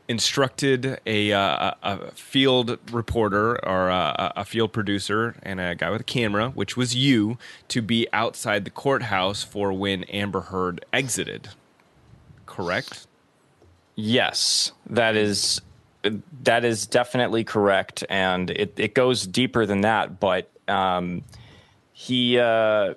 instructed 0.07 0.99
a, 1.05 1.31
uh, 1.31 1.71
a 1.81 2.11
field 2.11 2.77
reporter 2.91 3.53
or 3.65 3.89
a, 3.89 4.33
a 4.37 4.45
field 4.45 4.71
producer 4.71 5.35
and 5.41 5.59
a 5.59 5.75
guy 5.75 5.89
with 5.89 6.01
a 6.01 6.05
camera, 6.05 6.49
which 6.49 6.77
was 6.77 6.95
you, 6.95 7.37
to 7.67 7.81
be 7.81 8.07
outside 8.13 8.65
the 8.65 8.71
courthouse 8.71 9.43
for 9.43 9.73
when 9.73 10.03
Amber 10.05 10.41
Heard 10.41 10.85
exited. 10.93 11.49
Correct? 12.45 13.07
Yes, 13.95 14.71
that 14.87 15.15
is 15.15 15.61
that 16.43 16.63
is 16.63 16.85
definitely 16.85 17.43
correct, 17.43 18.03
and 18.09 18.51
it, 18.51 18.73
it 18.77 18.93
goes 18.93 19.25
deeper 19.25 19.65
than 19.65 19.81
that. 19.81 20.19
But 20.19 20.51
um, 20.67 21.23
he. 21.93 22.37
Uh, 22.37 22.95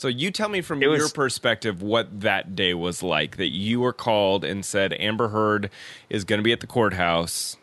so 0.00 0.08
you 0.08 0.30
tell 0.30 0.48
me 0.48 0.62
from 0.62 0.80
your 0.80 1.10
perspective 1.10 1.82
what 1.82 2.22
that 2.22 2.56
day 2.56 2.72
was 2.72 3.02
like. 3.02 3.36
That 3.36 3.50
you 3.50 3.80
were 3.80 3.92
called 3.92 4.46
and 4.46 4.64
said 4.64 4.94
Amber 4.98 5.28
Heard 5.28 5.68
is 6.08 6.24
going 6.24 6.38
to 6.38 6.42
be 6.42 6.52
at 6.52 6.60
the 6.60 6.66
courthouse. 6.66 7.58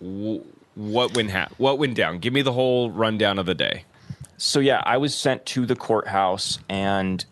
What 0.00 1.14
went 1.14 1.30
ha- 1.32 1.50
What 1.58 1.78
went 1.78 1.94
down? 1.94 2.20
Give 2.20 2.32
me 2.32 2.40
the 2.40 2.54
whole 2.54 2.90
rundown 2.90 3.38
of 3.38 3.44
the 3.44 3.54
day. 3.54 3.84
So 4.38 4.60
yeah, 4.60 4.82
I 4.86 4.96
was 4.96 5.14
sent 5.14 5.44
to 5.44 5.66
the 5.66 5.76
courthouse, 5.76 6.58
and 6.70 7.22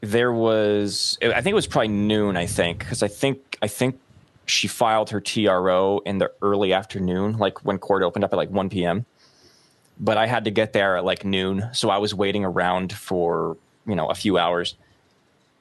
there 0.00 0.32
was 0.32 1.18
I 1.20 1.40
think 1.40 1.48
it 1.48 1.54
was 1.54 1.66
probably 1.66 1.88
noon. 1.88 2.36
I 2.36 2.46
think 2.46 2.78
because 2.78 3.02
I 3.02 3.08
think 3.08 3.58
I 3.60 3.66
think 3.66 3.98
she 4.46 4.68
filed 4.68 5.10
her 5.10 5.20
TRO 5.20 6.00
in 6.06 6.18
the 6.18 6.30
early 6.40 6.72
afternoon, 6.72 7.36
like 7.36 7.64
when 7.64 7.78
court 7.78 8.04
opened 8.04 8.24
up 8.24 8.32
at 8.32 8.36
like 8.36 8.50
one 8.50 8.70
p.m. 8.70 9.06
But 10.02 10.18
I 10.18 10.26
had 10.26 10.44
to 10.44 10.50
get 10.50 10.72
there 10.72 10.96
at 10.96 11.04
like 11.04 11.24
noon, 11.24 11.68
so 11.72 11.88
I 11.88 11.98
was 11.98 12.12
waiting 12.14 12.44
around 12.44 12.92
for 12.92 13.56
you 13.86 13.94
know 13.94 14.08
a 14.08 14.14
few 14.14 14.36
hours, 14.36 14.74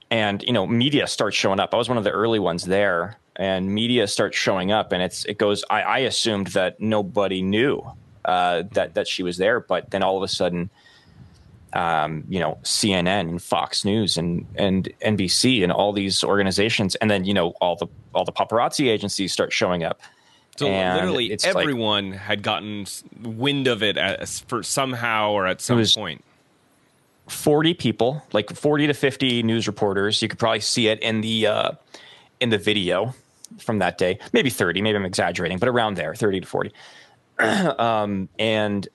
and 0.10 0.44
you 0.44 0.52
know 0.52 0.66
media 0.66 1.08
starts 1.08 1.38
showing 1.38 1.60
up. 1.60 1.74
I 1.74 1.78
was 1.78 1.88
one 1.88 2.00
of 2.00 2.04
the 2.04 2.12
early 2.12 2.40
ones 2.40 2.66
there, 2.66 3.18
and 3.36 3.74
media 3.74 4.08
starts 4.08 4.38
showing 4.38 4.72
up, 4.72 4.92
and 4.92 5.02
it's 5.02 5.26
it 5.26 5.38
goes. 5.38 5.64
I, 5.70 5.82
I 5.82 5.98
assumed 6.00 6.48
that 6.48 6.80
nobody 6.80 7.42
knew 7.42 7.84
uh, 8.26 8.64
that 8.74 8.96
that 8.96 9.08
she 9.08 9.24
was 9.24 9.38
there, 9.38 9.60
but 9.60 9.92
then 9.92 10.04
all 10.04 10.18
of 10.18 10.24
a 10.24 10.28
sudden, 10.28 10.70
um, 11.74 12.24
you 12.28 12.40
know, 12.40 12.58
CNN 12.64 13.30
and 13.30 13.42
Fox 13.42 13.86
News 13.86 14.18
and 14.18 14.46
and 14.56 14.92
NBC 15.02 15.64
and 15.64 15.72
all 15.72 15.94
these 15.94 16.24
organizations, 16.24 16.96
and 16.96 17.10
then 17.10 17.26
you 17.26 17.34
know 17.34 17.52
all 17.62 17.76
the 17.76 17.88
all 18.14 18.26
the 18.26 18.32
paparazzi 18.32 18.90
agencies 18.90 19.32
start 19.32 19.54
showing 19.54 19.84
up. 19.84 20.02
So 20.58 20.68
And 20.68 20.96
literally 20.98 21.32
it's 21.32 21.46
like- 21.46 21.56
everyone 21.56 22.12
had 22.12 22.44
gotten 22.44 22.86
wind 23.22 23.68
of 23.68 23.82
it 23.82 23.98
as, 23.98 24.42
for 24.42 24.64
somehow 24.64 25.32
or 25.32 25.48
at 25.48 25.62
some 25.62 25.84
point. 25.96 26.24
40 27.28 27.74
people, 27.76 28.24
like 28.34 28.54
40 28.54 28.88
to 28.88 28.94
50 28.94 29.44
news 29.44 29.66
reporters. 29.66 30.22
You 30.22 30.28
could 30.28 30.40
probably 30.40 30.60
see 30.60 30.88
it 30.88 31.00
in 31.00 31.22
the 31.22 31.48
uh, 31.48 31.72
in 32.42 32.50
the 32.50 32.58
video 32.58 33.16
from 33.60 33.80
that 33.80 33.98
day. 33.98 34.20
Maybe 34.34 34.50
30, 34.50 34.82
maybe 34.82 34.98
I'm 34.98 35.06
exaggerating, 35.06 35.58
but 35.58 35.70
around 35.70 35.96
there, 35.96 36.14
30 36.14 36.42
to 36.42 36.48
40. 36.48 36.72
um, 37.40 38.28
and 38.38 38.88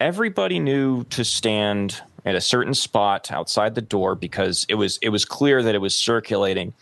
everybody 0.00 0.58
knew 0.58 1.04
to 1.04 1.24
stand 1.24 2.02
at 2.24 2.34
a 2.34 2.40
certain 2.40 2.74
spot 2.74 3.30
outside 3.30 3.74
the 3.74 3.82
door 3.82 4.14
because 4.14 4.66
it 4.68 4.74
was 4.74 4.98
it 5.00 5.10
was 5.10 5.24
clear 5.24 5.62
that 5.62 5.74
it 5.74 5.78
was 5.80 5.94
circulating 5.94 6.74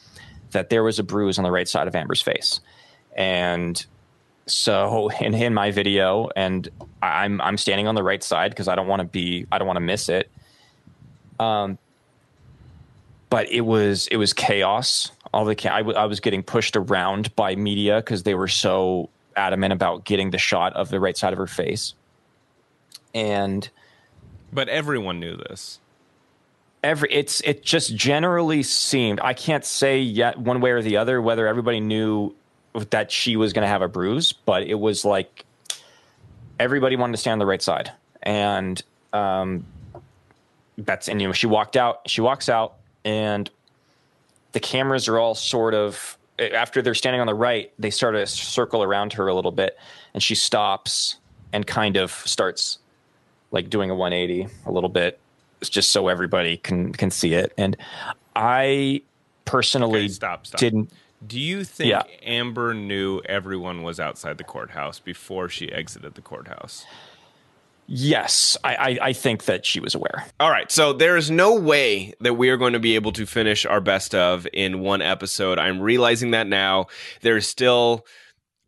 that 0.52 0.70
there 0.70 0.82
was 0.82 0.98
a 0.98 1.02
bruise 1.02 1.38
on 1.38 1.44
the 1.44 1.50
right 1.50 1.68
side 1.68 1.86
of 1.86 1.94
Amber's 1.94 2.22
face. 2.22 2.60
And 3.14 3.84
so 4.48 5.10
in, 5.20 5.34
in 5.34 5.54
my 5.54 5.70
video, 5.70 6.28
and 6.36 6.68
I'm 7.02 7.40
I'm 7.40 7.56
standing 7.56 7.86
on 7.86 7.94
the 7.94 8.02
right 8.02 8.22
side 8.22 8.50
because 8.50 8.68
I 8.68 8.74
don't 8.74 8.86
want 8.88 9.00
to 9.00 9.06
be 9.06 9.46
I 9.52 9.58
don't 9.58 9.66
want 9.66 9.76
to 9.76 9.82
miss 9.82 10.08
it. 10.08 10.30
Um, 11.38 11.78
but 13.30 13.50
it 13.50 13.62
was 13.62 14.06
it 14.08 14.16
was 14.16 14.32
chaos. 14.32 15.12
All 15.32 15.44
the 15.44 15.52
I, 15.72 15.78
w- 15.80 15.96
I 15.96 16.06
was 16.06 16.20
getting 16.20 16.42
pushed 16.42 16.76
around 16.76 17.34
by 17.36 17.54
media 17.56 17.96
because 17.96 18.22
they 18.22 18.34
were 18.34 18.48
so 18.48 19.10
adamant 19.36 19.72
about 19.72 20.04
getting 20.04 20.30
the 20.30 20.38
shot 20.38 20.72
of 20.74 20.88
the 20.88 20.98
right 21.00 21.16
side 21.16 21.32
of 21.32 21.38
her 21.38 21.46
face. 21.46 21.94
And 23.14 23.68
But 24.52 24.68
everyone 24.68 25.20
knew 25.20 25.36
this. 25.36 25.80
every 26.82 27.12
it's 27.12 27.40
it 27.42 27.62
just 27.62 27.94
generally 27.94 28.62
seemed 28.62 29.20
I 29.20 29.34
can't 29.34 29.64
say 29.64 30.00
yet 30.00 30.38
one 30.38 30.60
way 30.60 30.70
or 30.70 30.82
the 30.82 30.96
other 30.96 31.20
whether 31.20 31.46
everybody 31.46 31.80
knew 31.80 32.34
that 32.90 33.10
she 33.10 33.36
was 33.36 33.52
going 33.52 33.62
to 33.62 33.68
have 33.68 33.82
a 33.82 33.88
bruise, 33.88 34.32
but 34.32 34.62
it 34.62 34.78
was 34.78 35.04
like 35.04 35.44
everybody 36.58 36.96
wanted 36.96 37.12
to 37.12 37.18
stand 37.18 37.34
on 37.34 37.38
the 37.38 37.46
right 37.46 37.62
side, 37.62 37.92
and 38.22 38.82
um, 39.12 39.64
that's 40.76 41.08
and 41.08 41.20
you 41.20 41.28
know 41.28 41.32
she 41.32 41.46
walked 41.46 41.76
out, 41.76 42.08
she 42.08 42.20
walks 42.20 42.48
out, 42.48 42.74
and 43.04 43.50
the 44.52 44.60
cameras 44.60 45.08
are 45.08 45.18
all 45.18 45.34
sort 45.34 45.74
of 45.74 46.16
after 46.38 46.82
they're 46.82 46.94
standing 46.94 47.20
on 47.20 47.26
the 47.26 47.34
right, 47.34 47.72
they 47.78 47.90
start 47.90 48.14
to 48.14 48.26
circle 48.26 48.82
around 48.82 49.12
her 49.14 49.28
a 49.28 49.34
little 49.34 49.50
bit, 49.50 49.76
and 50.14 50.22
she 50.22 50.34
stops 50.34 51.16
and 51.52 51.66
kind 51.66 51.96
of 51.96 52.10
starts 52.10 52.78
like 53.50 53.70
doing 53.70 53.90
a 53.90 53.94
180 53.94 54.48
a 54.66 54.72
little 54.72 54.88
bit 54.88 55.18
just 55.62 55.90
so 55.90 56.08
everybody 56.08 56.56
can 56.56 56.92
can 56.92 57.10
see 57.10 57.34
it 57.34 57.52
and 57.58 57.76
i 58.36 59.00
personally 59.44 60.08
stop, 60.08 60.46
stop. 60.46 60.60
didn't 60.60 60.90
Do 61.26 61.38
you 61.40 61.64
think 61.64 61.90
Yeah. 61.90 62.02
Amber 62.22 62.74
knew 62.74 63.20
everyone 63.26 63.82
was 63.82 63.98
outside 63.98 64.38
the 64.38 64.44
courthouse 64.44 65.00
before 65.00 65.48
she 65.48 65.70
exited 65.72 66.14
the 66.14 66.22
courthouse? 66.22 66.84
yes 67.90 68.56
I, 68.62 68.74
I 68.76 68.98
i 69.08 69.12
think 69.14 69.46
that 69.46 69.64
she 69.64 69.80
was 69.80 69.94
aware 69.94 70.26
All 70.38 70.50
right, 70.50 70.70
so 70.70 70.92
there 70.92 71.16
is 71.16 71.30
no 71.30 71.54
way 71.58 72.12
that 72.20 72.34
we 72.34 72.50
are 72.50 72.58
going 72.58 72.74
to 72.74 72.78
be 72.78 72.94
able 72.96 73.12
to 73.12 73.24
finish 73.24 73.64
our 73.64 73.80
best 73.80 74.14
of 74.14 74.46
in 74.52 74.80
one 74.80 75.00
episode. 75.00 75.58
I'm 75.58 75.80
realizing 75.80 76.32
that 76.32 76.46
now. 76.46 76.88
There's 77.22 77.46
still 77.46 78.04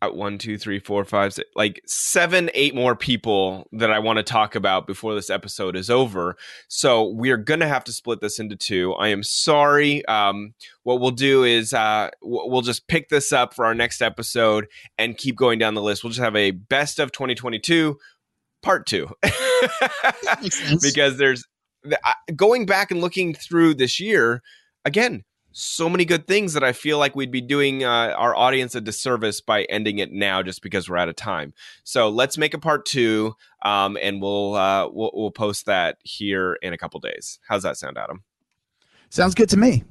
one, 0.09 0.37
two, 0.37 0.57
three, 0.57 0.79
four, 0.79 1.05
five, 1.05 1.33
six, 1.33 1.49
like 1.55 1.81
seven, 1.85 2.49
eight 2.53 2.73
more 2.73 2.95
people 2.95 3.67
that 3.71 3.91
I 3.91 3.99
want 3.99 4.17
to 4.17 4.23
talk 4.23 4.55
about 4.55 4.87
before 4.87 5.13
this 5.13 5.29
episode 5.29 5.75
is 5.75 5.89
over. 5.89 6.35
So 6.67 7.03
we're 7.03 7.37
gonna 7.37 7.67
have 7.67 7.83
to 7.85 7.91
split 7.91 8.19
this 8.19 8.39
into 8.39 8.55
two. 8.55 8.93
I 8.93 9.09
am 9.09 9.23
sorry. 9.23 10.03
Um, 10.05 10.53
what 10.83 10.99
we'll 10.99 11.11
do 11.11 11.43
is 11.43 11.73
uh, 11.73 12.09
we'll 12.21 12.61
just 12.61 12.87
pick 12.87 13.09
this 13.09 13.31
up 13.31 13.53
for 13.53 13.65
our 13.65 13.75
next 13.75 14.01
episode 14.01 14.67
and 14.97 15.17
keep 15.17 15.35
going 15.35 15.59
down 15.59 15.75
the 15.75 15.81
list. 15.81 16.03
We'll 16.03 16.11
just 16.11 16.23
have 16.23 16.35
a 16.35 16.51
best 16.51 16.99
of 16.99 17.11
2022 17.11 17.97
part 18.63 18.85
two 18.85 19.09
because 20.81 21.17
there's 21.17 21.43
going 22.35 22.65
back 22.65 22.91
and 22.91 23.01
looking 23.01 23.33
through 23.33 23.73
this 23.73 23.99
year 23.99 24.41
again 24.85 25.23
so 25.51 25.89
many 25.89 26.05
good 26.05 26.27
things 26.27 26.53
that 26.53 26.63
i 26.63 26.71
feel 26.71 26.97
like 26.97 27.15
we'd 27.15 27.31
be 27.31 27.41
doing 27.41 27.83
uh, 27.83 28.13
our 28.17 28.35
audience 28.35 28.75
a 28.75 28.81
disservice 28.81 29.41
by 29.41 29.63
ending 29.63 29.99
it 29.99 30.11
now 30.11 30.41
just 30.41 30.61
because 30.61 30.89
we're 30.89 30.97
out 30.97 31.09
of 31.09 31.15
time 31.15 31.53
so 31.83 32.09
let's 32.09 32.37
make 32.37 32.53
a 32.53 32.59
part 32.59 32.85
two 32.85 33.35
um, 33.63 33.97
and 34.01 34.21
we'll, 34.21 34.55
uh, 34.55 34.89
we'll 34.89 35.11
we'll 35.13 35.31
post 35.31 35.65
that 35.67 35.97
here 36.03 36.57
in 36.61 36.73
a 36.73 36.77
couple 36.77 36.99
days 36.99 37.39
how's 37.47 37.63
that 37.63 37.77
sound 37.77 37.97
adam 37.97 38.23
Sounds 39.11 39.35
good 39.35 39.49
to 39.49 39.57
me. 39.57 39.83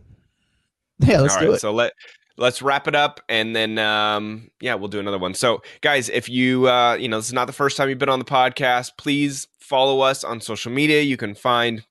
Yeah, 0.98 1.20
let's 1.20 1.34
All 1.34 1.40
do 1.40 1.46
right, 1.48 1.54
it. 1.54 1.60
So 1.60 1.72
let 1.72 1.92
let's 2.38 2.62
wrap 2.62 2.88
it 2.88 2.94
up, 2.94 3.20
and 3.28 3.54
then 3.54 3.78
um, 3.78 4.50
yeah, 4.60 4.74
we'll 4.74 4.88
do 4.88 4.98
another 4.98 5.18
one. 5.18 5.34
So, 5.34 5.62
guys, 5.82 6.08
if 6.08 6.28
you 6.28 6.68
uh, 6.68 6.94
you 6.94 7.06
know 7.06 7.18
this 7.18 7.26
is 7.26 7.32
not 7.34 7.46
the 7.46 7.52
first 7.52 7.76
time 7.76 7.90
you've 7.90 7.98
been 7.98 8.08
on 8.08 8.18
the 8.18 8.24
podcast, 8.24 8.92
please 8.96 9.46
follow 9.58 10.00
us 10.00 10.24
on 10.24 10.40
social 10.40 10.72
media. 10.72 11.02
You 11.02 11.18
can 11.18 11.34
find 11.34 11.84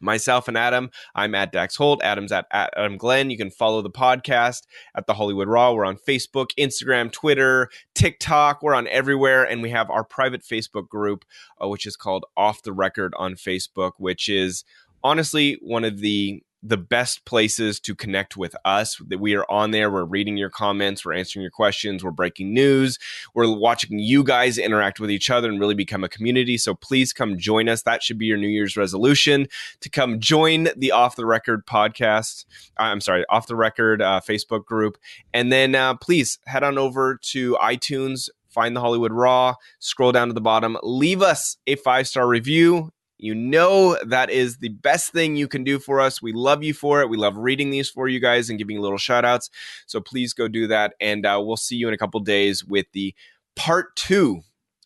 myself 0.00 0.48
and 0.48 0.56
Adam. 0.56 0.90
I'm 1.14 1.34
at 1.34 1.52
Dax 1.52 1.76
Holt. 1.76 2.02
Adam's 2.02 2.32
at, 2.32 2.46
Adam 2.52 2.96
Glenn. 2.96 3.30
You 3.30 3.36
can 3.36 3.50
follow 3.50 3.82
the 3.82 3.90
podcast 3.90 4.62
at 4.94 5.06
the 5.06 5.14
Hollywood 5.14 5.48
Raw. 5.48 5.72
We're 5.72 5.84
on 5.84 5.96
Facebook, 5.96 6.48
Instagram, 6.58 7.10
Twitter, 7.12 7.68
TikTok. 7.94 8.62
We're 8.62 8.74
on 8.74 8.88
everywhere, 8.88 9.44
and 9.44 9.62
we 9.62 9.70
have 9.70 9.90
our 9.90 10.04
private 10.04 10.42
Facebook 10.42 10.88
group, 10.88 11.24
uh, 11.62 11.68
which 11.68 11.86
is 11.86 11.96
called 11.96 12.24
Off 12.36 12.62
the 12.62 12.72
Record 12.72 13.14
on 13.16 13.34
Facebook, 13.34 13.92
which 13.98 14.28
is 14.28 14.64
honestly 15.02 15.58
one 15.62 15.84
of 15.84 16.00
the 16.00 16.42
the 16.68 16.76
best 16.76 17.24
places 17.24 17.80
to 17.80 17.94
connect 17.94 18.36
with 18.36 18.56
us. 18.64 19.00
That 19.06 19.18
we 19.18 19.34
are 19.34 19.46
on 19.50 19.70
there 19.70 19.90
we're 19.90 20.04
reading 20.04 20.36
your 20.36 20.50
comments 20.50 21.04
we're 21.04 21.14
answering 21.14 21.42
your 21.42 21.50
questions 21.50 22.02
we're 22.02 22.10
breaking 22.10 22.52
news 22.52 22.98
we're 23.34 23.50
watching 23.50 23.98
you 23.98 24.24
guys 24.24 24.58
interact 24.58 25.00
with 25.00 25.10
each 25.10 25.30
other 25.30 25.48
and 25.48 25.60
really 25.60 25.74
become 25.74 26.04
a 26.04 26.08
community. 26.08 26.58
So 26.58 26.74
please 26.74 27.12
come 27.12 27.38
join 27.38 27.68
us. 27.68 27.82
That 27.82 28.02
should 28.02 28.18
be 28.18 28.26
your 28.26 28.38
new 28.38 28.48
year's 28.48 28.76
resolution 28.76 29.46
to 29.80 29.88
come 29.88 30.20
join 30.20 30.68
the 30.76 30.92
off 30.92 31.16
the 31.16 31.26
record 31.26 31.66
podcast 31.66 32.44
uh, 32.78 32.84
i'm 32.84 33.00
sorry 33.00 33.24
off 33.28 33.46
the 33.46 33.56
record 33.56 34.02
uh, 34.02 34.20
facebook 34.26 34.64
group. 34.64 34.98
And 35.32 35.52
then 35.52 35.74
uh, 35.74 35.94
please 35.94 36.38
head 36.46 36.62
on 36.62 36.78
over 36.78 37.18
to 37.22 37.56
itunes 37.60 38.28
find 38.48 38.74
the 38.74 38.80
hollywood 38.80 39.12
raw 39.12 39.54
scroll 39.78 40.12
down 40.12 40.28
to 40.28 40.34
the 40.34 40.40
bottom 40.40 40.76
leave 40.82 41.22
us 41.22 41.58
a 41.66 41.76
five 41.76 42.08
star 42.08 42.26
review 42.26 42.90
you 43.18 43.34
know 43.34 43.96
that 44.04 44.30
is 44.30 44.58
the 44.58 44.68
best 44.68 45.12
thing 45.12 45.36
you 45.36 45.48
can 45.48 45.64
do 45.64 45.78
for 45.78 46.00
us. 46.00 46.20
We 46.20 46.32
love 46.32 46.62
you 46.62 46.74
for 46.74 47.00
it. 47.00 47.08
We 47.08 47.16
love 47.16 47.36
reading 47.36 47.70
these 47.70 47.88
for 47.88 48.08
you 48.08 48.20
guys 48.20 48.50
and 48.50 48.58
giving 48.58 48.76
you 48.76 48.82
little 48.82 48.98
shout 48.98 49.24
outs. 49.24 49.50
So 49.86 50.00
please 50.00 50.32
go 50.32 50.48
do 50.48 50.66
that. 50.66 50.94
And 51.00 51.24
uh, 51.24 51.40
we'll 51.42 51.56
see 51.56 51.76
you 51.76 51.88
in 51.88 51.94
a 51.94 51.98
couple 51.98 52.20
days 52.20 52.64
with 52.64 52.86
the 52.92 53.14
part 53.54 53.96
two 53.96 54.40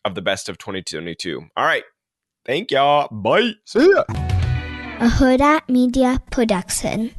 of 0.04 0.14
the 0.14 0.22
best 0.22 0.48
of 0.48 0.58
2022. 0.58 1.42
All 1.56 1.64
right. 1.64 1.84
Thank 2.44 2.70
y'all. 2.70 3.08
Bye. 3.10 3.52
See 3.64 3.90
ya. 3.90 4.04
A 4.08 5.08
Huda 5.08 5.68
Media 5.68 6.20
Production. 6.30 7.14